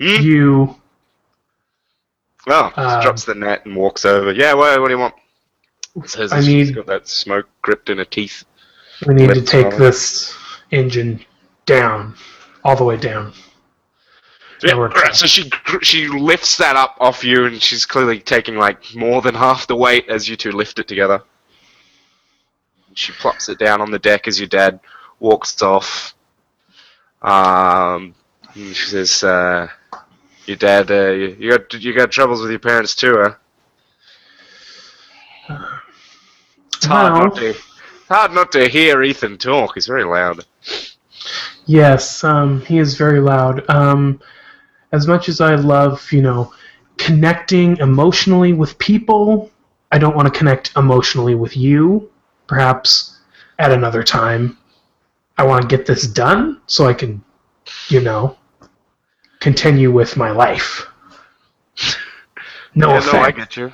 [0.00, 0.22] Hmm?
[0.22, 0.76] you!"
[2.46, 4.32] Well, Uh, drops the net and walks over.
[4.32, 5.14] Yeah, what, what do you want?
[6.06, 8.44] Says I need- got that smoke gripped in her teeth.
[9.06, 9.78] We need to take on.
[9.78, 10.34] this
[10.70, 11.24] engine
[11.66, 12.14] down,
[12.64, 13.32] all the way down.
[14.62, 15.50] Yeah, so she
[15.82, 19.76] she lifts that up off you, and she's clearly taking like more than half the
[19.76, 21.22] weight as you two lift it together.
[22.94, 24.80] She plops it down on the deck as your dad
[25.20, 26.14] walks off.
[27.22, 28.14] Um,
[28.54, 29.68] she says, uh,
[30.46, 33.16] "Your dad, uh, you, you got you got troubles with your parents too,
[35.48, 35.58] huh?"
[36.74, 37.54] It's hard Well- not to
[38.08, 39.74] hard not to hear Ethan talk.
[39.74, 40.44] He's very loud.
[41.66, 43.68] Yes, um, he is very loud.
[43.68, 44.20] Um,
[44.92, 46.52] as much as I love, you know,
[46.96, 49.50] connecting emotionally with people,
[49.92, 52.10] I don't want to connect emotionally with you.
[52.46, 53.18] Perhaps
[53.58, 54.56] at another time.
[55.36, 57.22] I want to get this done so I can,
[57.88, 58.36] you know,
[59.40, 60.86] continue with my life.
[62.74, 63.12] No yeah, offense.
[63.12, 63.72] no, I get you.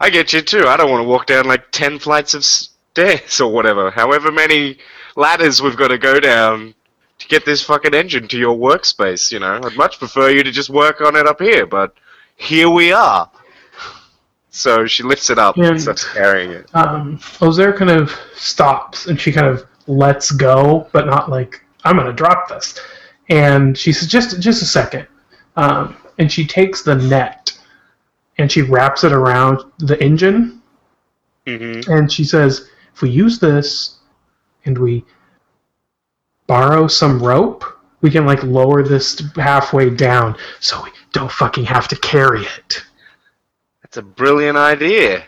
[0.00, 0.66] I get you too.
[0.66, 3.90] I don't want to walk down like ten flights of stairs or whatever.
[3.90, 4.78] However many
[5.16, 6.74] ladders we've got to go down
[7.22, 9.30] to get this fucking engine to your workspace.
[9.32, 11.94] You know, I'd much prefer you to just work on it up here, but
[12.36, 13.30] here we are.
[14.50, 15.68] So she lifts it up Yeah.
[15.68, 16.68] and starts carrying it.
[16.74, 21.96] um, Ozair kind of stops and she kind of lets go, but not like I'm
[21.96, 22.78] gonna drop this.
[23.28, 25.06] And she says, "Just, just a second.
[25.56, 27.56] Um, and she takes the net
[28.38, 30.60] and she wraps it around the engine,
[31.46, 31.90] Mm-hmm.
[31.90, 33.96] and she says, "If we use this
[34.64, 35.04] and we
[36.52, 37.64] borrow some rope,
[38.02, 42.82] we can like lower this halfway down, so we don't fucking have to carry it."
[43.82, 45.24] That's a brilliant idea.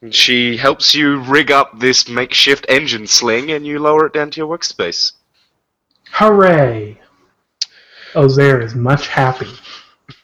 [0.00, 4.30] And she helps you rig up this makeshift engine sling and you lower it down
[4.30, 5.12] to your workspace.
[6.12, 7.00] Hooray!
[8.14, 9.48] Ozair is much happy.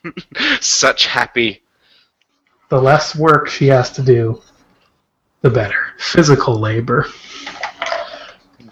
[0.60, 1.62] Such happy.
[2.68, 4.40] The less work she has to do,
[5.42, 5.92] the better.
[5.98, 7.06] Physical labor.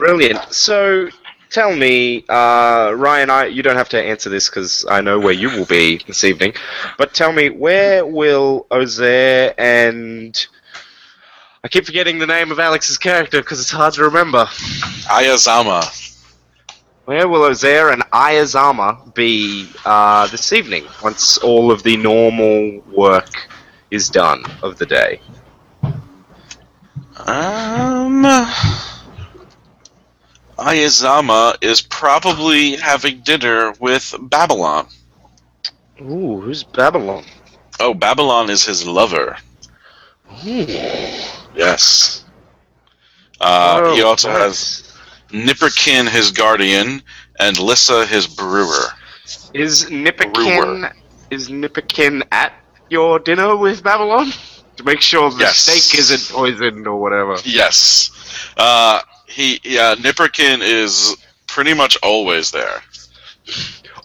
[0.01, 0.51] Brilliant.
[0.51, 1.11] So,
[1.51, 5.35] tell me, uh, Ryan, I, you don't have to answer this because I know where
[5.35, 6.55] you will be this evening,
[6.97, 10.47] but tell me, where will Ozair and.
[11.63, 14.47] I keep forgetting the name of Alex's character because it's hard to remember.
[15.05, 15.85] Ayazama.
[17.05, 23.51] Where will Ozair and Ayazama be uh, this evening once all of the normal work
[23.91, 25.21] is done of the day?
[27.27, 28.23] Um,
[30.61, 34.87] Ayazama is probably having dinner with Babylon.
[36.03, 37.25] Ooh, who's Babylon?
[37.79, 39.37] Oh, Babylon is his lover.
[40.47, 40.67] Ooh.
[41.55, 42.25] Yes.
[43.41, 44.39] Uh, he Oh, also nice.
[44.39, 44.93] has
[45.31, 47.03] Nipperkin, his guardian,
[47.39, 48.93] and Lissa, his brewer.
[49.55, 50.93] Is Nipperkin Brewer.
[51.31, 52.53] is Nipperkin at
[52.91, 54.31] your dinner with Babylon
[54.77, 55.59] to make sure the Yes.
[55.59, 57.37] steak isn't poisoned or whatever?
[57.45, 58.11] Yes.
[58.59, 59.01] Uh,
[59.31, 61.17] he, yeah, Nipperkin is
[61.47, 62.83] pretty much always there.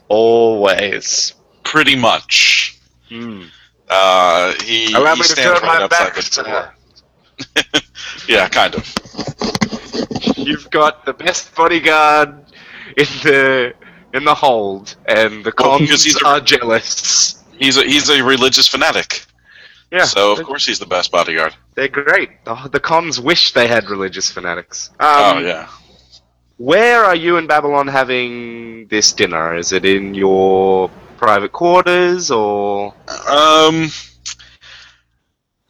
[0.08, 1.34] Always.
[1.64, 2.80] Pretty much.
[3.10, 3.44] Hmm.
[3.90, 6.44] Uh, he, Allow he me to stands turn right my outside back, the sir.
[6.44, 7.82] door.
[8.28, 8.94] yeah, kind of.
[10.38, 12.30] You've got the best bodyguard
[12.98, 13.74] in the
[14.14, 17.44] in the hold, and the Well, cons because he's a- are jealous.
[17.58, 19.26] He's a, he's a religious fanatic.
[19.96, 21.56] Yeah, so of course he's the best bodyguard.
[21.76, 22.44] they're great.
[22.44, 24.90] The, the cons wish they had religious fanatics.
[25.00, 25.68] Um, oh yeah.
[26.58, 29.56] Where are you in Babylon having this dinner?
[29.56, 32.94] Is it in your private quarters or?
[33.30, 33.90] Um.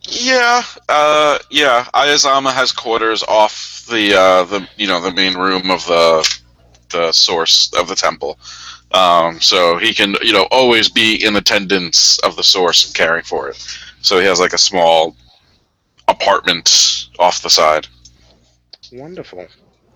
[0.04, 0.62] Yeah.
[0.90, 1.40] Uh.
[1.50, 1.86] Yeah.
[1.94, 6.38] Ayazama has quarters off the uh the you know the main room of the
[6.92, 8.38] the source of the temple.
[8.92, 9.40] Um.
[9.42, 13.50] So he can you know always be in attendance of the source and caring for
[13.50, 13.58] it.
[14.06, 15.16] So he has like a small
[16.08, 17.88] apartment off the side.
[18.94, 19.48] Wonderful.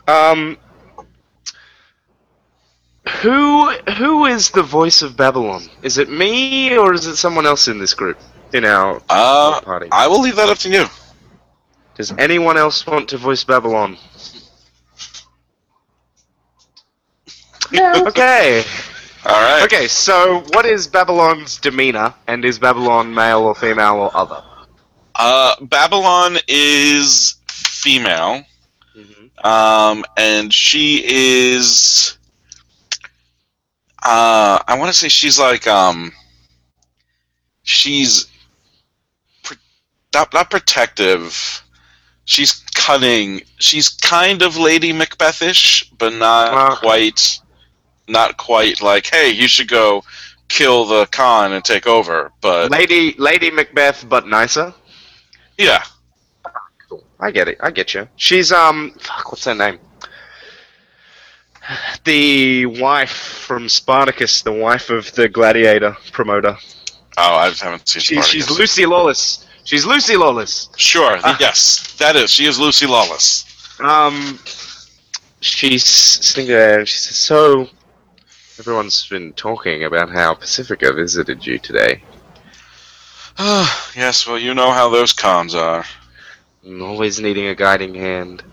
[0.08, 0.58] Um,
[3.22, 5.70] who who is the voice of Babylon?
[5.84, 8.18] Is it me or is it someone else in this group?
[8.52, 9.62] In our Uh.
[9.62, 9.90] party?
[9.92, 10.86] I will leave that up to you.
[11.96, 13.96] Does anyone else want to voice Babylon?
[17.72, 18.64] Okay.
[19.26, 19.64] All right.
[19.64, 19.88] Okay.
[19.88, 24.42] So, what is Babylon's demeanor, and is Babylon male or female or other?
[25.16, 25.56] Uh.
[25.62, 28.44] Babylon is female.
[29.44, 32.18] um, and she is.
[34.02, 36.12] Uh, I want to say she's like um.
[37.64, 38.28] She's
[39.44, 39.56] pr-
[40.14, 41.62] not not protective.
[42.26, 43.42] She's cunning.
[43.58, 46.76] She's kind of Lady Macbethish, but not Ah.
[46.78, 47.40] quite.
[48.10, 50.04] Not quite like, hey, you should go
[50.48, 52.32] kill the Khan and take over.
[52.42, 54.74] But Lady Lady Macbeth, but nicer.
[55.58, 55.84] yeah,
[57.20, 57.58] I get it.
[57.62, 58.08] I get you.
[58.16, 59.80] She's um, fuck, what's her name?
[62.04, 66.58] The wife from Spartacus, the wife of the gladiator promoter.
[67.18, 68.02] oh, I haven't seen.
[68.02, 69.46] She's she's Lucy Lawless.
[69.66, 70.70] She's Lucy Lawless.
[70.78, 71.20] Sure.
[71.24, 71.38] Ah.
[71.40, 72.32] yes, that is.
[72.32, 73.46] She is Lucy Lawless.
[73.80, 74.40] Um,
[75.42, 77.70] she's sitting there and she says, "So,
[78.60, 82.04] everyone's been talking about how Pacifica visited you today.
[83.38, 85.86] Ah, yes, well, you know how those cons are.
[86.82, 88.44] always needing a guiding hand."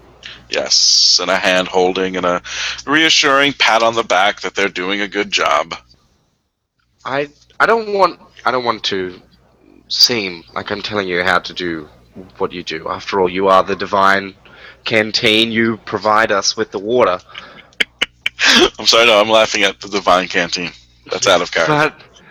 [0.48, 2.40] Yes, and a hand holding and a
[2.86, 5.74] reassuring pat on the back that they're doing a good job.
[7.04, 7.28] I
[7.58, 9.20] I don't want I don't want to
[9.88, 11.88] seem like I'm telling you how to do
[12.38, 12.88] what you do.
[12.88, 14.34] After all, you are the divine
[14.84, 15.50] canteen.
[15.50, 17.18] You provide us with the water.
[18.78, 20.70] I'm sorry, no, I'm laughing at the Divine Canteen.
[21.10, 21.72] That's out of character.
[21.72, 22.30] But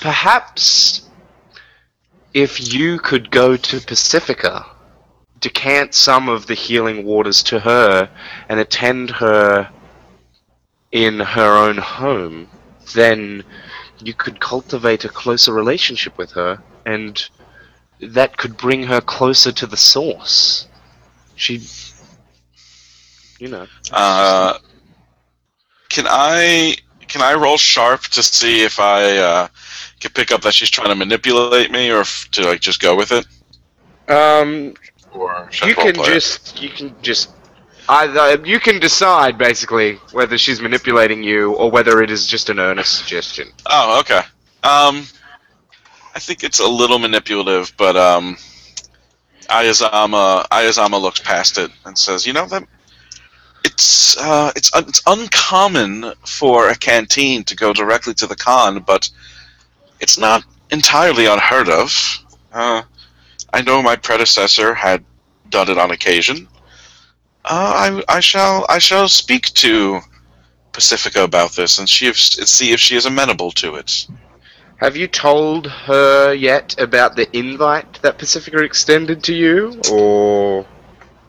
[0.00, 1.08] perhaps
[2.34, 4.66] if you could go to Pacifica,
[5.40, 8.10] decant some of the healing waters to her,
[8.48, 9.70] and attend her
[10.92, 12.48] in her own home,
[12.94, 13.42] then
[14.00, 17.28] you could cultivate a closer relationship with her and
[18.00, 20.68] that could bring her closer to the source.
[21.34, 21.60] She,
[23.38, 23.66] you know.
[23.90, 24.58] Uh,
[25.88, 26.76] can I
[27.08, 29.48] can I roll sharp to see if I uh,
[30.00, 32.96] can pick up that she's trying to manipulate me, or if, to like just go
[32.96, 33.26] with it?
[34.08, 34.74] Um,
[35.12, 37.30] Or you can just you can just
[37.88, 42.58] either you can decide basically whether she's manipulating you or whether it is just an
[42.58, 43.48] earnest suggestion.
[43.66, 44.20] Oh, okay.
[44.62, 45.06] Um,
[46.14, 48.36] I think it's a little manipulative, but um,
[49.48, 52.64] Ayazama Ayazama looks past it and says, "You know that
[53.76, 58.80] it's uh, it's un- it's uncommon for a canteen to go directly to the con,
[58.80, 59.10] but
[60.00, 61.90] it's not entirely unheard of.
[62.52, 62.82] Uh,
[63.52, 65.04] I know my predecessor had
[65.50, 66.48] done it on occasion.
[67.44, 70.00] Uh, I I shall I shall speak to."
[70.72, 74.06] Pacifica about this and see if, see if she is amenable to it.
[74.76, 80.66] Have you told her yet about the invite that Pacifica extended to you, or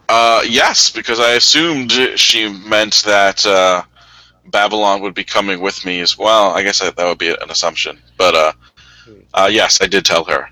[0.10, 3.84] Uh, yes, because I assumed she meant that uh,
[4.46, 6.52] Babylon would be coming with me as well.
[6.52, 8.52] I guess that, that would be an assumption, but uh,
[9.34, 10.50] uh, yes, I did tell her.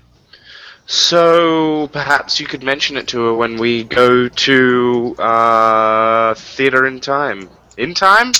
[0.86, 7.48] so perhaps you could mention it to her when we go to uh, Theatre Intime.
[7.78, 8.32] In time?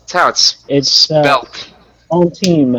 [0.00, 1.72] That's how it's It's uh, spelt.
[2.10, 2.78] on team.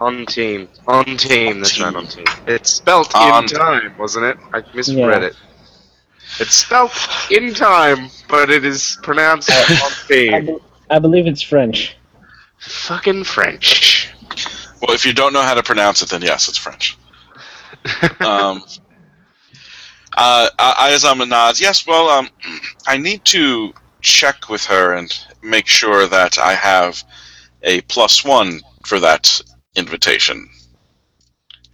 [0.00, 0.68] On team.
[0.86, 1.58] On team.
[1.58, 1.84] That's team.
[1.84, 2.24] right, on team.
[2.46, 4.38] It's spelt On in time, wasn't it?
[4.54, 5.28] I misread Yeah.
[5.28, 5.36] it.
[6.40, 6.92] It's spelt
[7.30, 10.56] in time, but it is pronounced on I, be-
[10.88, 11.96] I believe it's French.
[12.58, 14.10] Fucking French.
[14.80, 16.96] Well, if you don't know how to pronounce it, then yes, it's French.
[18.20, 18.64] Um,
[20.16, 21.60] uh, Ayazama nods.
[21.60, 22.30] Yes, well, um,
[22.86, 25.12] I need to check with her and
[25.42, 27.02] make sure that I have
[27.62, 29.40] a plus one for that
[29.76, 30.48] invitation.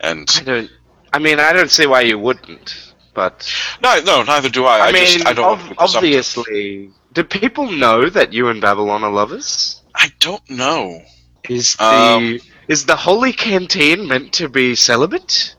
[0.01, 0.71] And I don't.
[1.13, 2.95] I mean, I don't see why you wouldn't.
[3.17, 3.51] But
[3.83, 4.79] no, no, neither do I.
[4.79, 8.61] I, I, mean, just I don't want to obviously, do people know that you and
[8.61, 9.83] Babylon are lovers?
[9.95, 11.01] I don't know.
[11.49, 12.39] Is the Um,
[12.69, 15.55] is the holy canteen meant to be celibate?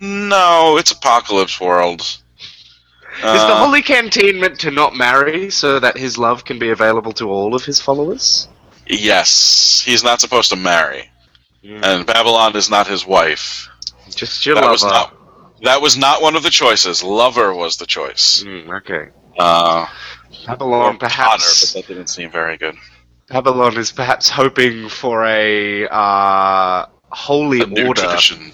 [0.00, 2.00] No, it's Apocalypse World.
[2.02, 6.68] is the Uh, holy canteen meant to not marry so that his love can be
[6.70, 8.48] available to all of his followers?
[8.86, 11.10] yes, he's not supposed to marry,
[11.62, 13.66] and Babylon is not his wife.
[14.14, 14.72] Just your that lover.
[14.72, 15.16] was not.
[15.64, 17.02] That was not one of the choices.
[17.02, 18.44] Lover was the choice.
[18.44, 19.08] Mm, okay.
[19.38, 19.86] Uh,
[20.46, 21.72] Babylon, Potter, perhaps.
[21.72, 22.76] but that didn't seem very good.
[23.28, 28.52] Babylon is perhaps hoping for a uh, holy A order, tradition.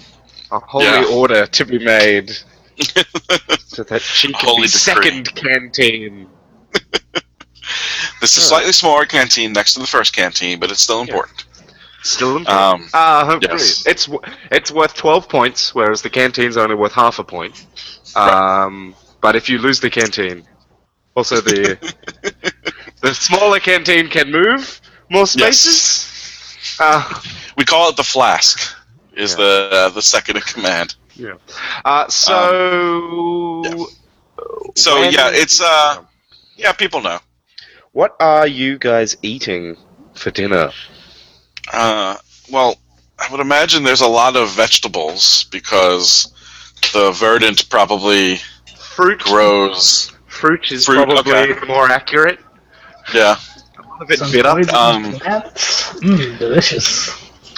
[0.51, 1.05] a holy Yeah.
[1.11, 2.29] order to be made,
[3.59, 4.79] so that she can Holy be decree.
[4.79, 6.27] second canteen.
[8.21, 11.45] This is slightly smaller canteen next to the first canteen, but it's still important.
[12.03, 13.83] Still in Um, Uh, yes.
[13.83, 13.83] brilliant.
[13.87, 14.09] It's
[14.51, 17.65] it's worth twelve points, whereas the canteen's only worth half a point.
[18.15, 20.43] Um, but if you lose the canteen,
[21.15, 21.77] also the
[23.01, 26.07] the smaller canteen can move more spaces.
[26.79, 27.21] Uh,
[27.57, 28.75] we call it the flask.
[29.15, 29.37] Is Yeah.
[29.37, 30.95] the uh, the second in command.
[31.15, 31.35] Yeah.
[31.85, 33.85] uh, so yeah.
[34.75, 36.03] So when- yeah, it's uh
[36.57, 37.19] yeah, people know.
[37.91, 39.75] What are you guys eating
[40.15, 40.71] for dinner?
[41.71, 42.17] Uh,
[42.51, 42.77] well,
[43.19, 46.33] I would imagine there's a lot of vegetables because
[46.93, 48.37] the verdant probably
[48.77, 49.19] Fruit.
[49.19, 50.11] grows.
[50.27, 51.67] Fruit is Fruit, probably okay.
[51.67, 52.39] more accurate.
[53.13, 53.37] Yeah,
[53.99, 54.49] A bit Some bitter.
[54.51, 55.03] poisonous Um.
[56.01, 57.09] Mm, delicious.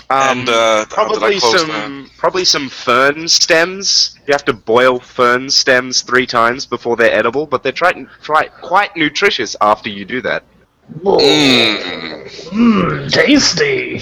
[0.10, 4.20] Um, and uh, Probably close some, probably some fern stems.
[4.28, 8.46] You have to boil fern stems three times before they're edible, but they're try, try,
[8.48, 10.44] quite nutritious after you do that.
[11.02, 11.18] Whoa.
[11.18, 12.26] Mm.
[12.52, 14.02] Mmm, tasty.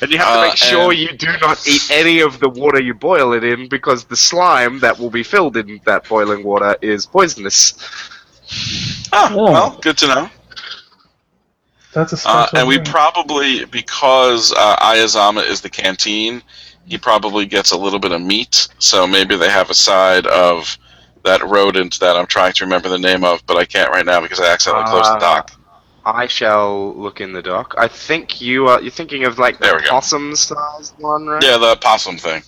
[0.00, 2.80] And you have to Uh, make sure you do not eat any of the water
[2.80, 6.76] you boil it in, because the slime that will be filled in that boiling water
[6.82, 7.74] is poisonous.
[9.12, 9.52] Oh, Oh.
[9.52, 10.30] well, good to know.
[11.92, 16.42] That's a special Uh, and we probably, because uh, Ayazama is the canteen,
[16.86, 18.68] he probably gets a little bit of meat.
[18.78, 20.76] So maybe they have a side of
[21.24, 24.20] that rodent that I'm trying to remember the name of, but I can't right now
[24.20, 25.52] because I accidentally closed the Uh, dock.
[26.06, 27.74] I shall look in the dock.
[27.78, 28.80] I think you are.
[28.80, 29.88] You're thinking of like There the we go.
[29.90, 31.42] possum-sized one, right?
[31.42, 32.42] Yeah, the possum thing.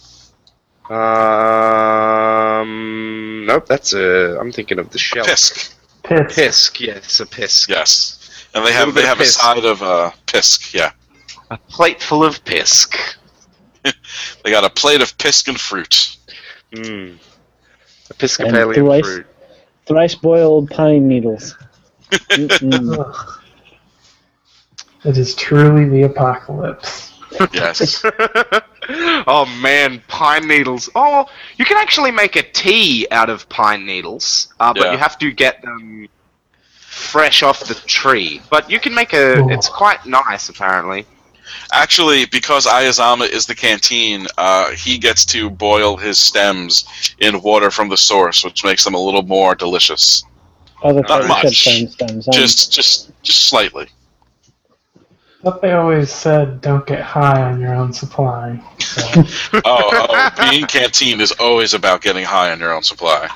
[2.16, 3.66] Um, nope.
[3.66, 4.38] That's a.
[4.38, 5.24] I'm thinking of the shell.
[5.24, 5.74] Pisk.
[6.02, 6.34] Piss.
[6.34, 6.80] Pisk.
[6.80, 7.68] Yes, a pisk.
[7.70, 8.46] Yes.
[8.54, 9.40] And they Little have bit they of have a pisk.
[9.40, 10.72] side of uh, pisk.
[10.74, 10.92] Yeah,
[11.50, 12.96] A plate full of pisk.
[13.82, 16.16] they got a plate of pisk and fruit.
[16.72, 17.18] Mm.
[18.10, 19.26] Episcopalian thrice- fruit.
[19.86, 21.56] Thrice boiled pine needles.
[22.10, 23.14] Mm-mm.
[25.06, 25.10] Ugh.
[25.16, 27.12] It is truly the apocalypse.
[27.52, 28.02] Yes.
[28.88, 30.88] oh man, pine needles.
[30.94, 31.26] Oh,
[31.56, 34.92] you can actually make a tea out of pine needles, uh, but Yeah.
[34.92, 36.08] you have to get them
[36.88, 38.40] fresh off the tree.
[38.50, 39.38] But you can make a.
[39.40, 39.50] Ooh.
[39.50, 41.04] It's quite nice, apparently.
[41.72, 46.86] Actually, because Ayazama is the canteen, uh, he gets to boil his stems
[47.18, 50.24] in water from the source, which makes them a little more delicious.
[50.82, 51.56] Oh, that's Not much.
[51.58, 52.26] stems.
[52.26, 53.88] Just, just, just slightly.
[55.46, 58.60] But they always said don't get high on your own supply.
[58.80, 59.22] So,
[59.64, 63.30] Oh, oh, being canteen is always about getting high on your own supply.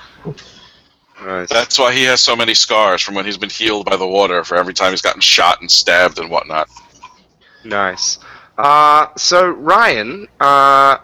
[1.25, 1.49] Nice.
[1.49, 4.43] That's why he has so many scars from when he's been healed by the water
[4.43, 6.69] for every time he's gotten shot and stabbed and whatnot.
[7.65, 8.19] Nice.
[8.59, 10.99] Uh, so Ryan, uh,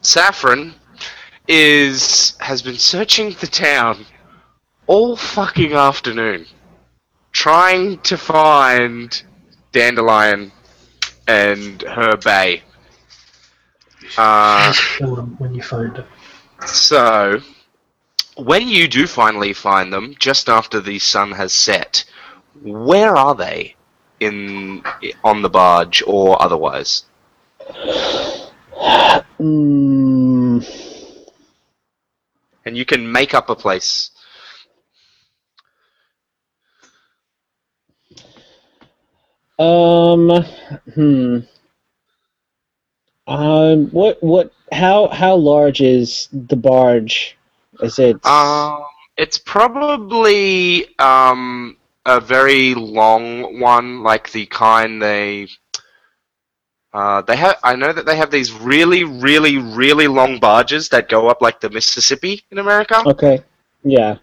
[0.00, 0.76] Saffron
[1.48, 4.06] is has been searching the town
[4.86, 6.46] all fucking afternoon,
[7.32, 9.22] trying to find
[9.72, 10.52] Dandelion
[11.26, 12.62] and her bay.
[14.16, 14.72] Uh,
[15.38, 16.06] when you find them.
[16.66, 17.40] so,
[18.36, 22.04] when you do finally find them, just after the sun has set,
[22.62, 23.74] where are they?
[24.20, 24.82] In
[25.22, 27.04] on the barge or otherwise?
[29.38, 30.64] mm,
[32.64, 34.10] And you can make up a place.
[39.58, 40.44] Um.
[40.94, 41.38] Hmm.
[43.26, 43.86] Um.
[43.90, 44.22] What?
[44.22, 44.52] What?
[44.72, 45.08] How?
[45.08, 47.36] How large is the barge?
[47.80, 48.24] Is it?
[48.24, 48.84] Um,
[49.16, 51.76] it's probably um
[52.06, 55.48] a very long one, like the kind they.
[56.92, 57.58] Uh, they have.
[57.62, 61.60] I know that they have these really, really, really long barges that go up like
[61.60, 63.02] the Mississippi in America.
[63.06, 63.42] okay.
[63.84, 64.16] Yeah.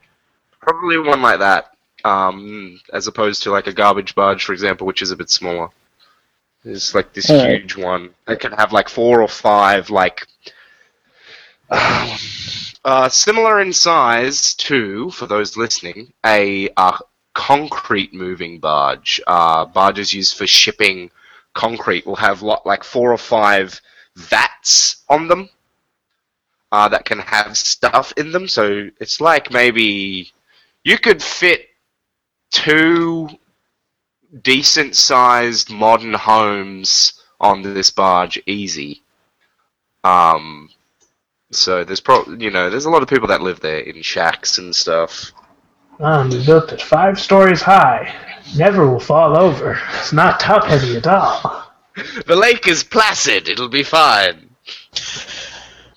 [0.60, 1.75] Probably one like that,
[2.06, 5.70] um, as opposed to like a garbage barge, for example, which is a bit smaller.
[6.64, 7.62] There's like this Alright.
[7.62, 10.26] huge one that can have like four or five, like
[11.70, 12.18] uh,
[12.86, 16.98] uh, similar in size to, for those listening, a uh,
[17.34, 19.20] concrete moving barge.
[19.26, 21.10] Uh, barges used for shipping
[21.54, 23.82] concrete will have lot like four or five
[24.16, 25.50] vats on them
[26.72, 28.48] uh, that can have stuff in them.
[28.48, 30.32] So it's like maybe
[30.84, 31.70] you could fit
[32.56, 33.28] two
[34.42, 39.04] decent sized modern homes on this barge easy.
[40.06, 40.70] Um,
[41.52, 44.58] so there's pro you know there's a lot of people that live there in shacks
[44.58, 45.32] and stuff.
[46.00, 48.14] Um, we built it five stories high.
[48.56, 49.80] Never will fall over.
[50.00, 51.62] It's not top heavy at all.
[52.28, 53.48] The lake is placid.
[53.48, 54.50] It'll be fine.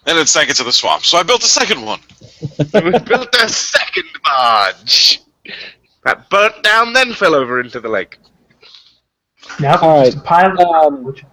[0.06, 1.98] And it sank into the swamp, so I built a second one.
[2.72, 5.20] we built a second barge
[6.08, 8.18] that burnt down, then fell over into the lake.
[9.60, 11.24] Now All just a pile of Um, which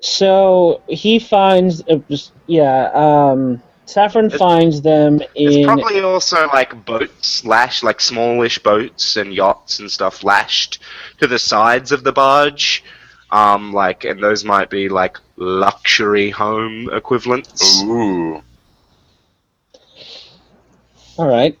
[0.00, 2.90] So he finds, uh, just- yeah.
[2.92, 5.64] Um, Saffron It's- finds them There's in.
[5.64, 10.78] probably also like boats lashed, like smallish boats and yachts and stuff lashed
[11.20, 12.82] to the sides of the barge.
[13.30, 17.82] Um, like, and those might be like luxury home equivalents.
[17.82, 18.42] Ooh.
[21.16, 21.56] All right.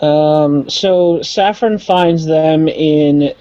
[0.00, 3.34] Um, so Saffron finds them in.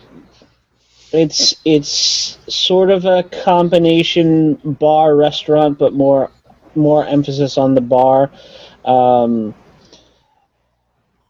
[1.14, 6.32] It's it's sort of a combination bar restaurant, but more
[6.76, 8.32] more emphasis on the bar.
[8.86, 9.54] Um,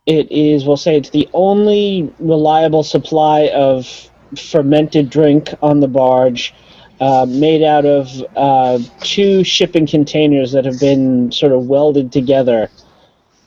[0.08, 6.54] it is, we'll say, it's the only reliable supply of fermented drink on the barge,
[7.02, 12.70] uh, made out of uh, two shipping containers that have been sort of welded together.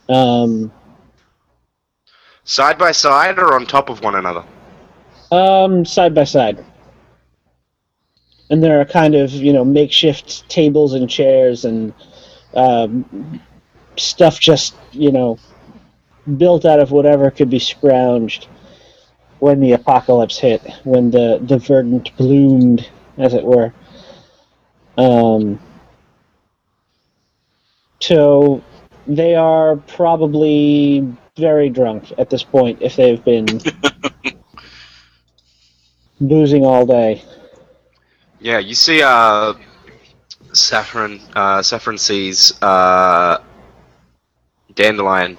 [0.08, 0.70] Um,
[2.50, 4.42] Side by side or on top of one another?
[5.30, 6.64] um, side by side.
[8.50, 11.94] And there are kind of, you know, makeshift tables and chairs and
[12.54, 13.40] um,
[13.96, 15.38] stuff just, you know,
[16.38, 18.46] built out of whatever could be scrounged
[19.38, 23.72] when the apocalypse hit, when the, the verdant bloomed, as it were.
[24.98, 25.60] Um,
[28.00, 28.60] so
[29.06, 31.06] they are probably
[31.40, 33.46] very drunk at this point if they've been
[36.20, 37.22] boozing all day.
[38.40, 39.54] Yeah, you see, uh,
[40.52, 43.42] Saffron, uh, Saffron sees, uh,
[44.74, 45.36] Dandelion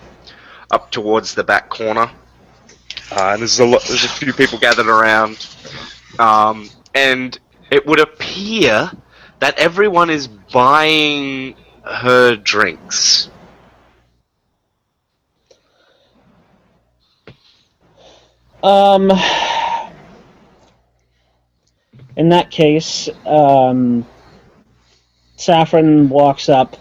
[0.69, 2.09] up towards the back corner.
[3.11, 5.47] Uh, and there's a lot, there's a few people gathered around.
[6.19, 7.37] Um, and
[7.69, 8.91] it would appear
[9.39, 13.29] that everyone is buying her drinks.
[18.63, 19.11] Um,
[22.15, 24.05] in that case, um,
[25.35, 26.77] Saffron walks up.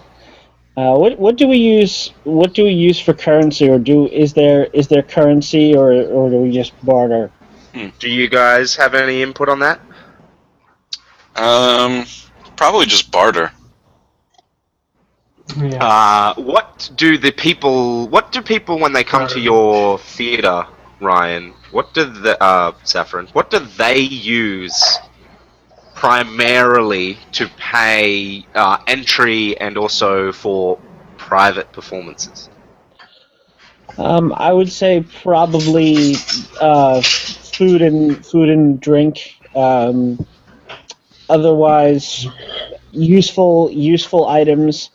[0.77, 2.13] Uh, what what do we use?
[2.25, 6.31] What do we use for currency, or do is there is there currency, or or
[6.31, 7.31] do we just barter?
[7.99, 9.81] Do you guys have any input on that?
[11.37, 12.05] Um,
[12.57, 13.53] probably just barter.
[15.57, 15.85] Yeah.
[15.85, 18.09] Uh, what do the people?
[18.09, 20.67] What do people when they come to your theater,
[21.01, 21.55] Ryan?
[21.71, 23.27] What do the uh, Saffron?
[23.33, 24.99] What do they use
[25.95, 30.79] primarily to pay uh, entry and also for
[31.17, 32.49] private performances?
[33.99, 36.15] Um, I would say probably
[36.61, 39.37] uh, food and food and drink.
[39.55, 40.27] Um,
[41.29, 42.27] otherwise,
[42.93, 44.91] useful useful items.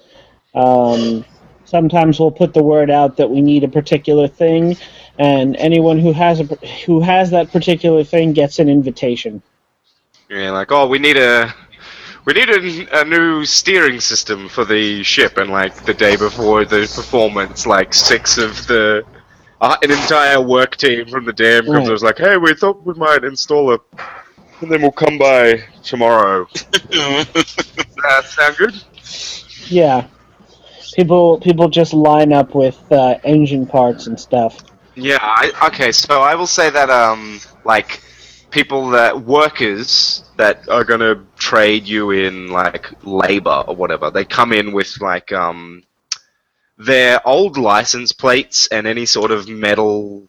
[0.53, 1.25] Um,
[1.65, 4.77] sometimes we'll put the word out that we need a particular thing,
[5.17, 6.43] and anyone who has a
[6.85, 9.41] who has that particular thing gets an invitation.
[10.29, 11.53] Yeah, like oh, we need a
[12.25, 16.65] we need a, a new steering system for the ship, and like the day before
[16.65, 19.05] the performance, like six of the
[19.61, 21.75] uh, an entire work team from the dam comes.
[21.75, 21.83] Right.
[21.83, 23.79] and was like, hey, we thought we might install a,
[24.61, 26.47] and then we'll come by tomorrow.
[26.53, 28.83] Does that sound good?
[29.67, 30.07] Yeah,
[30.93, 34.57] people people just line up with uh, engine parts and stuff.
[34.95, 35.17] Yeah.
[35.21, 35.91] I, okay.
[35.91, 38.01] So I will say that um like
[38.51, 44.53] people that workers that are gonna trade you in like labor or whatever, they come
[44.53, 45.83] in with like um
[46.77, 50.27] their old license plates and any sort of metal.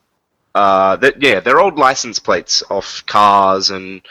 [0.55, 4.02] Uh, that yeah, they're old license plates off cars and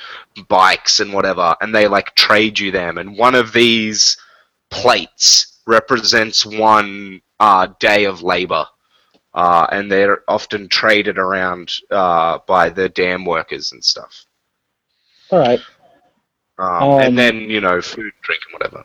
[0.48, 2.98] bikes and whatever, and they like trade you them.
[2.98, 4.18] And one of these
[4.72, 8.65] plates represents one uh, day of labor
[9.36, 14.26] uh, and they're often traded around uh, by the dam workers and stuff.
[15.30, 15.60] All right.
[16.57, 18.84] Um, Um, and then you know, food, drink, and whatever.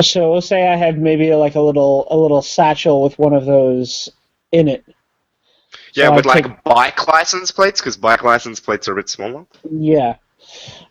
[0.00, 3.46] So we'll say I have maybe like a little a little satchel with one of
[3.46, 4.10] those
[4.52, 4.84] in it.
[5.94, 9.08] Yeah, So with like take- bike license plates, because bike license plates are a bit
[9.08, 9.44] smaller.
[9.68, 10.16] Yeah.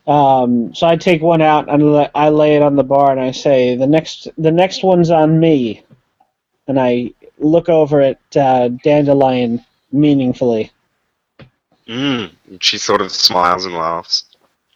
[0.08, 3.32] Um, so I take one out and I lay it on the bar and I
[3.32, 5.84] say the next the next one's on me,
[6.68, 10.72] and I look over at uh, Dandelion meaningfully.
[11.88, 12.32] Mm.
[12.60, 14.26] She sort of smiles and laughs.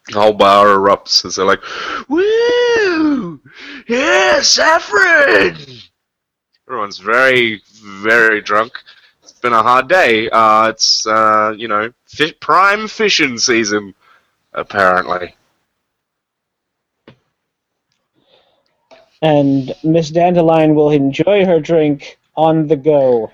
[0.07, 1.61] The whole bar erupts as they're like,
[2.09, 3.39] "Woo!
[3.87, 5.57] Yeah, saffron!"
[6.67, 8.73] Everyone's very, very drunk.
[9.21, 10.29] It's been a hard day.
[10.29, 13.93] Uh, it's uh, you know, fi- prime fishing season,
[14.53, 15.35] apparently.
[19.21, 23.31] And Miss Dandelion will enjoy her drink on the go.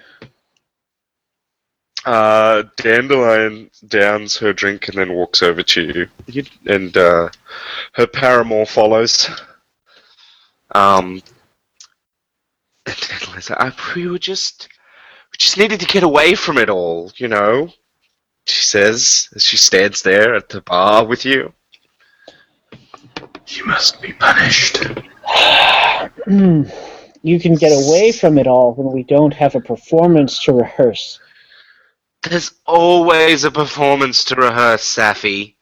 [2.06, 7.30] Uh, Dandelion downs her drink and then walks over to you, You- and uh,
[7.94, 9.30] her paramour follows.
[10.74, 11.22] Um,
[12.86, 14.70] and Dandelion's like, "I- we were just,
[15.32, 17.70] we just needed to get away from it all, you know.
[18.46, 21.52] She says as she stands there at the bar with you.
[23.48, 24.86] You must be punished.
[27.28, 31.20] You can get away from it all when we don't have a performance to rehearse.
[32.24, 35.56] There's always a performance to rehearse, Safi.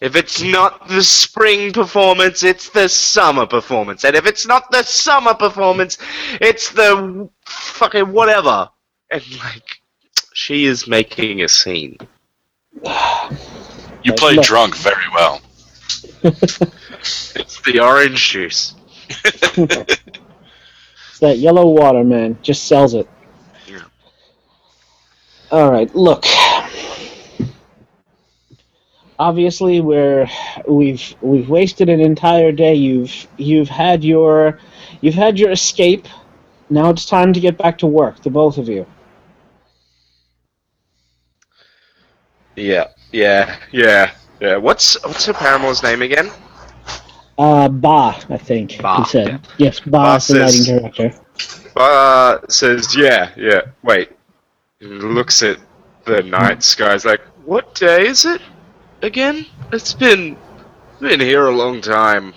[0.00, 4.04] If it's not the spring performance, it's the summer performance.
[4.04, 5.98] And if it's not the summer performance,
[6.40, 8.70] it's the fucking whatever.
[9.10, 9.82] And, like,
[10.32, 11.98] she is making a scene.
[14.02, 14.46] You play Look.
[14.46, 15.42] drunk very well.
[17.02, 18.74] It's the orange juice.
[21.20, 22.38] That yellow water, man.
[22.42, 23.08] Just sells it.
[23.66, 23.82] Yeah.
[25.50, 26.24] All right, look.
[29.18, 30.26] Obviously, we're
[30.66, 32.74] we've we've wasted an entire day.
[32.74, 34.58] You've you've had your
[35.02, 36.08] you've had your escape.
[36.70, 38.86] Now it's time to get back to work, the both of you.
[42.56, 44.56] Yeah, yeah, yeah, yeah.
[44.56, 46.30] What's what's her paramour's name again?
[47.40, 49.28] Uh, Ba, I think Ba, he said.
[49.28, 49.38] yeah.
[49.56, 51.14] Yes, Ba, Ba is the lighting director.
[51.74, 54.10] Uh, says, yeah, yeah, wait.
[54.80, 55.58] And looks at
[56.04, 58.42] the night sky's like, what day is it
[59.02, 59.46] again?
[59.72, 60.36] It's been,
[61.00, 62.34] been here a long time.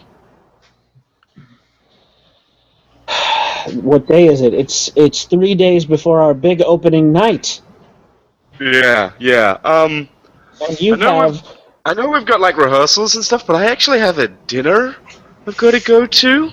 [3.76, 4.54] What day is it?
[4.54, 7.62] It's it's three days before our big opening night,
[8.60, 9.58] Yeah, yeah.
[9.64, 10.10] Um,
[10.68, 13.66] and you I know have I know we've got like rehearsals and stuff, but I
[13.66, 14.96] actually have a dinner
[15.46, 16.52] I've got to go to.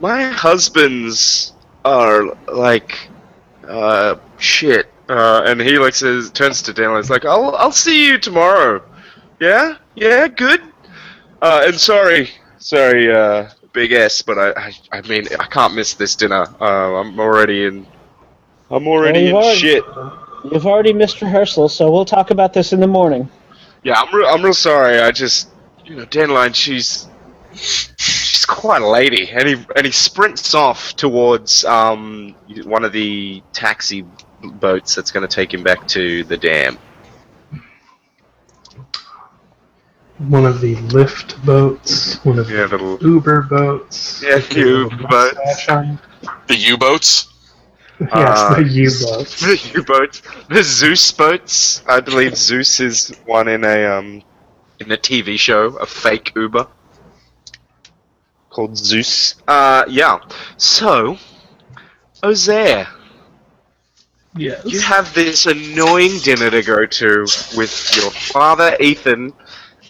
[0.00, 1.52] My husband's
[1.84, 3.08] are like,
[3.68, 4.90] uh, shit.
[5.08, 6.96] Uh, and he like says, turns to Daniel.
[6.98, 8.82] It's like, I'll, I'll see you tomorrow.
[9.38, 10.60] Yeah, yeah, good.
[11.40, 15.94] Uh, and sorry, sorry, uh, Big S, but I, I, I mean, I can't miss
[15.94, 16.46] this dinner.
[16.60, 17.86] Uh, I'm already in.
[18.72, 19.84] I'm already Well, in are- shit.
[20.50, 23.28] You've already missed rehearsal, so we'll talk about this in the morning.
[23.84, 24.98] Yeah, I'm real, I'm real sorry.
[25.00, 25.50] I just,
[25.84, 27.06] you know, Dandelion, she's,
[27.54, 32.34] she's quite a lady, and he, and he sprints off towards um
[32.64, 34.04] one of the taxi
[34.42, 36.78] boats that's going to take him back to the dam.
[40.18, 43.06] One of the lift boats, one of Yeah, the little.
[43.06, 44.22] Uber boats.
[44.22, 45.66] Yeah, Uber boats.
[46.46, 47.33] The U-boats.
[48.12, 49.36] Yes, Uh, the U boats.
[49.40, 51.82] the U-boats, the Zeus boats.
[51.86, 54.22] I believe Zeus is one in a um
[54.80, 56.66] in a TV show, a fake Uber
[58.50, 59.34] called Zeus.
[59.46, 60.18] Uh, yeah.
[60.56, 61.18] So,
[62.22, 62.86] Ozair,
[64.34, 64.64] Yes.
[64.64, 67.26] you have this annoying dinner to go to
[67.56, 69.32] with your father Ethan,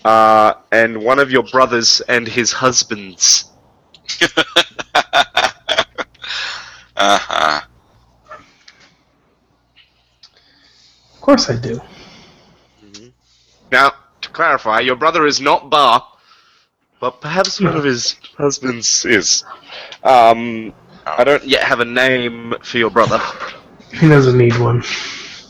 [0.04, 3.44] uh, and one of your brothers and his husbands.
[6.96, 7.60] uh-huh.
[11.14, 11.80] Of course I do.
[13.72, 16.06] Now, to clarify, your brother is not Bar,
[17.00, 19.44] but perhaps one of his husbands is.
[20.04, 20.72] Um,
[21.04, 23.20] I don't yet have a name for your brother.
[23.92, 24.82] He doesn't need one.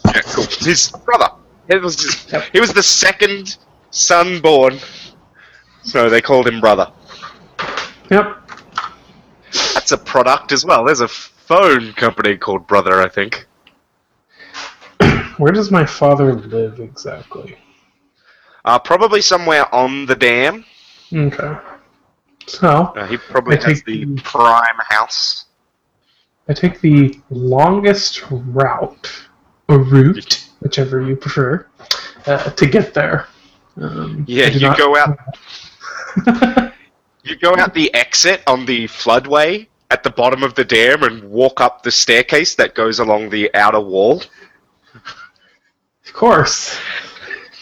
[0.07, 0.45] Yeah, cool.
[0.61, 1.29] His brother.
[1.71, 3.57] He was, he was the second
[3.91, 4.79] son born,
[5.83, 6.91] so they called him brother.
[8.11, 8.51] Yep.
[9.75, 10.85] That's a product as well.
[10.85, 13.47] There's a phone company called Brother, I think.
[15.39, 17.57] Where does my father live exactly?
[18.65, 20.65] Uh, probably somewhere on the dam.
[21.13, 21.57] Okay.
[22.47, 25.47] So, Uh, he probably I has the the- prime house.
[26.49, 29.11] I take the longest route,
[29.69, 31.67] or route, whichever you prefer,
[32.27, 33.27] uh, to get there.
[33.81, 35.19] Um, Yeah, you not- go out
[37.25, 41.25] You go out the exit on the floodway at the bottom of the dam and
[41.25, 44.23] walk up the staircase that goes along the outer wall.
[46.07, 46.79] Of course.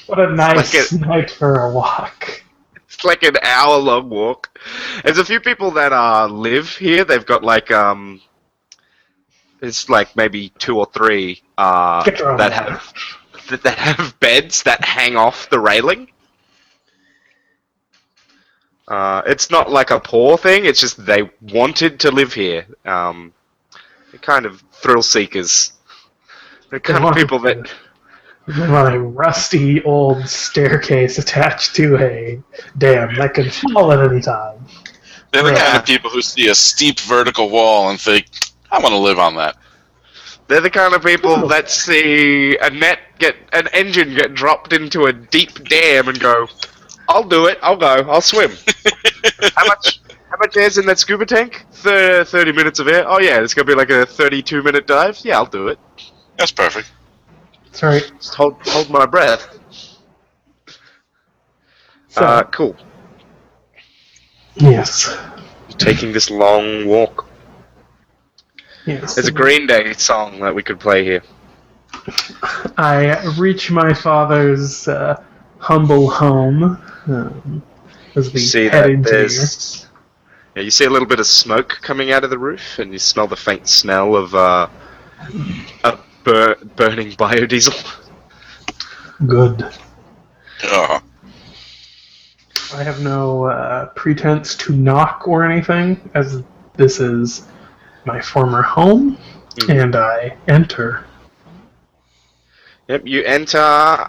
[0.07, 2.43] What a nice like a- night for a walk.
[2.87, 4.59] It's like an hour long walk.
[5.05, 7.05] There's a few people that uh, live here.
[7.05, 8.21] They've got like um,
[9.63, 12.93] it's like maybe two or three uh, Get your own that have
[13.49, 16.09] that, that have beds that hang off the railing.
[18.89, 20.65] Uh, it's not like a poor thing.
[20.65, 22.67] It's just they wanted to live here.
[22.85, 23.33] Um,
[24.11, 25.73] they're kind of thrill seekers.
[26.69, 27.73] They're kind of people that
[28.49, 32.43] on a rusty old staircase attached to a
[32.79, 34.65] dam that could fall at any time.
[35.33, 38.27] They're the kind of people who see a steep vertical wall and think,
[38.71, 39.57] I want to live on that.
[40.49, 45.05] They're the kind of people that see a net get an engine get dropped into
[45.07, 46.47] a deep dam and go,
[47.09, 47.59] "I'll do it.
[47.63, 48.05] I'll go.
[48.11, 48.51] I'll swim."
[49.57, 50.01] how much?
[50.29, 51.65] How much air's in that scuba tank?
[51.73, 53.05] Thir- Thirty minutes of air.
[53.09, 55.19] Oh yeah, it's gonna be like a thirty-two minute dive.
[55.23, 55.79] Yeah, I'll do it.
[56.37, 56.91] That's perfect.
[57.73, 58.01] Sorry.
[58.01, 59.59] Just hold hold my breath.
[62.09, 62.77] So, Uh, cool.
[64.57, 65.17] yes.
[65.79, 67.27] Taking this long walk.
[68.85, 69.15] Yes.
[69.15, 71.23] There's a Green Day song that we could play here.
[72.77, 75.23] I reach my father's uh,
[75.59, 76.79] humble home.
[77.07, 77.63] Um,
[78.15, 79.87] as we see head into there's
[80.55, 82.99] yeah, you see a little bit of smoke coming out of the roof, and you
[82.99, 84.69] smell the faint smell of uh,
[85.85, 87.99] a bur- burning biodiesel.
[89.27, 89.69] good.
[90.65, 91.01] Oh,
[92.75, 96.43] I have no uh, pretense to knock or anything, as
[96.77, 97.47] this is
[98.05, 99.19] my former home,
[99.57, 99.83] Mhm.
[99.83, 101.05] and I enter.
[102.89, 103.59] Yep, you enter,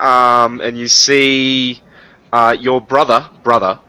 [0.04, 1.82] um, and you see
[2.32, 3.80] uh, your brother, brother,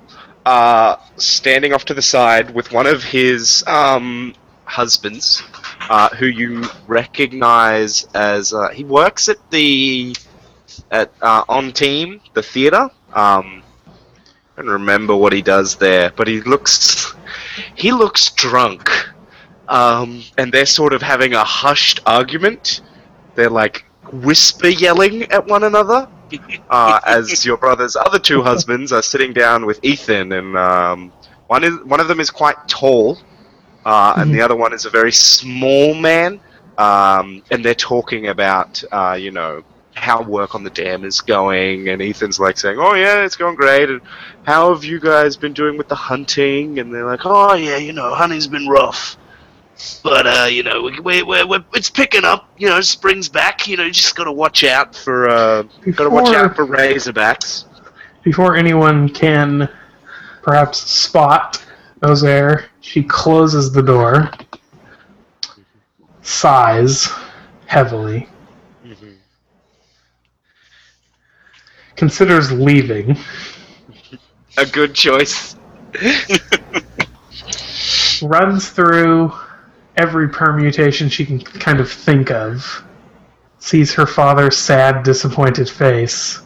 [0.45, 4.35] uh, standing off to the side with one of his um,
[4.67, 5.43] husbands,
[5.89, 10.15] uh, who you recognize as uh, he works at the
[10.91, 12.91] at uh, on team, the theater.
[13.13, 13.63] Um,
[14.57, 17.15] I don't remember what he does there, but he looks
[17.75, 18.89] he looks drunk,
[19.69, 22.81] um, and they're sort of having a hushed argument.
[23.35, 26.09] They're like whisper yelling at one another
[26.71, 31.13] uh, as your brother's other two husbands are sitting down with Ethan, and um,
[31.47, 33.19] one is one of them is quite tall,
[33.85, 36.41] uh, and the other one is a very small man,
[36.79, 39.63] um, and they're talking about uh, you know
[39.95, 43.57] how work on the dam is going, and Ethan's like saying, "Oh yeah, it's going
[43.57, 44.01] great," and
[44.45, 46.79] how have you guys been doing with the hunting?
[46.79, 49.17] And they're like, "Oh yeah, you know, hunting's been rough."
[50.03, 52.49] But uh, you know, we, we, we, it's picking up.
[52.57, 53.67] You know, spring's back.
[53.67, 55.63] You know, you just got to watch out for uh,
[55.93, 57.65] got to watch out for razorbacks.
[58.23, 59.69] before anyone can
[60.43, 61.65] perhaps spot
[62.03, 64.31] Ozair, she closes the door,
[66.21, 67.09] sighs
[67.65, 68.29] heavily,
[68.87, 69.13] mm-hmm.
[71.97, 73.17] considers leaving,
[74.59, 75.57] A good choice.
[78.23, 79.33] runs through
[79.97, 82.85] every permutation she can kind of think of,
[83.61, 86.44] sees her father's sad, disappointed face, and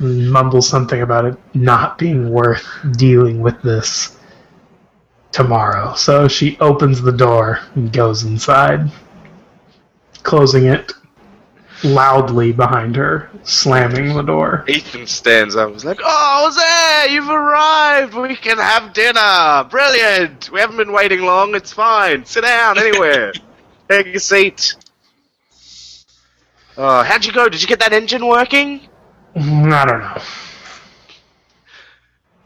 [0.00, 2.66] mumbles something about it not being worth
[2.96, 4.16] dealing with this
[5.30, 5.94] tomorrow.
[5.94, 8.90] So she opens the door and goes inside,
[10.22, 10.92] closing it
[11.82, 14.64] loudly behind her, slamming the door.
[14.68, 15.72] Ethan stands up.
[15.72, 17.10] He's like, "Oh, there!
[17.10, 18.14] You've arrived.
[18.14, 19.64] We can have dinner.
[19.70, 20.50] Brilliant.
[20.50, 21.54] We haven't been waiting long.
[21.54, 22.24] It's fine.
[22.24, 23.32] Sit down anywhere.
[23.88, 24.76] Take a seat."
[26.76, 27.48] Uh, how'd you go?
[27.48, 28.88] Did you get that engine working?
[29.36, 30.22] I don't know.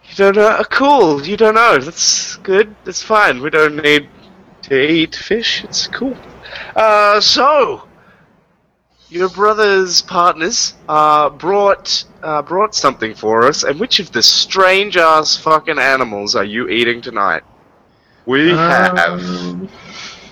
[0.08, 0.46] You don't know?
[0.46, 1.26] Uh, cool.
[1.26, 1.78] You don't know.
[1.78, 2.74] That's good.
[2.84, 3.42] That's fine.
[3.42, 4.08] We don't need
[4.62, 5.64] to eat fish.
[5.64, 6.16] It's cool.
[6.76, 7.88] Uh, so
[9.08, 13.64] your brother's partners uh, brought uh, brought something for us.
[13.64, 17.42] And which of the strange ass fucking animals are you eating tonight?
[18.26, 19.68] We have Um,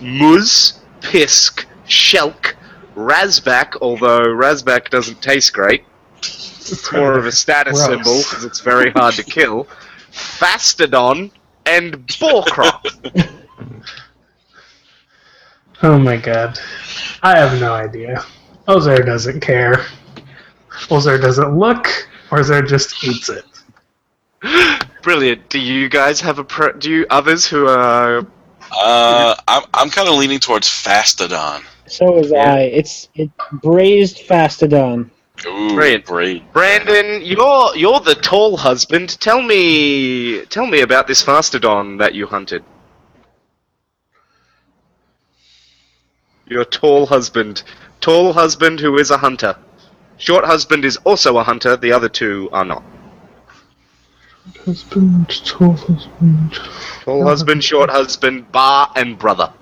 [0.00, 2.54] Muz, Pisk, Shelk,
[2.94, 5.84] Razbak, although Razbak doesn't taste great.
[6.24, 7.88] It's more of a status Gross.
[7.88, 9.64] symbol because it's very hard to kill.
[10.10, 11.30] Fastodon
[11.66, 13.28] and Boarcrop.
[15.84, 16.58] Oh my god.
[17.24, 18.24] I have no idea.
[18.68, 19.84] Ozair doesn't care.
[20.88, 21.88] Ozair doesn't look,
[22.30, 23.44] or Ozair just eats it.
[25.02, 25.48] Brilliant.
[25.48, 28.24] Do you guys have a pro- do you others who are
[28.70, 31.62] Uh, I'm I'm kind of leaning towards Fastodon.
[31.86, 32.54] So is Yeah.
[32.54, 32.60] I.
[32.60, 33.30] It's it
[33.62, 35.10] braised fastodon.
[35.46, 36.04] Ooh, Brilliant.
[36.04, 36.52] great.
[36.52, 39.18] Brandon, you're you're the tall husband.
[39.20, 42.62] Tell me tell me about this Fastodon that you hunted.
[46.46, 47.62] Your tall husband.
[48.00, 49.56] Tall husband who is a hunter.
[50.18, 52.82] Short husband is also a hunter, the other two are not.
[54.64, 56.52] Husband, tall husband.
[57.04, 59.52] Tall husband, short husband, bar, and brother.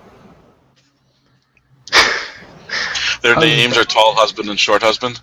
[3.21, 5.21] Their names are Tall Husband and Short Husband.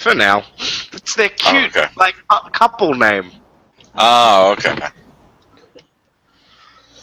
[0.00, 0.44] For now.
[0.94, 1.88] It's their Oh, cute, okay.
[1.94, 3.30] like, a couple name.
[3.96, 4.74] Oh, okay.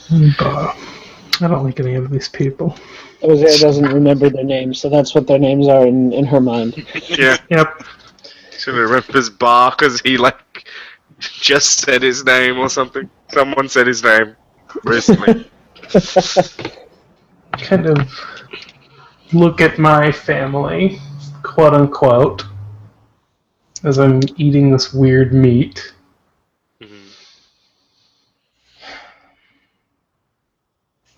[0.10, 2.76] I don't like any of these people.
[3.22, 6.74] Ozair doesn't remember their names, so that's what their names are in, in her mind.
[7.08, 7.38] Yeah.
[7.52, 7.84] Yep.
[8.58, 10.68] She remembers bar because he, like,
[11.20, 13.08] just said his name or something.
[13.32, 14.36] Someone said his name
[14.84, 15.48] recently.
[17.54, 18.10] Kind of
[19.34, 21.00] look at my family,
[21.44, 22.44] quote unquote,
[23.88, 25.94] as I'm eating this weird meat.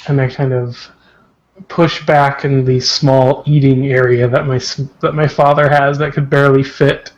[0.10, 0.92] and I kind of
[1.68, 4.60] push back in the small eating area that my
[5.02, 7.12] that my father has that could barely fit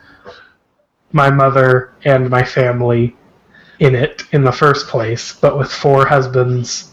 [1.12, 3.16] my mother and my family
[3.78, 5.32] in it in the first place.
[5.32, 6.92] But with four husbands,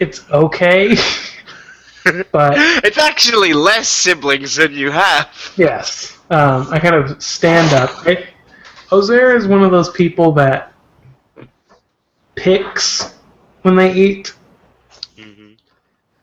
[0.00, 0.94] it's okay.
[2.32, 2.54] but
[2.84, 5.52] it's actually less siblings than you have.
[5.56, 6.13] Yes.
[6.30, 8.06] Um, I kind of stand up.
[8.06, 8.28] It,
[8.90, 10.72] Ozair is one of those people that
[12.34, 13.14] picks
[13.62, 14.34] when they eat.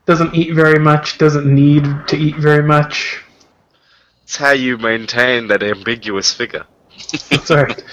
[0.06, 1.18] Doesn't eat very much.
[1.18, 3.24] Doesn't need to eat very much.
[4.24, 6.66] It's how you maintain that ambiguous figure.
[7.30, 7.84] That's right.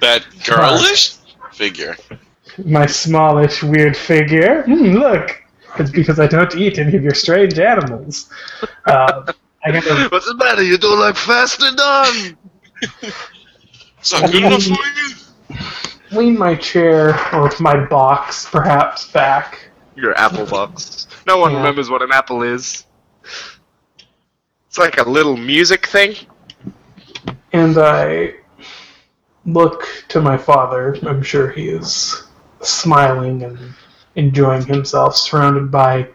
[0.00, 1.16] That girlish
[1.52, 1.96] figure.
[2.64, 4.62] My smallish, weird figure.
[4.62, 5.42] Hmm, look,
[5.78, 8.30] it's because I don't eat any of your strange animals.
[8.86, 9.32] Uh,
[9.64, 10.62] I kind of What's the matter?
[10.62, 12.36] You don't like faster done?
[14.02, 15.14] Is that good enough for you?
[16.12, 19.70] lean my chair or my box, perhaps, back.
[19.96, 21.06] Your apple box.
[21.26, 21.58] No one Yeah.
[21.58, 22.84] remembers what an apple is.
[24.68, 26.14] It's like a little music thing.
[27.52, 28.34] And I
[29.46, 30.96] look to my father.
[31.06, 32.24] I'm sure he is
[32.60, 33.58] smiling and
[34.16, 36.08] enjoying himself, surrounded by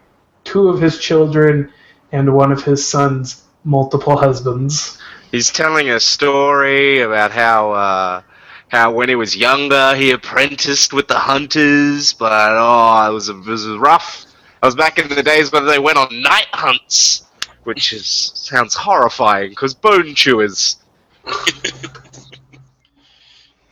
[0.43, 1.71] two of his children
[2.11, 4.97] and one of his son's multiple husbands.
[5.31, 8.21] He's telling a story about how uh,
[8.69, 13.35] how when he was younger he apprenticed with the hunters, but oh, it was, it
[13.35, 14.25] was rough.
[14.61, 17.23] I was back in the days when they went on night hunts,
[17.63, 20.77] which is sounds horrifying because bone chewers.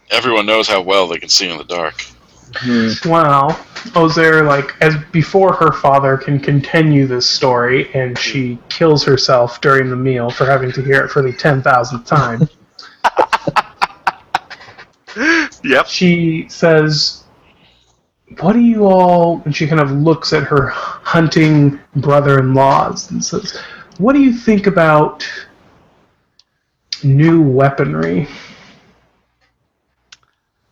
[0.10, 2.06] Everyone knows how well they can see in the dark.
[3.06, 3.52] Well,
[3.94, 9.90] Ozair, like as before her father can continue this story, and she kills herself during
[9.90, 12.48] the meal for having to hear it for the ten thousandth time.
[15.64, 15.88] Yep.
[15.88, 17.24] she says,
[18.40, 23.58] "What do you all?" And she kind of looks at her hunting brother-in-laws and says,
[23.98, 25.28] "What do you think about
[27.04, 28.28] new weaponry?"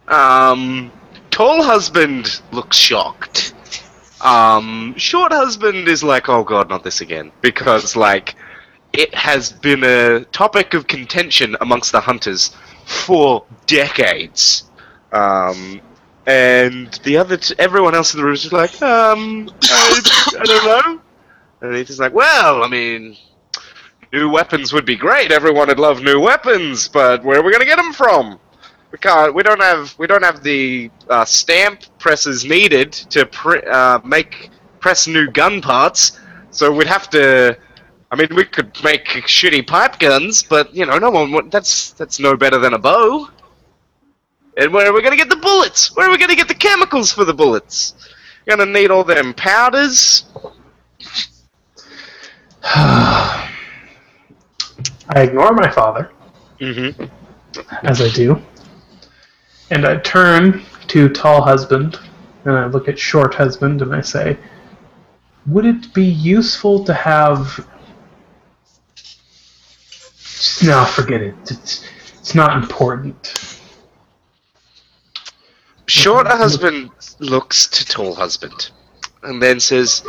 [0.08, 0.92] Um,
[1.36, 3.54] tall husband looks shocked.
[4.22, 8.36] Um, short husband is like, oh god, not this again, because like
[8.94, 12.56] it has been a topic of contention amongst the hunters
[12.86, 14.64] for decades.
[15.12, 15.82] Um,
[16.26, 20.44] and the other, t- everyone else in the room is just like, um, I, I
[20.46, 21.02] don't know.
[21.60, 23.18] And he's just like, well, I mean,
[24.14, 25.34] new weapons would be great.
[25.34, 28.40] Everyone would love new weapons, but where are we gonna get them from?
[28.96, 29.36] We can't.
[29.36, 29.94] We don't have.
[30.00, 34.50] We don't have the uh, stamp presses needed to pr- uh, make
[34.80, 36.18] press new gun parts.
[36.52, 37.58] So we'd have to.
[38.12, 41.34] I mean, we could make shitty pipe guns, but you know, no one.
[41.34, 43.28] would- That's that's no better than a bow.
[44.56, 45.94] And where are we gonna get the bullets?
[45.98, 47.96] Where are we gonna get the chemicals for the bullets?
[48.46, 50.24] You're gonna need all them powders.
[52.64, 53.50] I
[55.16, 56.12] ignore my father,
[56.62, 57.04] Mm-hmm.
[57.86, 58.42] as I do,
[59.70, 62.00] and I turn to tall husband,
[62.46, 64.38] and I look at short husband, and I say,
[65.48, 67.66] "Would it be useful to have?"
[70.64, 71.36] No, forget it.
[71.50, 71.86] It's,
[72.20, 73.34] it's not important.
[75.88, 78.72] Short husband looks to tall husband,
[79.24, 80.04] and then says,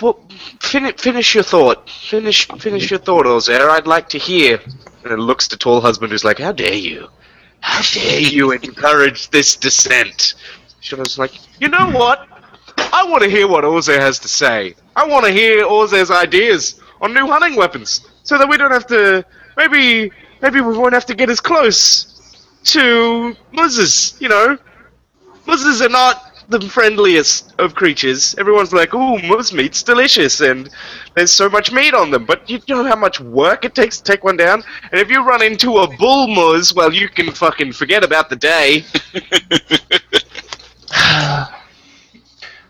[0.00, 0.18] "What?
[0.60, 1.88] Fin- finish your thought.
[1.90, 2.48] Finish.
[2.58, 3.68] Finish your thought, Ozair.
[3.68, 4.60] I'd like to hear."
[5.04, 7.08] And it looks to tall husband, who's like, "How dare you?
[7.60, 10.34] How dare you encourage this dissent?"
[10.80, 12.26] Short husband's like, "You know what?
[12.92, 14.74] I want to hear what Ozair has to say.
[14.96, 18.86] I want to hear Ozair's ideas on new hunting weapons, so that we don't have
[18.88, 19.24] to.
[19.56, 22.14] Maybe, maybe we won't have to get as close."
[22.64, 24.58] to muzzes, you know.
[25.46, 28.34] Muzzes are not the friendliest of creatures.
[28.38, 30.70] Everyone's like, ooh, moose meat's delicious, and
[31.14, 32.24] there's so much meat on them.
[32.24, 34.62] But you know how much work it takes to take one down?
[34.90, 38.36] And if you run into a bull moose, well, you can fucking forget about the
[38.36, 38.84] day.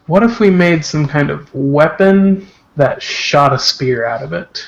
[0.06, 4.66] What if we made some kind of weapon that shot a spear out of it?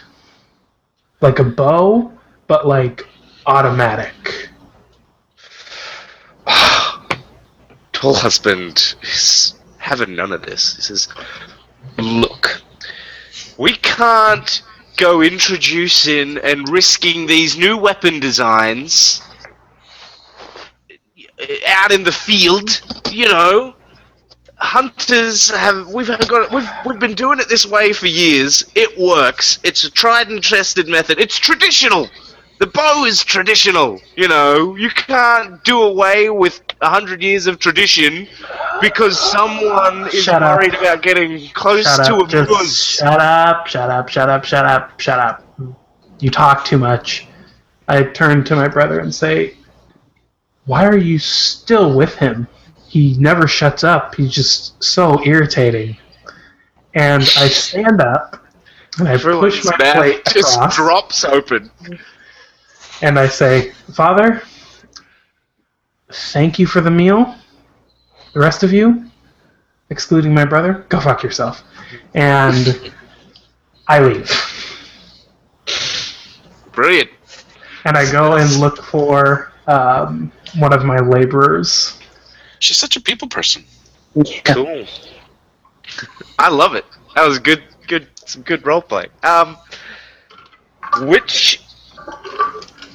[1.22, 2.12] Like a bow,
[2.46, 3.08] but like
[3.46, 4.49] automatic.
[8.00, 10.74] Tall husband is having none of this.
[10.74, 11.06] He says,
[11.98, 12.62] Look,
[13.58, 14.62] we can't
[14.96, 19.20] go introducing and risking these new weapon designs
[21.66, 23.74] out in the field, you know.
[24.56, 28.64] Hunters have we've got we've we've been doing it this way for years.
[28.74, 29.58] It works.
[29.62, 31.20] It's a tried and tested method.
[31.20, 32.08] It's traditional.
[32.60, 33.98] The bow is traditional.
[34.16, 38.28] You know, you can't do away with a hundred years of tradition
[38.82, 40.58] because someone is Shut up.
[40.58, 44.44] worried about getting close Shut to up, a just shut up, shut up, shut up,
[44.44, 45.42] shut up, shut up.
[46.18, 47.26] You talk too much.
[47.88, 49.54] I turn to my brother and say,
[50.66, 52.46] Why are you still with him?
[52.88, 54.14] He never shuts up.
[54.16, 55.96] He's just so irritating.
[56.92, 58.44] And I stand up
[58.98, 61.70] and I push my plate just across drops open.
[63.02, 64.42] And I say, Father,
[66.12, 67.34] thank you for the meal.
[68.34, 69.10] The rest of you,
[69.90, 71.62] excluding my brother, go fuck yourself.
[72.14, 72.92] And
[73.88, 74.30] I leave.
[76.72, 77.10] Brilliant.
[77.84, 81.98] And I go and look for um, one of my laborers.
[82.58, 83.64] She's such a people person.
[84.44, 84.86] Cool.
[86.38, 86.84] I love it.
[87.14, 87.62] That was good.
[87.86, 88.08] Good.
[88.26, 89.08] Some good roleplay.
[89.24, 89.56] Um,
[91.06, 91.60] which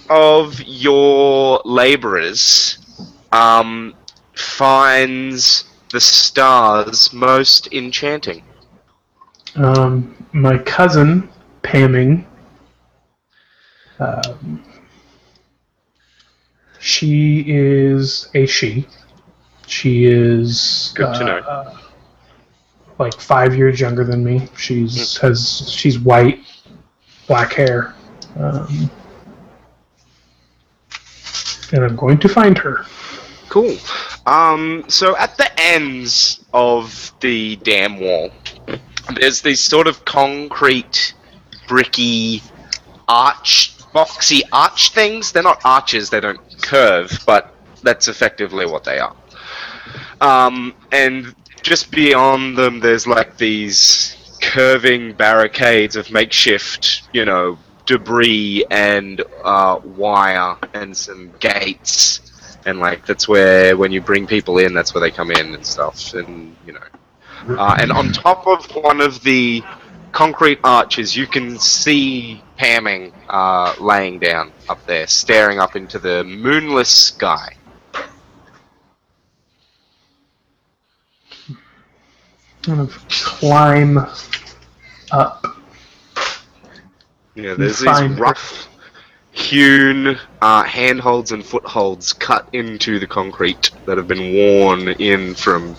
[0.09, 2.77] of your laborers
[3.31, 3.93] um
[4.33, 8.43] finds the stars most enchanting?
[9.55, 11.29] Um, my cousin,
[11.61, 12.27] Pamming,
[13.99, 14.63] um,
[16.79, 18.85] she is a she.
[19.67, 21.37] She is Good to know.
[21.39, 21.77] uh,
[22.99, 24.47] like five years younger than me.
[24.57, 26.39] She's has she's white,
[27.27, 27.95] black hair,
[28.37, 28.91] um,
[31.75, 32.85] and I'm going to find her.
[33.49, 33.77] Cool.
[34.25, 38.31] Um, so at the ends of the dam wall,
[39.15, 41.13] there's these sort of concrete,
[41.67, 42.41] bricky,
[43.07, 45.31] arch, boxy arch things.
[45.31, 47.53] They're not arches; they don't curve, but
[47.83, 49.15] that's effectively what they are.
[50.21, 58.65] Um, and just beyond them, there's like these curving barricades of makeshift, you know, debris
[58.69, 62.21] and uh, wire and some gates.
[62.65, 65.65] And like that's where when you bring people in, that's where they come in and
[65.65, 66.13] stuff.
[66.13, 69.63] And you know, uh, and on top of one of the
[70.11, 76.23] concrete arches, you can see Pamming uh, laying down up there, staring up into the
[76.23, 77.55] moonless sky.
[82.63, 83.99] Kind of climb
[85.11, 85.44] up.
[87.35, 88.07] Yeah, there's these her.
[88.15, 88.67] rough
[89.31, 95.75] hewn uh, handholds and footholds cut into the concrete that have been worn in from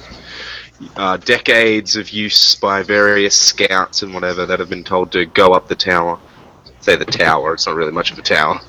[0.97, 5.53] uh, decades of use by various scouts and whatever that have been told to go
[5.53, 6.19] up the tower.
[6.81, 8.61] Say the tower, it's not really much of a tower.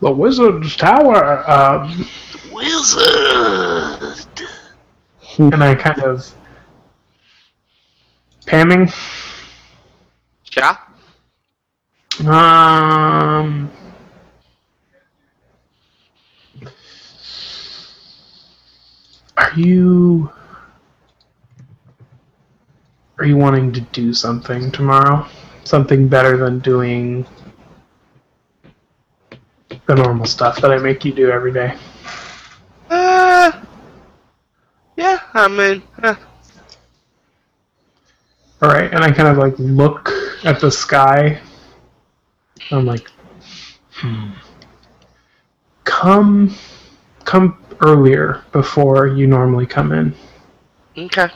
[0.00, 1.48] The wizard's tower.
[1.48, 2.06] Um,
[2.52, 4.26] Wizard!
[5.38, 6.34] and I kind of
[8.46, 8.90] pamming.
[10.56, 10.76] Yeah?
[12.20, 13.70] Um.
[19.36, 20.30] Are you.
[23.18, 25.26] Are you wanting to do something tomorrow?
[25.64, 27.26] Something better than doing
[29.86, 31.74] the normal stuff that I make you do every day?
[32.90, 33.52] Uh,
[34.96, 36.14] yeah, I mean, uh,
[38.62, 40.10] Alright, and I kind of like look
[40.44, 41.40] at the sky.
[42.70, 43.10] I'm like,
[43.92, 44.30] hmm.
[45.84, 46.54] Come,
[47.24, 50.14] come earlier before you normally come in.
[50.98, 51.28] okay.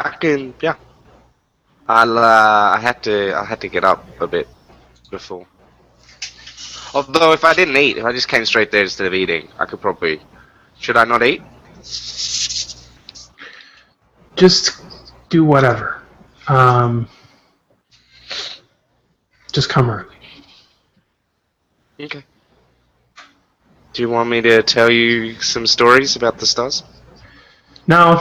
[0.00, 0.76] I can, yeah.
[1.88, 4.48] I'll, uh, I had to, I had to get up a bit
[5.10, 5.46] before.
[6.94, 9.66] Although, if I didn't eat, if I just came straight there instead of eating, I
[9.66, 10.20] could probably.
[10.78, 11.42] Should I not eat?
[14.36, 14.80] Just
[15.28, 16.02] do whatever.
[16.46, 17.08] Um,
[19.58, 20.14] just come early.
[21.98, 22.22] Okay.
[23.92, 26.84] Do you want me to tell you some stories about the stars?
[27.88, 28.20] No,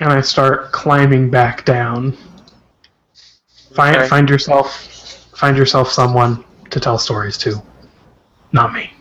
[0.00, 2.16] and I start climbing back down.
[3.76, 4.08] Find Okay.
[4.08, 4.74] find yourself
[5.36, 7.62] find yourself someone to tell stories to.
[8.50, 8.92] Not me.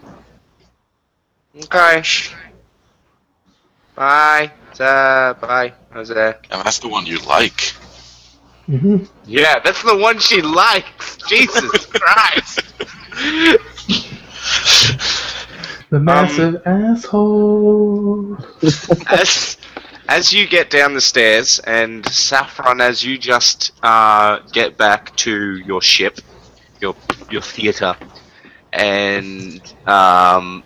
[1.64, 2.03] Okay.
[3.95, 4.52] Bye.
[4.80, 5.74] Uh, bye.
[5.94, 6.36] Jose.
[6.52, 7.74] And that's the one you like.
[8.72, 11.18] Hmm Yeah, that's the one she likes.
[11.27, 12.61] Jesus Christ.
[15.91, 18.38] The massive asshole.
[19.07, 19.57] as
[20.10, 25.57] as you get down the stairs, and Saffron, as you just uh, get back to
[25.57, 26.19] your ship,
[26.81, 26.95] your
[27.30, 27.95] your theater,
[28.73, 30.64] and um,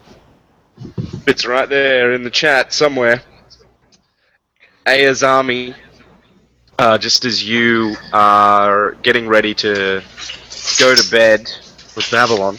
[1.27, 3.23] it's right there in the chat somewhere.
[4.88, 5.76] Ayazami,
[6.80, 10.02] uh, just as you are getting ready to
[10.80, 11.49] go to bed
[11.95, 12.57] with Babylon,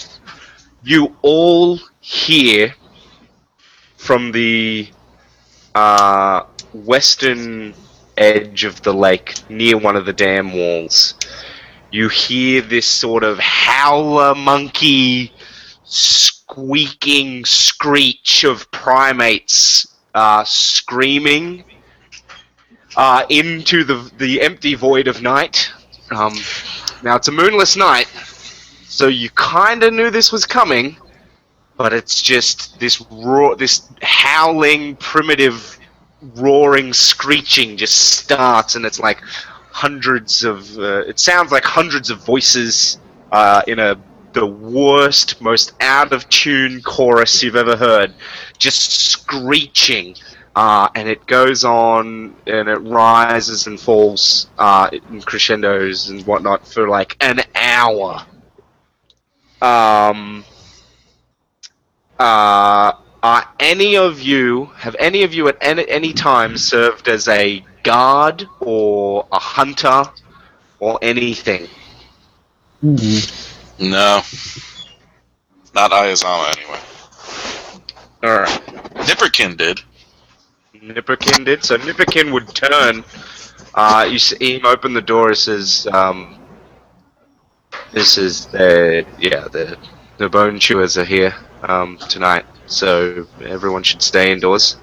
[0.82, 2.74] you all hear
[3.96, 4.88] from the
[5.74, 7.74] uh, western
[8.16, 11.14] edge of the lake, near one of the dam walls,
[11.90, 15.32] you hear this sort of howler monkey
[15.84, 21.62] squeaking screech of primates uh, screaming
[22.96, 25.70] uh, into the the empty void of night.
[26.10, 26.34] Um,
[27.02, 28.06] now it's a moonless night,
[28.84, 30.96] so you kind of knew this was coming,
[31.76, 35.78] but it's just this roar, this howling, primitive,
[36.36, 39.20] roaring, screeching just starts, and it's like
[39.70, 40.78] hundreds of.
[40.78, 42.98] Uh, it sounds like hundreds of voices
[43.32, 43.96] uh, in a
[44.36, 48.12] the worst, most out of tune chorus you've ever heard,
[48.58, 50.14] just screeching.
[50.56, 56.66] Uh, and it goes on and it rises and falls uh, in crescendos and whatnot
[56.66, 58.24] for like an hour.
[59.60, 60.46] Um,
[62.18, 62.92] uh,
[63.22, 67.62] are any of you have any of you at any, any time served as a
[67.82, 70.04] guard or a hunter
[70.80, 71.68] or anything?
[72.82, 73.50] Mhm.
[73.78, 74.22] No.
[75.74, 76.80] Not Ayazama, anyway.
[78.22, 78.60] All right.
[79.06, 79.82] Nipperkin did.
[80.86, 81.64] Nipperkin did.
[81.64, 83.04] So Nipperkin would turn.
[83.74, 85.32] Uh, you see him open the door.
[85.32, 86.38] It says, um,
[87.92, 89.76] "This is the yeah the
[90.18, 92.46] the bone chewers are here um, tonight.
[92.66, 94.76] So everyone should stay indoors,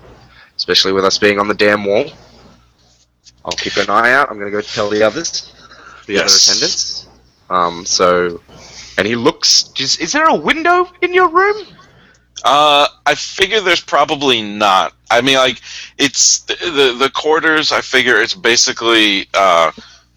[0.55, 2.05] especially with us being on the damn wall.
[3.45, 4.29] I'll keep an eye out.
[4.29, 5.53] I'm gonna go tell the others,
[6.07, 7.07] the other attendants.
[11.59, 11.72] Yes.
[12.43, 14.93] Uh, I figure there's probably not.
[15.09, 15.61] I mean, like
[15.97, 17.71] it's the the, the quarters.
[17.71, 19.71] I figure it's basically uh,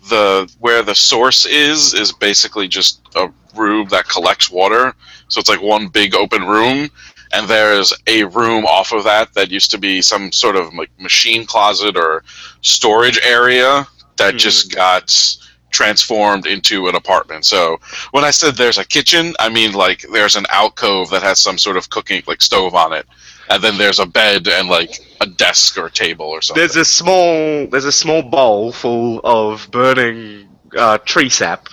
[0.09, 4.95] the where the source is is basically just a room that collects water.
[5.29, 6.89] So it's like one big open room,
[7.33, 10.91] and there's a room off of that that used to be some sort of like
[10.99, 12.25] machine closet or
[12.61, 13.87] storage area
[14.17, 14.39] that Mhm.
[14.39, 15.11] just got
[15.71, 17.45] transformed into an apartment.
[17.45, 17.79] So
[18.13, 21.59] when I said there's a kitchen, I mean like there's an alcove that has some
[21.59, 23.07] sort of cooking like stove on it,
[23.51, 26.61] and then there's a bed and like a desk or table or something.
[26.61, 31.69] There's a small there's a small bowl full of burning uh, tree sap.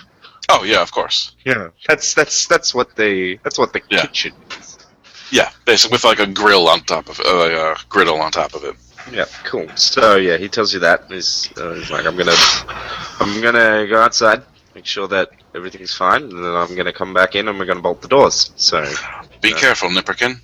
[0.50, 1.32] oh yeah, of course.
[1.44, 4.02] Yeah, that's that's that's what the that's what the Yeah.
[4.02, 4.78] kitchen is.
[5.30, 8.62] Yeah, basically with like a grill on top of uh, a griddle on top of
[8.64, 8.76] it.
[9.12, 9.68] Yeah, cool.
[9.76, 11.04] So yeah, he tells you that.
[11.08, 12.34] He's, uh, he's like, I'm gonna,
[13.20, 14.42] I'm gonna go outside,
[14.74, 17.80] make sure that everything's fine, and then I'm gonna come back in and we're gonna
[17.82, 18.52] bolt the doors.
[18.56, 18.82] So,
[19.40, 19.56] Be Yeah.
[19.58, 20.40] careful, Nipperkin.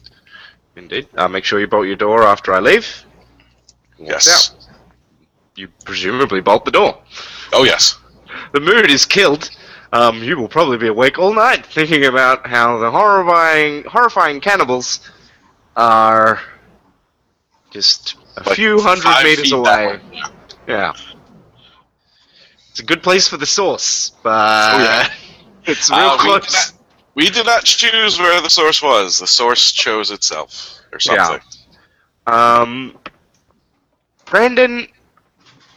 [0.77, 2.87] indeed, uh, make sure you bolt your door after I leave.
[3.99, 4.51] Walks Yes.
[4.51, 4.65] out.
[5.57, 6.99] You presumably bolt the door.
[7.53, 7.97] Oh yes.
[8.53, 9.51] The mood is killed.
[9.93, 15.01] Um, you will probably be awake all night thinking about how the horrifying, horrifying cannibals
[15.77, 16.41] are
[17.71, 20.01] just a Like few hundred meters away.
[20.13, 20.27] Yeah.
[20.67, 20.93] Yeah.
[22.71, 24.31] It's a good place for the source, but
[24.75, 25.13] Oh, yeah.
[25.65, 26.53] it's real Uh, we, did close.
[26.73, 26.73] not,
[27.15, 29.19] we did not choose where the source was.
[29.19, 31.41] The source chose itself, or something.
[32.27, 32.99] Um,
[34.27, 34.87] Brandon,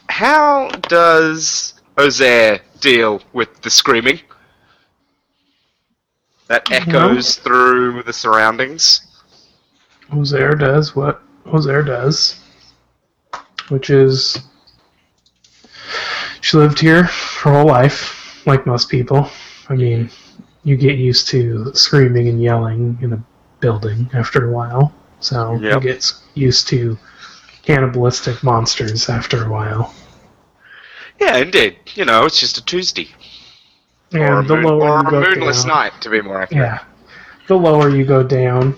[0.08, 4.20] how does Ozair deal with the screaming
[6.46, 9.00] that echoes through the surroundings?
[10.10, 12.36] Ozair does what Ozair does,
[13.68, 14.38] which is
[16.40, 19.28] she lived here her whole life, like most people.
[19.68, 20.10] I mean,
[20.64, 23.24] you get used to screaming and yelling in a
[23.60, 25.74] building after a while, so Yep.
[25.74, 26.98] you get used to
[27.62, 29.94] cannibalistic monsters after a while.
[31.18, 31.76] Yeah, indeed.
[31.94, 33.08] You know, it's just a Tuesday.
[34.12, 36.20] And or a, the moon- lower or you a go moonless down, night, to be
[36.20, 36.62] more accurate.
[36.62, 36.84] Yeah.
[37.46, 38.76] The lower you go down,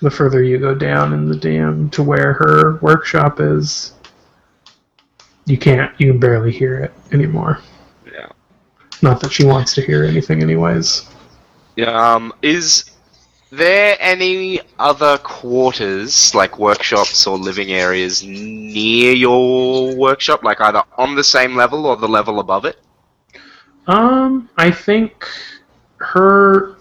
[0.00, 3.94] the further you go down in the dam to where her workshop is,
[5.46, 7.60] you can't, you can barely hear it anymore.
[8.06, 8.28] Yeah.
[9.02, 11.08] Not that she wants to hear anything, anyways.
[11.76, 12.90] Yeah, Um, is
[13.50, 21.14] there any other quarters, like workshops or living areas, near your workshop, like either on
[21.14, 22.78] the same level or the level above it?
[23.86, 25.26] Um, I think
[25.96, 26.76] her.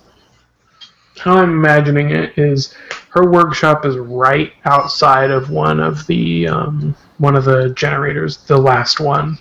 [1.19, 2.75] How I'm imagining it is
[3.17, 8.57] her workshop is right outside of one of the um, one of the generators, the
[8.57, 9.37] last one.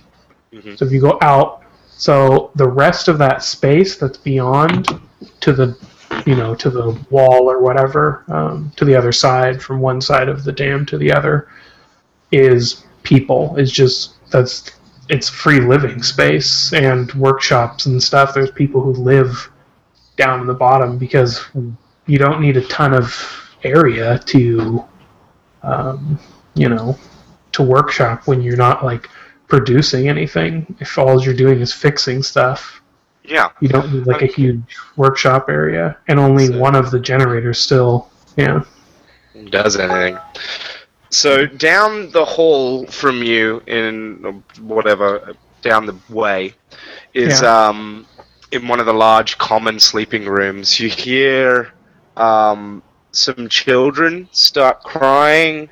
[0.52, 0.78] Mhm.
[0.78, 4.88] So if you go out, so the rest of that space that's beyond
[5.40, 5.76] to the
[6.24, 10.28] you know to the wall or whatever um, to the other side from one side
[10.28, 11.48] of the dam to the other
[12.32, 14.70] is people is just that's
[15.08, 19.50] it's free living space and workshops and stuff there's people who live
[20.16, 21.44] down in the bottom because
[22.06, 24.84] you don't need a ton of area to
[25.62, 26.18] um,
[26.54, 26.96] you know
[27.52, 29.08] to workshop when you're not like
[29.48, 30.74] producing anything.
[30.80, 32.82] If all you're doing is fixing stuff
[33.24, 33.48] Yeah.
[33.60, 37.58] you don't need like a huge workshop area and only So- one of the generators
[37.58, 38.62] still yeah.
[39.50, 40.18] Does anything.
[41.10, 46.54] So down the hall from you in whatever down the way
[47.14, 48.06] is um
[48.52, 51.72] in one of the large common sleeping rooms you hear
[52.16, 52.82] um
[53.16, 55.68] some children start crying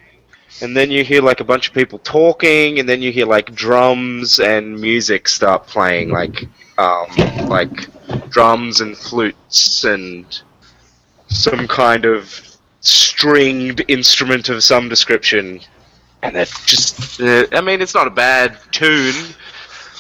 [0.60, 3.54] and then you hear like a bunch of people talking and then you hear like
[3.54, 6.44] drums and music start playing like
[6.78, 7.06] um
[7.48, 7.88] like
[8.30, 10.42] drums and flutes and
[11.28, 12.40] some kind of
[12.80, 15.60] stringed instrument of some description.
[16.22, 19.34] And that just, uh, I mean, it's not a bad tune,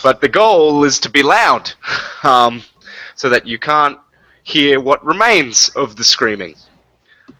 [0.02, 1.72] but the goal is to be loud,
[2.22, 2.62] um,
[3.14, 3.98] so that you can't
[4.42, 6.54] hear what remains of the screaming.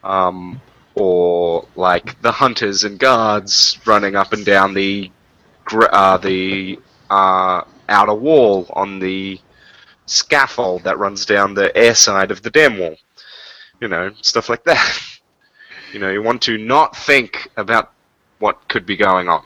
[0.05, 0.61] Um,
[0.95, 5.11] or like the hunters and guards running up and down the
[5.73, 6.79] uh, the
[7.11, 9.41] uh, outer wall on the
[10.07, 12.97] scaffold that runs down the air side of the dam wall.
[13.81, 15.01] You know, stuff like that.
[15.93, 17.93] You know, you want to not think about
[18.41, 19.45] what could be going on.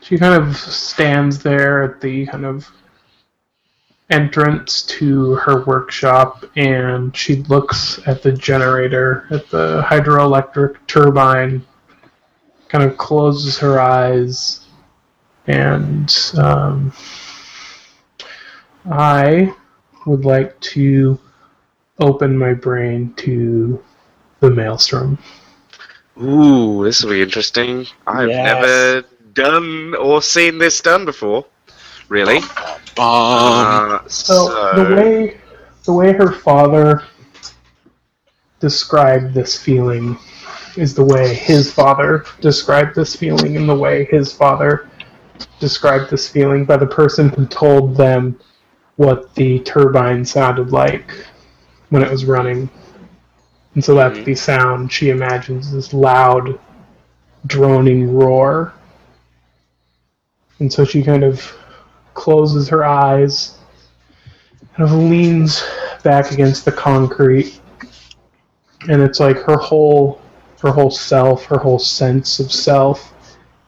[0.00, 2.68] She kind of stands there at the kind of
[4.10, 11.64] entrance to her workshop and she looks at the generator, at the hydroelectric turbine,
[12.68, 14.66] kind of closes her eyes,
[15.46, 16.92] and um,
[18.90, 19.54] I
[20.06, 21.18] would like to
[22.00, 23.82] open my brain to
[24.40, 25.18] the maelstrom.
[26.22, 27.86] Ooh, this will be interesting.
[28.06, 28.44] I've Yes.
[28.44, 29.02] never
[29.32, 31.46] done or seen this done before.
[32.08, 32.40] Really?
[32.98, 35.40] Uh, So so the way
[35.84, 37.04] the way her father
[38.60, 40.18] described this feeling
[40.76, 44.88] is the way his father described this feeling and the way his father
[45.60, 48.38] described this feeling by the person who told them
[48.96, 51.10] what the turbine sounded like
[51.90, 52.68] when it was running.
[53.74, 54.24] And so that's Mhm.
[54.24, 56.58] the sound she imagines this loud
[57.46, 58.72] droning roar.
[60.60, 61.57] And so she kind of
[62.18, 63.58] closes her eyes
[64.76, 65.64] kind of leans
[66.02, 67.60] back against the concrete
[68.88, 70.20] and it's like her whole
[70.60, 73.14] her whole self her whole sense of self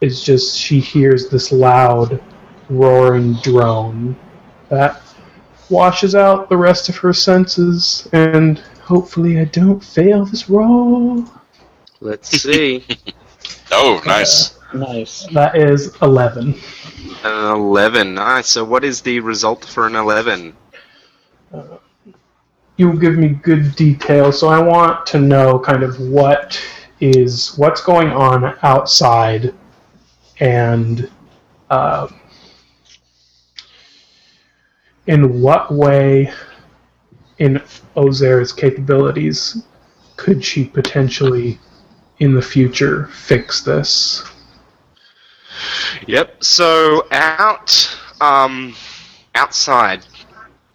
[0.01, 2.21] is just she hears this loud
[2.69, 4.17] roaring drone
[4.69, 5.01] that
[5.69, 11.25] washes out the rest of her senses and hopefully i don't fail this roll
[12.01, 12.85] let's see.
[13.73, 14.57] Oh, nice.
[14.57, 15.27] Uh, Nice.
[15.33, 16.55] that is 11
[17.25, 18.15] An 11.
[18.15, 18.49] Nice.
[18.49, 20.57] So, what is the result for an 11?
[22.77, 26.59] you give me good detail so i want to know kind of what
[27.01, 29.53] is what's going on outside
[30.41, 31.11] and
[31.69, 32.09] uh,
[35.07, 36.33] in what way
[37.39, 37.63] in
[37.97, 39.63] Ozair's capabilities
[40.17, 41.59] could she potentially
[42.19, 44.25] in the future fix this
[46.07, 46.43] Yep.
[46.45, 48.75] So out, um,
[49.35, 50.07] outside,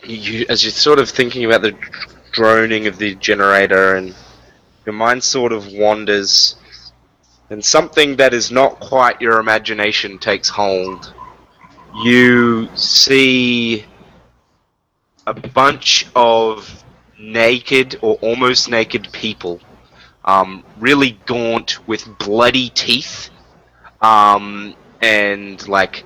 [0.04, 1.76] you as you're sort of thinking about the
[2.32, 4.14] droning of the generator, and
[4.86, 6.56] your mind sort of wanders,
[7.50, 11.14] and something that is not quite your imagination takes hold.
[12.04, 13.86] You see
[15.26, 16.84] a bunch of
[17.18, 19.62] naked or almost naked people,
[20.26, 23.30] um, really gaunt with bloody teeth
[24.06, 26.06] um, and like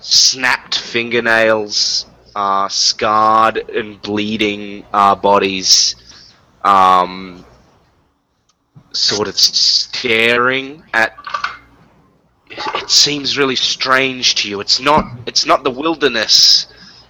[0.00, 5.96] snapped fingernails, uh, scarred and bleeding uh, bodies,
[6.62, 7.44] um,
[8.92, 11.16] sort of staring at.
[12.76, 14.60] It seems really strange to you.
[14.60, 15.04] It's not.
[15.26, 16.68] It's not the wilderness.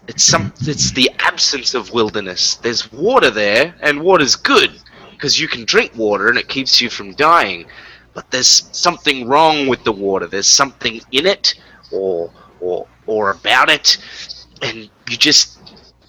[0.09, 0.53] It's some.
[0.63, 2.57] It's the absence of wilderness.
[2.57, 4.71] There's water there, and water's good
[5.13, 7.67] because you can drink water and it keeps you from dying
[8.15, 10.27] but there's something wrong with the water.
[10.27, 11.55] There's something in it,
[11.93, 12.31] or
[12.61, 13.99] or or about it,
[14.63, 15.59] and you just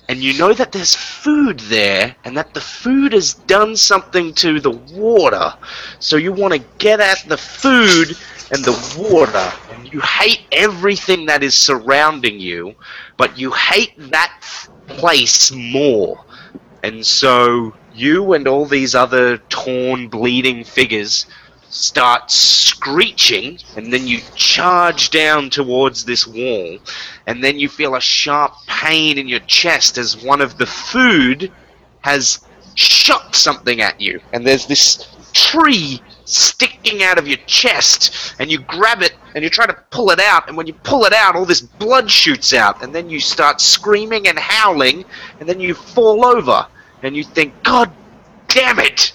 [0.07, 4.59] and you know that there's food there, and that the food has done something to
[4.59, 5.53] the water.
[5.99, 8.15] So you want to get at the food
[8.51, 12.75] and the water, and you hate everything that is surrounding you,
[13.17, 14.39] but you hate that
[14.87, 16.23] place more.
[16.83, 21.25] And so you and all these other torn, bleeding figures
[21.75, 26.77] start screeching, and then you charge down towards this wall,
[27.27, 31.51] and then you feel a sharp pain in your chest as one of the food
[32.01, 32.39] has
[32.75, 38.59] shot something at you, and there's this tree sticking out of your chest, and you
[38.59, 41.35] grab it and you try to pull it out, and when you pull it out,
[41.35, 45.03] all this blood shoots out, and then you start screaming and howling,
[45.39, 46.65] and then you fall over,
[47.03, 47.91] and you think, God
[48.47, 49.11] damn it!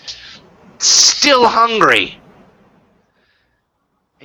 [0.78, 2.19] Still hungry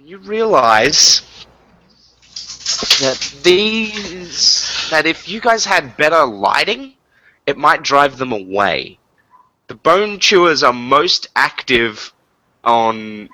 [0.06, 1.24] you realize
[3.02, 6.94] that these that if you guys had better lighting,
[7.48, 9.00] it might drive them away.
[9.66, 12.14] The bone chewers are most active
[12.64, 13.30] on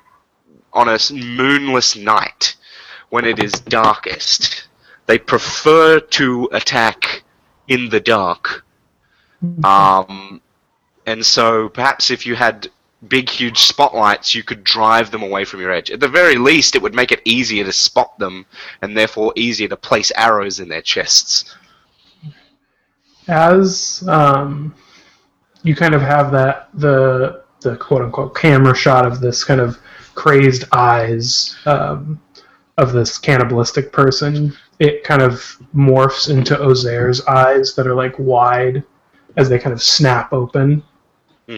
[0.72, 2.56] on a moonless night
[3.10, 4.70] when it is darkest.
[5.08, 7.24] They prefer to attack
[7.68, 8.64] in the dark.
[9.66, 10.40] Um,
[11.06, 12.70] and so perhaps if you had
[13.08, 15.92] big, huge spotlights, you could drive them away from your edge.
[15.92, 18.46] At the very least, it would make it easier to spot them,
[18.82, 21.56] and therefore easier to place arrows in their chests.
[23.28, 24.76] as um,
[25.64, 29.78] you kind of have that the the quote unquote camera shot of this kind of
[30.16, 32.20] crazed eyes um,
[32.78, 38.84] of this cannibalistic person, it kind of morphs into Ozair's eyes that are like wide
[39.38, 40.84] as they kind of snap open,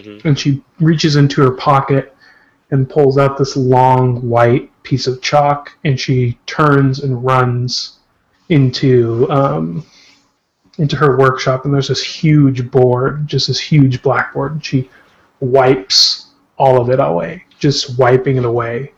[0.02, 2.14] hmm and she reaches into her pocket
[2.70, 7.98] and pulls out this long white piece of chalk, and she turns and runs
[8.48, 9.84] into um,
[10.78, 14.90] into her workshop, and there's this huge board, just this huge blackboard, and she
[15.40, 18.92] wipes all of it away, just wiping it away,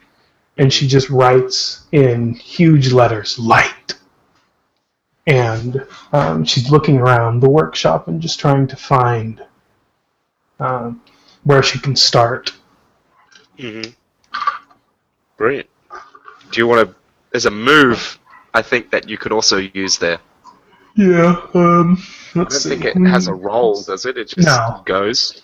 [0.59, 3.95] and she just writes in huge letters, "light."
[5.27, 9.43] And um, she's looking around the workshop and just trying to find
[10.61, 11.03] um,
[11.45, 12.53] where she can start.
[13.59, 13.91] Mm-hmm.
[15.37, 15.69] Brilliant.
[16.51, 16.95] Do you want to?
[17.33, 18.19] There's a move
[18.55, 20.19] I think that you could also use there.
[20.97, 21.41] Yeah.
[21.53, 22.03] Um,
[22.35, 22.71] I don't see.
[22.71, 24.17] think it has a role, does it?
[24.17, 24.83] It just No.
[24.87, 25.43] goes.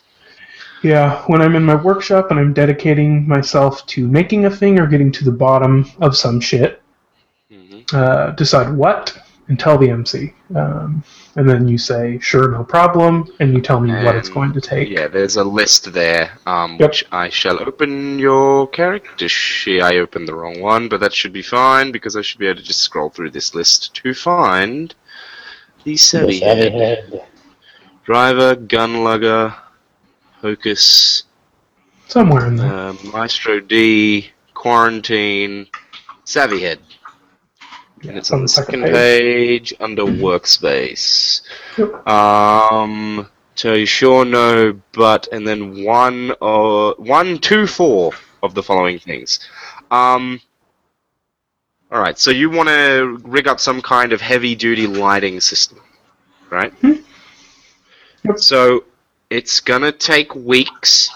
[0.83, 4.87] Yeah, when I'm in my workshop and I'm dedicating myself to making a thing or
[4.87, 6.83] getting to the bottom of some shit,
[7.51, 9.17] hmm uh, decide what
[9.53, 10.33] and tell the MC.
[10.57, 11.05] Um,
[11.37, 14.63] and then you say, sure, no problem, and you tell me what it's going to
[14.63, 14.89] take.
[14.89, 16.89] Yeah, there's a list there, um, Yep.
[16.91, 19.83] which I shall open your character sheet.
[19.83, 22.61] I opened the wrong one, but that should be fine because I should be able
[22.61, 24.95] to just scroll through this list to find
[25.85, 26.73] the Savvy The savvy Head.
[26.73, 27.23] head.
[28.05, 29.55] Driver, Gunlugger,
[30.41, 31.25] Hocus,
[32.09, 32.73] Somewhere in there.
[32.73, 35.67] uh, Maestro D, Quarantine,
[36.25, 36.79] Savvy Head.
[38.09, 41.43] And it's on the second page under Workspace.
[41.79, 42.07] Yep.
[42.07, 48.13] Um, so you sure no, but and then one or one, two, four
[48.43, 49.39] of the following things.
[49.91, 50.41] Um,
[51.93, 52.19] all right.
[52.19, 55.81] So you want to rig up some kind of heavy-duty lighting system,
[56.51, 56.73] right?
[56.75, 56.95] Hmm.
[58.25, 58.39] Yep.
[58.39, 58.85] So
[59.31, 61.11] it's gonna take weeks.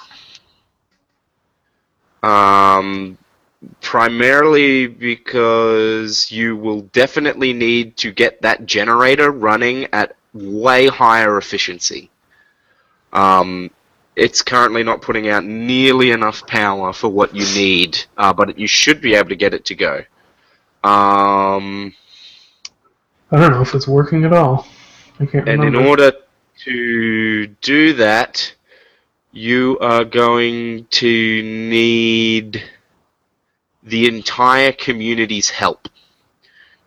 [2.23, 3.19] Um,
[3.81, 12.11] primarily because you will definitely need to get that generator running at way higher efficiency.
[13.13, 13.71] Um,
[14.15, 18.67] it's currently not putting out nearly enough power for what you need, uh, but you
[18.67, 20.05] should be able to get it to go.
[20.85, 21.95] Um,
[23.31, 24.67] I don't know if it's working at all.
[25.19, 25.81] I can't and remember.
[25.81, 26.13] in order
[26.65, 28.55] to do that,
[29.33, 32.63] you are going to need
[33.87, 35.89] the entire community's help.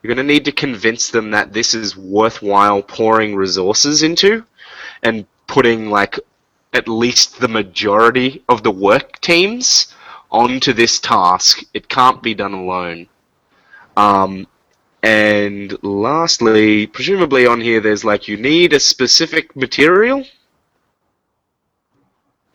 [0.02, 4.46] You're going to need to convince them that this is worthwhile pouring resources into
[5.04, 6.20] and putting like
[6.74, 9.94] at least the majority of the work teams
[10.32, 11.64] onto this task.
[11.74, 13.08] It can't be done alone.
[13.98, 14.48] Um,
[15.02, 20.26] and lastly, presumably on here, there's like you need a specific material.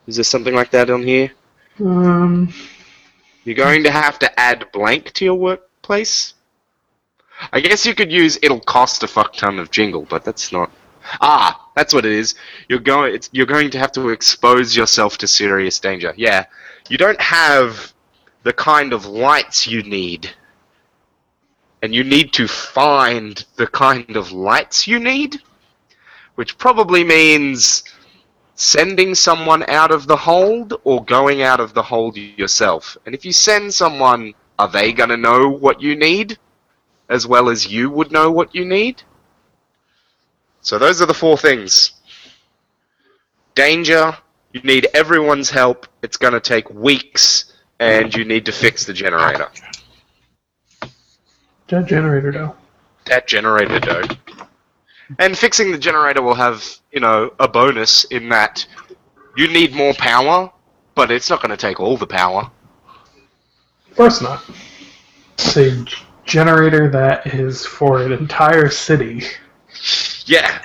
[0.07, 1.33] Is there something like that on here?
[1.81, 2.53] um,
[3.45, 6.35] You're going to have to add blank to your workplace.
[7.53, 10.71] I guess you could use it'll cost a fuck ton of jingle, but that's not.
[11.21, 12.35] Ah, that's what it is.
[12.69, 13.21] You're going.
[13.33, 16.15] You're going to have to expose yourself to serious danger.
[16.17, 16.47] Yeah,
[16.89, 17.93] you don't have
[18.45, 20.31] the kind of lights you need,
[21.83, 25.43] and you need to find the kind of lights you need,
[26.37, 27.85] which probably means
[28.55, 32.97] sending someone out of the hold or going out of the hold yourself.
[33.05, 36.39] And if you send someone, are they going to know what you need
[37.09, 39.03] as well as you would know what you need?
[40.61, 41.93] So those are the four things.
[43.55, 44.17] Danger,
[44.53, 45.87] you need everyone's help.
[46.03, 49.49] It's going to take weeks and you need to fix the generator.
[51.69, 52.57] that generator though.
[53.07, 54.03] That generator though.
[55.19, 58.67] And fixing the generator will have, you know, a bonus in that
[59.37, 60.51] you need more power,
[60.95, 62.51] but it's not going to take all the power.
[63.91, 64.43] Of course not.
[65.35, 69.23] It's a g- generator that is for an entire city
[70.27, 70.61] Yeah.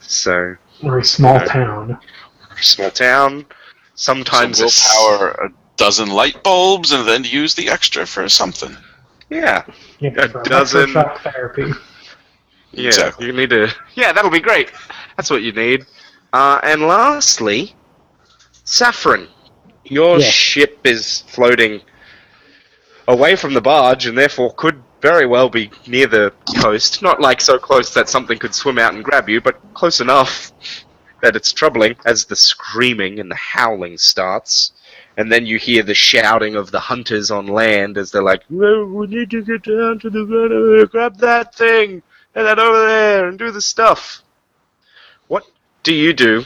[0.00, 1.46] So, or a small Okay.
[1.46, 1.98] town.
[2.60, 3.46] small town.
[3.96, 8.76] Sometimes so we'll power a dozen light bulbs and then use the extra for something.
[9.30, 9.64] Yeah,
[9.98, 11.72] Yeah, A for dozen- electroshock therapy.
[12.76, 12.86] Yeah.
[12.88, 13.26] Exactly.
[13.26, 13.68] You need to.
[13.94, 14.70] Yeah, that'll be great.
[15.16, 15.86] That's what you need.
[16.32, 17.74] Uh, and lastly,
[18.64, 19.28] saffron.
[19.84, 20.30] Your Yeah.
[20.30, 21.80] ship is floating
[23.06, 27.02] away from the barge, and therefore could very well be near the coast.
[27.02, 30.50] Not like so close that something could swim out and grab you, but close enough
[31.22, 34.72] that it's troubling as the screaming and the howling starts.
[35.16, 38.84] And then you hear the shouting of the hunters on land as they're like, "No,
[38.84, 42.02] we need to get down to the water, grab that thing,
[42.34, 44.22] and that over there, and do the stuff.
[45.28, 45.44] What
[45.82, 46.44] do you do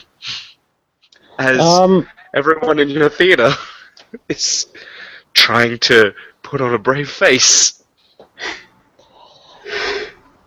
[1.39, 3.53] as Um, everyone in your theater
[4.29, 4.67] is
[5.35, 7.83] trying to put on a brave face?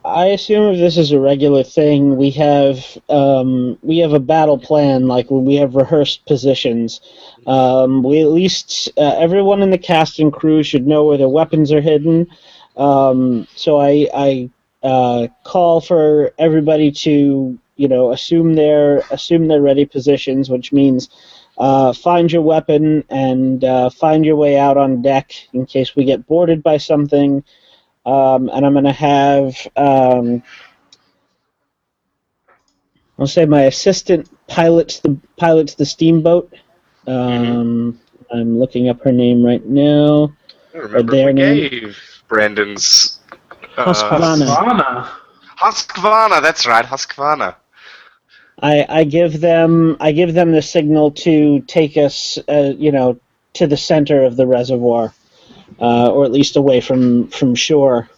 [0.03, 4.58] I assume if this is a regular thing, we have um, we have a battle
[4.58, 7.02] plan, like we have rehearsed positions.
[7.45, 11.30] Um, we at least uh, everyone in the cast and crew should know where their
[11.30, 12.28] weapons are hidden.
[12.78, 14.50] Um, so I, I
[14.84, 21.10] uh, call for everybody to you know assume their assume their ready positions, which means
[21.58, 26.06] uh, find your weapon and uh, find your way out on deck in case we
[26.06, 27.43] get boarded by something
[28.06, 30.43] um, and I'm going to have um,
[33.19, 36.51] I'll say my assistant pilots the pilots the steamboat.
[37.06, 38.00] Um,
[38.32, 40.35] I'm looking up her name right now.
[40.74, 41.69] I remember their we name?
[41.69, 43.19] gave Brandon's.
[43.77, 44.45] Uh, Husqvarna.
[44.45, 45.09] Husqvarna.
[45.59, 47.56] Husqvarna, that's right, Husqvarna.
[48.61, 53.19] I, I give them I give them the signal to take us, uh, you know,
[53.53, 55.14] to the center of the reservoir,
[55.80, 58.09] uh, or at least away from from shore.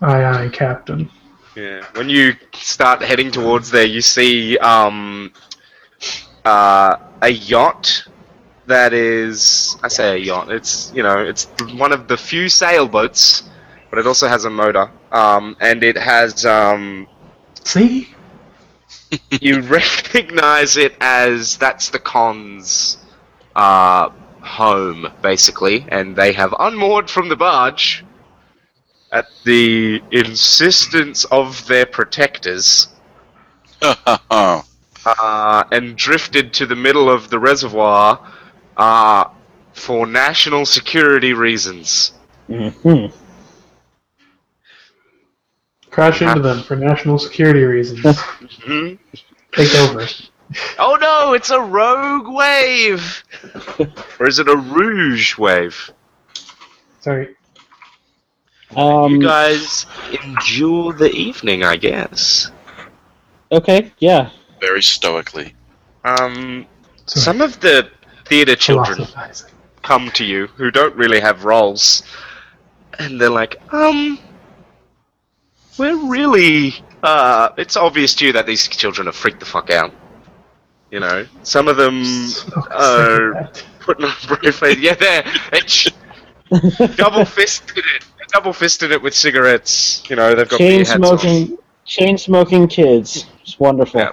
[0.00, 1.10] Aye, aye, Captain.
[1.56, 1.84] Yeah.
[1.94, 5.32] When you start heading towards there, you see um,
[6.44, 8.06] uh, a yacht
[8.66, 9.76] that is.
[9.82, 10.50] I say a yacht.
[10.50, 13.49] It's you know it's one of the few sailboats,
[13.90, 14.90] but it also has a motor.
[15.12, 17.08] Um, and it has um,
[17.64, 18.08] See?
[19.30, 22.98] you recognize it as that's the Khan's
[23.54, 24.10] uh,
[24.40, 28.04] home, basically, and they have unmoored from the barge
[29.12, 32.88] at the insistence of their protectors
[33.82, 34.62] uh,
[35.72, 38.20] and drifted to the middle of the reservoir
[38.76, 39.24] uh,
[39.72, 42.12] for national security reasons.
[42.46, 43.06] hmm
[45.90, 48.20] Crash into them for national security reasons.
[48.62, 48.94] Hmm?
[49.52, 50.06] Take over.
[50.80, 53.22] Oh no, it's a rogue wave!
[54.18, 55.92] or is it a rouge wave?
[57.00, 57.36] Sorry.
[58.74, 59.86] Um, you guys
[60.24, 62.50] endure the evening, I guess.
[63.52, 64.30] okay, yeah.
[64.60, 65.54] very stoically.
[66.04, 66.66] Um,
[67.06, 67.22] Sorry.
[67.22, 67.88] some of the
[68.26, 69.06] theater children
[69.84, 72.02] come to you who don't really have roles,
[72.98, 74.18] and they're like, um,
[75.80, 76.74] we're really.
[77.02, 79.92] Uh, it's obvious to you that these children are freaked the fuck out.
[80.90, 84.78] You know, some of them Smoke a Uh, putting on a brave face.
[84.78, 85.24] Yeah, they're
[86.96, 88.04] double fisted it.
[88.28, 90.02] Double fisted it with cigarettes.
[90.10, 93.26] You know, they've got chain smoking, chain smoking kids.
[93.42, 94.00] It's wonderful.
[94.00, 94.12] Yeah.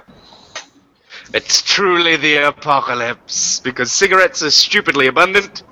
[1.34, 5.62] It's truly the apocalypse because cigarettes are stupidly abundant,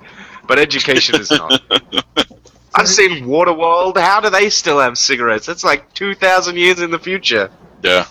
[0.47, 1.61] but education is not.
[2.75, 3.97] I've seen Waterworld.
[3.97, 5.47] How do they still have cigarettes?
[5.49, 7.49] It's like two thousand years in the future.
[7.83, 8.05] Yeah.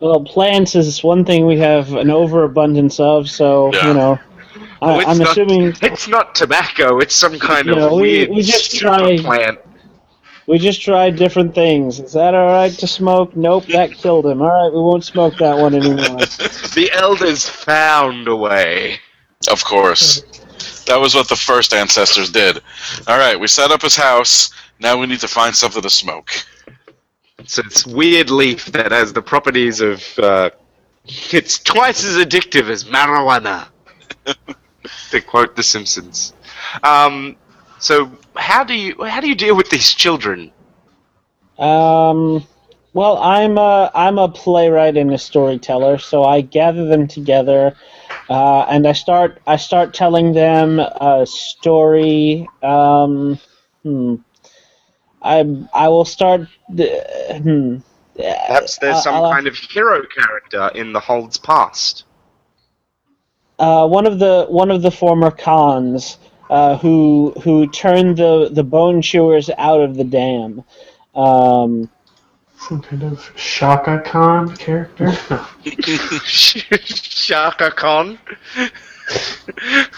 [0.00, 3.88] Well, plants is one thing we have an overabundance of, so Yeah.
[3.88, 4.18] you know.
[4.82, 6.98] I, it's I'm not- assuming It's not tobacco.
[6.98, 9.58] It's some kind of know, weird we just try- plant.
[10.46, 12.00] we just tried different things.
[12.00, 13.36] Is that all right to smoke?
[13.36, 14.40] Nope, that killed him.
[14.40, 16.18] All right, we won't smoke that one anymore.
[16.74, 19.00] The elders found a way.
[19.50, 20.22] Of course.
[20.90, 22.60] That was what the first ancestors did.
[23.06, 24.50] All right, we set up his house.
[24.80, 26.32] Now we need to find something to smoke.
[27.46, 30.04] So it's weird leaf that has the properties of.
[30.18, 30.50] Uh,
[31.30, 33.68] it's twice as addictive as marijuana.
[35.10, 36.34] to quote The Simpsons.
[36.82, 37.36] Um,
[37.78, 40.50] so how do you how do you deal with these children?
[41.56, 42.44] Um,
[42.92, 47.74] well, I'm a I'm a playwright and a storyteller, so I gather them together,
[48.28, 52.48] uh, and I start I start telling them a story.
[52.62, 53.38] Um,
[53.82, 54.16] hmm.
[55.22, 56.48] I I will start.
[56.68, 56.86] The,
[57.42, 57.76] hmm.
[58.16, 62.04] Perhaps there's Uh, some I'll- kind of hero character in the Hold's past.
[63.58, 66.16] Uh, one of the one of the former Khans
[66.48, 70.64] uh, who who turned the the bone chewers out of the dam.
[71.14, 71.90] Um,
[72.68, 75.12] Some kind of Shaka Khan character?
[76.24, 78.18] Shaka Khan.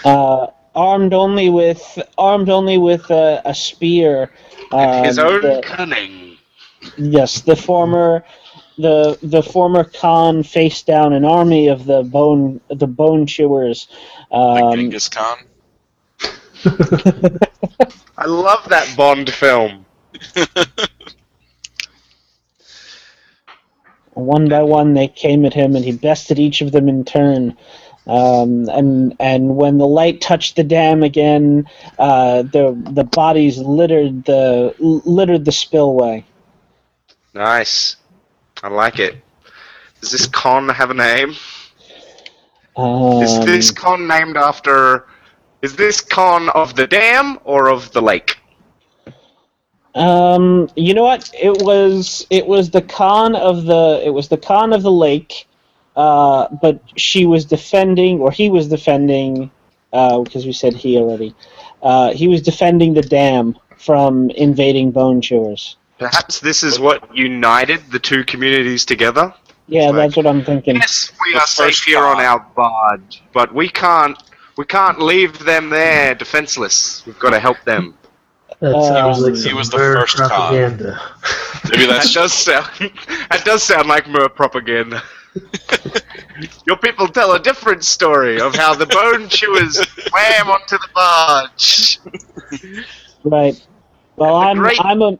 [0.05, 4.31] uh, armed only with armed only with a, a spear.
[4.71, 6.37] Um, His own the- cunning.
[6.97, 8.23] yes, the former
[8.77, 13.87] the the former Khan faced down an army of the bone the bone chewers.
[14.31, 15.37] Like Um, Genghis Khan.
[18.17, 19.85] I love that Bond film.
[24.15, 27.57] One by one, they came at him, and he bested each of them in turn.
[28.05, 31.67] Um, and and when the light touched the dam again,
[31.97, 36.25] uh, the the bodies littered the littered the spillway.
[37.33, 37.95] Nice.
[38.61, 39.15] I like it.
[40.01, 41.35] Does this Khan have a name?
[42.75, 45.07] Um, Is this Khan named after?
[45.61, 48.37] Is this Khan of the dam or of the lake?
[49.95, 51.29] Um, you know what?
[51.39, 55.47] It was it was the Khan of the it was the Khan of the lake,
[55.95, 59.51] uh, but she was defending or he was defending
[59.91, 61.35] uh, because we said he already.
[61.81, 65.77] Uh, he was defending the dam from invading bone chewers.
[65.99, 69.33] Perhaps this is what united the two communities together.
[69.67, 69.95] Yeah, Right.
[69.95, 70.75] that's what I'm thinking.
[70.75, 74.17] Yes, we The are safe first here on our barge, but we can't.
[74.55, 77.03] We can't leave them there defenseless.
[77.07, 77.95] We've got to help them.
[78.63, 80.29] That Um, sounds like He was the bird first Khan.
[80.29, 81.01] propaganda.
[81.69, 82.69] Maybe That that's does sound.
[83.29, 85.03] That does sound like mer propaganda.
[86.65, 89.75] Your people tell a different story of how the bone chewers
[90.07, 91.99] swam onto the barge,
[93.25, 93.67] Right.
[94.15, 95.19] Well, And I'm the great- I'm a and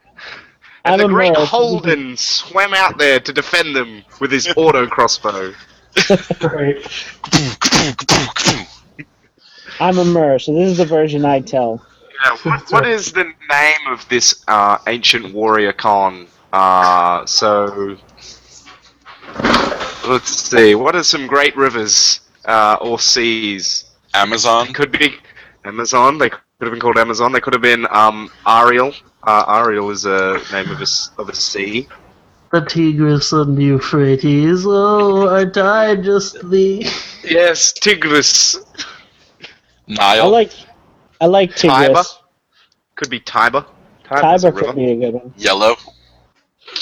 [0.86, 1.46] I'm the a great mer.
[1.46, 5.54] Holden swam out there to defend them with his auto crossbow.
[6.42, 6.78] Right.
[9.82, 11.86] I'm a mer, so this is the version I tell.
[12.24, 16.28] Yeah, what, what is the name of this uh, ancient warrior Khan?
[16.54, 17.98] Uh, so
[20.08, 20.76] let's see.
[20.76, 23.86] What are some great rivers uh, or seas?
[24.14, 24.72] Amazon.
[24.74, 25.16] Could be
[25.66, 26.18] Amazon.
[26.20, 27.32] They could have been called Amazon.
[27.32, 28.94] They could have been um, Ariel.
[29.24, 31.88] Uh, Ariel is a name of a, s- of a sea.
[32.52, 34.64] The Tigris and Euphrates.
[34.68, 36.86] Oh, aren't I just the.
[37.24, 38.56] Yes, Tigris.
[39.98, 40.30] I Nile.
[40.30, 40.52] like
[41.22, 41.88] I like Tiber.
[41.88, 42.20] Tigris.
[42.96, 43.66] Could be Tiber.
[44.04, 44.78] Tiber's a Tiber could river.
[44.78, 45.34] be a good one.
[45.38, 45.76] Yellow.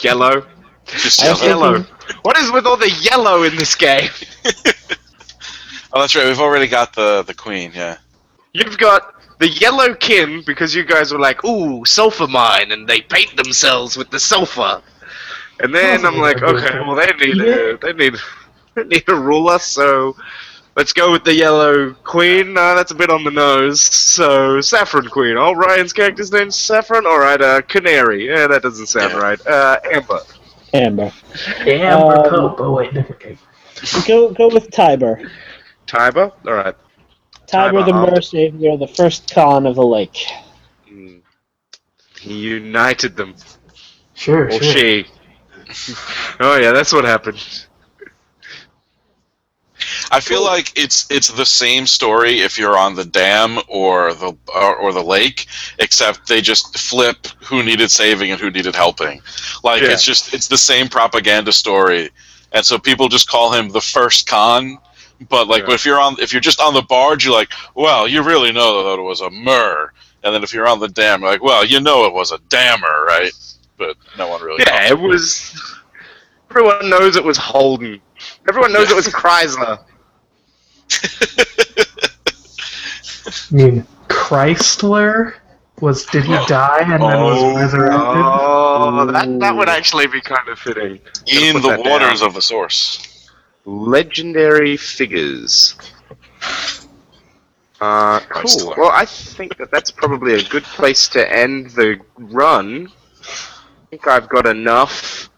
[0.01, 0.45] Yellow.
[0.85, 1.71] Just I was yellow.
[1.73, 1.85] Yellow.
[2.23, 4.09] What is with all the yellow in this game?
[5.93, 6.25] Oh, that's right.
[6.25, 7.71] We've already got the the queen.
[7.75, 7.97] Yeah.
[8.53, 13.01] You've got the yellow kin because you guys were like, ooh, sulfur mine, and they
[13.01, 14.81] paint themselves with the sulfur.
[15.59, 18.15] And then I'm like, okay, well they need a, they need
[18.75, 20.15] they need a ruler, so
[20.75, 22.57] let's go with the yellow queen.
[22.57, 23.81] Uh, that's a bit on the nose.
[23.81, 25.37] So saffron queen.
[25.37, 27.05] Oh, Ryan's character's name's Saffron.
[27.05, 28.27] All right, uh, canary.
[28.27, 29.19] Yeah, that doesn't sound Yeah.
[29.19, 29.47] right.
[29.47, 30.19] Uh, amber.
[30.73, 31.11] Amber.
[31.59, 32.59] Amber Um, Cope.
[32.61, 33.37] Oh wait, different game.
[34.07, 35.29] Go go with Tiber.
[35.87, 36.31] Tiber.
[36.47, 36.75] All right.
[37.47, 40.25] Tiber Tiber, the I'll- mer savior, the first Khan of the lake.
[40.87, 41.17] Hmm.
[42.19, 43.35] He united them.
[44.13, 44.61] Sure, Or sure.
[44.61, 45.05] she.
[46.39, 47.65] oh yeah, that's what happened.
[50.11, 54.35] I feel like it's it's the same story if you're on the dam or the
[54.53, 55.47] or, or the lake,
[55.79, 59.21] except they just flip who needed saving and who needed helping.
[59.63, 59.89] Like Yeah.
[59.91, 62.09] it's just it's the same propaganda story,
[62.51, 64.77] and so people just call him the first Khan.
[65.29, 65.73] But like, Yeah.
[65.75, 68.83] if you're on if you're just on the barge, you're like, well, you really know
[68.89, 69.93] that it was a mer.
[70.23, 72.37] And then if you're on the dam, you're like, well, you know it was a
[72.49, 73.31] dammer, right?
[73.77, 74.63] But no one really.
[74.65, 75.53] Yeah, it was.
[76.49, 78.01] Everyone knows it was Holden.
[78.47, 79.79] Everyone knows it was Chrysler.
[83.25, 85.35] I mean, Chrysler
[85.79, 87.99] was did he die and then Oh, was resurrected?
[88.23, 90.99] Oh, that that would actually be kind of fitting.
[91.27, 92.29] in the waters down.
[92.29, 93.29] of the source.
[93.65, 95.75] Legendary figures.
[97.79, 98.73] Uh, cool.
[98.77, 102.87] Well, I think that that's probably a good place to end the run.
[103.21, 105.29] I think I've got enough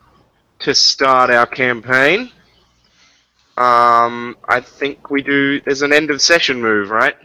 [0.59, 2.31] to start our campaign.
[3.57, 5.61] Um, I think we do.
[5.61, 7.15] There's an end of session move, right?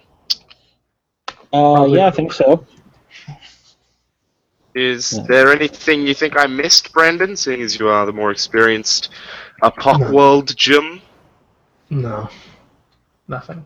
[1.53, 2.67] Uh, yeah, I think so.
[4.75, 5.25] Is Yeah.
[5.29, 7.37] there anything you think I missed, Brandon?
[7.37, 9.09] Seeing as you are the more experienced
[9.63, 10.11] Apoc No.
[10.13, 11.01] World Jim.
[11.91, 12.29] No,
[13.27, 13.65] nothing.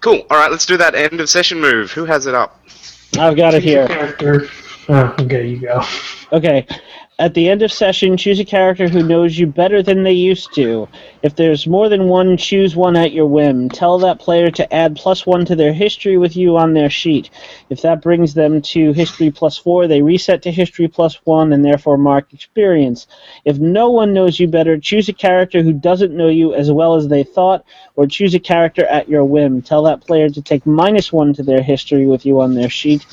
[0.00, 0.24] Cool.
[0.30, 1.90] All right, let's do that end of session move.
[1.90, 2.60] Who has it up?
[3.18, 3.88] I've got it here.
[3.88, 4.48] Character.
[4.88, 5.82] Oh, okay, you go.
[6.32, 6.66] Okay.
[7.20, 10.54] At the end of session, choose a character who knows you better than they used
[10.54, 10.86] to.
[11.20, 13.68] If there's more than one, choose one at your whim.
[13.70, 17.30] Tell that player to add plus one to their history with you on their sheet.
[17.70, 21.64] If that brings them to history plus four, they reset to history plus one and
[21.64, 23.08] therefore mark experience.
[23.44, 26.94] If no one knows you better, choose a character who doesn't know you as well
[26.94, 27.64] as they thought,
[27.96, 29.60] or choose a character at your whim.
[29.60, 33.04] Tell that player to take minus one to their history with you on their sheet.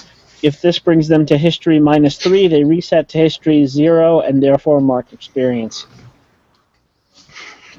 [0.46, 4.80] If this brings them to history minus three, they reset to history zero and therefore
[4.80, 5.88] mark experience.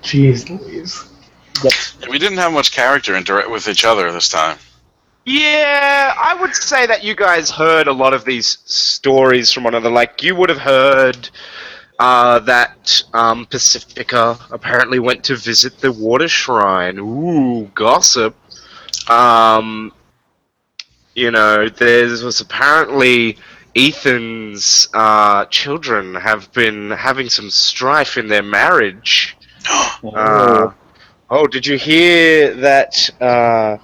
[0.02, 1.04] Jeez Louise.
[2.10, 4.58] We didn't have much character interact with each other this time.
[5.24, 9.74] Yeah, I would say that you guys heard a lot of these stories from one
[9.74, 9.90] another.
[9.90, 11.30] Like, you would have heard
[12.00, 16.98] uh, that um, Pacifica apparently went to visit the water shrine.
[16.98, 18.34] Ooh, gossip.
[19.08, 19.92] Um,
[21.16, 23.38] you know, there was apparently
[23.74, 29.36] Ethan's uh, children have been having some strife in their marriage.
[30.14, 30.70] Uh,
[31.30, 33.10] oh, did you hear that?
[33.20, 33.76] Uh,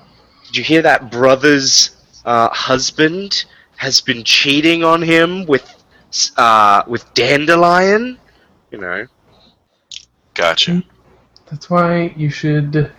[0.46, 3.46] did you hear that brother's uh, husband
[3.76, 5.82] has been cheating on him with
[6.36, 8.18] uh, with Dandelion?
[8.70, 9.06] You know.
[10.34, 10.84] Gotcha.
[11.50, 12.92] That's why you should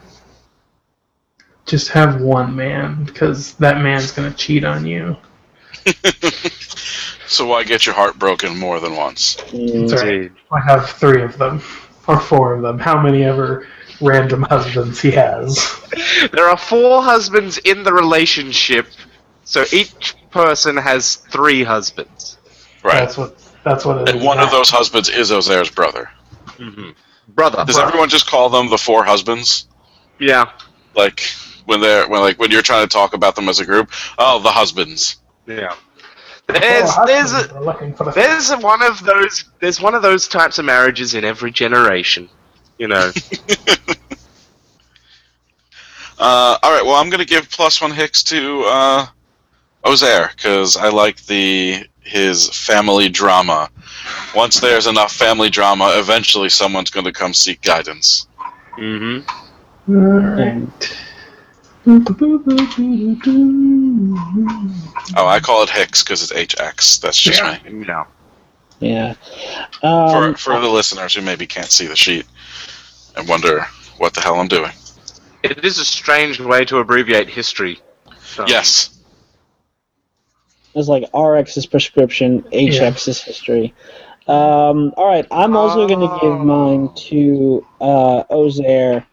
[1.66, 5.17] just have one man, because that man's gonna cheat on you.
[7.33, 9.38] So why get your heart broken more than once?
[9.51, 10.32] Right.
[10.51, 11.64] I have three of them,
[12.08, 12.77] or four of them.
[12.77, 13.67] How many ever
[14.00, 15.80] random husbands he has?
[16.32, 18.88] There are four husbands in the relationship,
[19.43, 22.38] so each person has three husbands.
[22.83, 22.95] Right.
[22.95, 24.16] That's what That's what it is.
[24.16, 26.09] And one of those husbands is Ozair's brother.
[26.58, 26.92] hmm
[27.30, 27.64] Brother.
[27.66, 29.67] Does everyone just call them the four husbands?
[30.19, 30.51] Yeah.
[30.95, 31.24] Like
[31.66, 33.92] when they're when like when you're trying to talk about them as a group?
[34.17, 35.17] Oh, the husbands.
[35.48, 35.75] Yeah.
[36.48, 39.80] The four There's there's a, are looking for the there's a, one of those there's
[39.80, 42.30] one of those types of marriages in every generation.
[42.77, 43.11] You know.
[46.19, 46.85] Uh, all right.
[46.85, 49.06] Well, I'm gonna give plus one hicks to uh,
[49.83, 53.69] Ozair because I like the his family drama.
[54.35, 58.27] Once there's enough family drama, eventually someone's going to come seek guidance.
[58.77, 59.95] Mm-hmm.
[59.95, 60.98] Alright.
[65.15, 67.01] Oh, I call it Hicks because it's HX.
[67.01, 67.57] That's just Yeah.
[67.69, 67.85] me.
[67.85, 68.05] No.
[68.79, 69.13] Yeah.
[69.81, 72.25] For Um, for the listeners who maybe can't see the sheet
[73.15, 73.65] and wonder
[73.97, 74.71] what the hell I'm doing.
[75.43, 77.79] It is a strange way to abbreviate history.
[78.39, 78.89] Um, yes.
[80.75, 83.73] It's like RX's prescription, HX's history.
[84.27, 89.05] Um, all right, I'm also going to give mine to uh, Ozair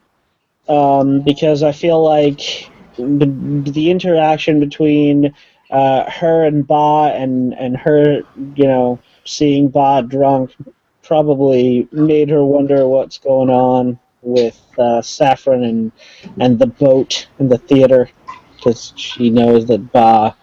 [0.70, 3.26] um, because I feel like the,
[3.66, 5.34] the interaction between
[5.70, 8.22] uh, her and Ba and, and her,
[8.54, 10.54] you know, seeing Ba drunk
[11.02, 15.92] probably made her wonder what's going on with uh, Saffron and,
[16.38, 18.08] and the boat and the theater
[18.56, 20.36] because she knows that Ba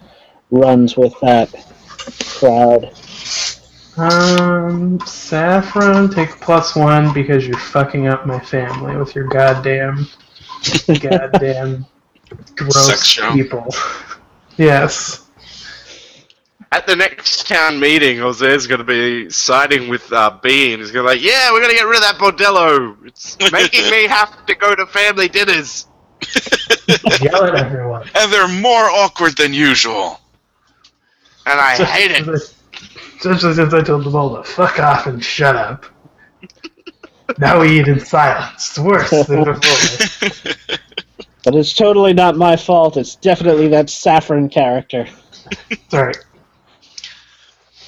[0.51, 1.49] runs with that
[2.39, 2.91] crowd.
[3.97, 10.07] Um, Saffron, take plus one because you're fucking up my family with your goddamn,
[10.99, 11.85] goddamn
[12.55, 13.73] gross Sex people.
[14.59, 15.29] Yes.
[16.71, 20.89] At the next town meeting, Jose's going to be siding with uh, B, and he's
[20.89, 22.97] going to be like, "Yeah, we're going to get rid of that bordello.
[23.05, 25.85] It's making me have to go to family dinners."
[27.21, 28.09] Yell at everyone.
[28.15, 30.19] And they're more awkward than usual.
[31.45, 32.53] And I hate it.
[33.17, 35.85] Especially since I told them all to fuck off and shut up.
[37.39, 38.69] Now we eat in silence.
[38.69, 40.77] It's worse than before.
[41.43, 42.97] But it's totally not my fault.
[42.97, 45.07] It's definitely that Saffron character.
[45.89, 46.13] Sorry.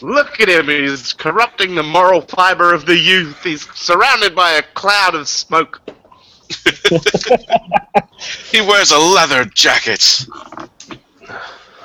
[0.01, 0.69] Look at him.
[0.69, 3.43] He's corrupting the moral fiber of the youth.
[3.43, 5.81] He's surrounded by a cloud of smoke.
[8.51, 10.25] He wears a leather jacket.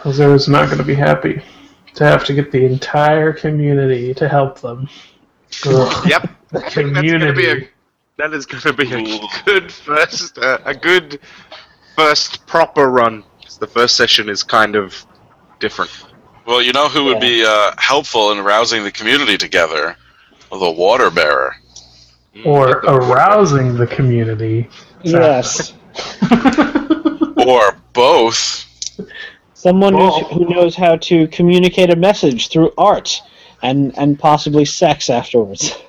[0.02, 1.42] Jose's not going to be happy
[1.94, 4.88] to have to get the entire community to help them.
[5.66, 6.08] Ugh.
[6.08, 6.30] Yep.
[6.50, 7.68] The I think that's going to be a community.
[8.18, 11.20] that is going to be a good first uh, a good
[11.96, 13.24] first proper run.
[13.60, 15.06] The first session is kind of
[15.60, 15.90] different.
[16.46, 19.96] Well, you know who would be uh, helpful in rousing the community together?
[20.50, 21.56] The water bearer.
[22.44, 24.68] Or arousing the community.
[25.02, 25.72] Yes.
[27.46, 28.63] Or both.
[29.64, 33.22] Someone Well- who knows how to communicate a message through art
[33.62, 35.74] and, and possibly sex afterwards.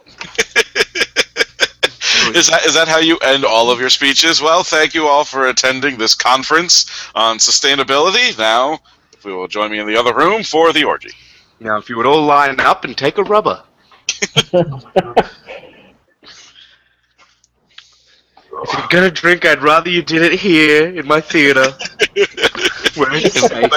[2.33, 4.41] Is that is that how you end all of your speeches?
[4.41, 8.37] Well, thank you all for attending this conference on sustainability.
[8.37, 8.79] Now,
[9.13, 11.11] if we will join me in the other room for the orgy.
[11.59, 13.61] Now, if you would all line up and take a rubber.
[18.63, 21.65] If you're gonna drink, I'd rather you did it here in my theater.
[22.95, 23.71] Where it's safe.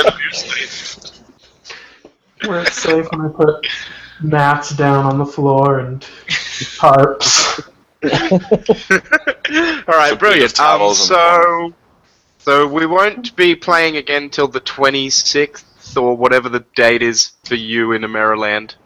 [2.44, 3.66] Where it's safe when I put
[4.22, 6.00] mats down on the floor and
[6.78, 7.68] tarps.
[9.88, 10.58] All right, brilliant.
[10.60, 11.72] Um, so,
[12.38, 17.54] so we won't be playing again till the 26th or whatever the date is for
[17.56, 18.76] you in Maryland.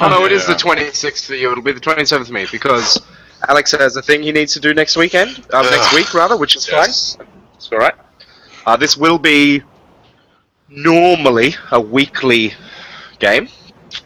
[0.00, 1.50] Oh no, it is the 26th for you.
[1.52, 3.00] It'll be the 27th for me because
[3.48, 6.56] Alex has a thing he needs to do next weekend, uh, next week rather, which
[6.56, 7.16] is Yes.
[7.16, 7.26] fine.
[7.56, 7.94] It's all right.
[8.66, 9.62] Uh, this will be
[10.68, 12.54] normally a weekly
[13.18, 13.48] game,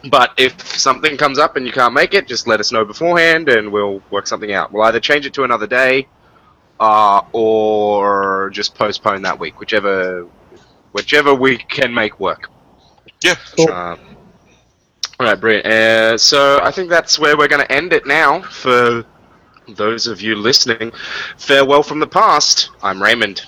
[0.09, 3.49] but if something comes up and you can't make it, just let us know beforehand
[3.49, 4.71] and we'll work something out.
[4.71, 6.07] We'll either change it to another day,
[6.79, 10.27] uh, or just postpone that week, whichever,
[10.91, 12.49] whichever we can make work.
[13.21, 13.35] Yeah.
[13.55, 13.71] Cool.
[13.71, 13.99] Um,
[15.19, 15.65] all right, brilliant.
[15.65, 18.41] Uh, so I think that's where we're going to end it now.
[18.41, 19.03] For
[19.67, 20.91] those of you listening,
[21.37, 22.69] farewell from the past.
[22.83, 23.43] I'm Raymond.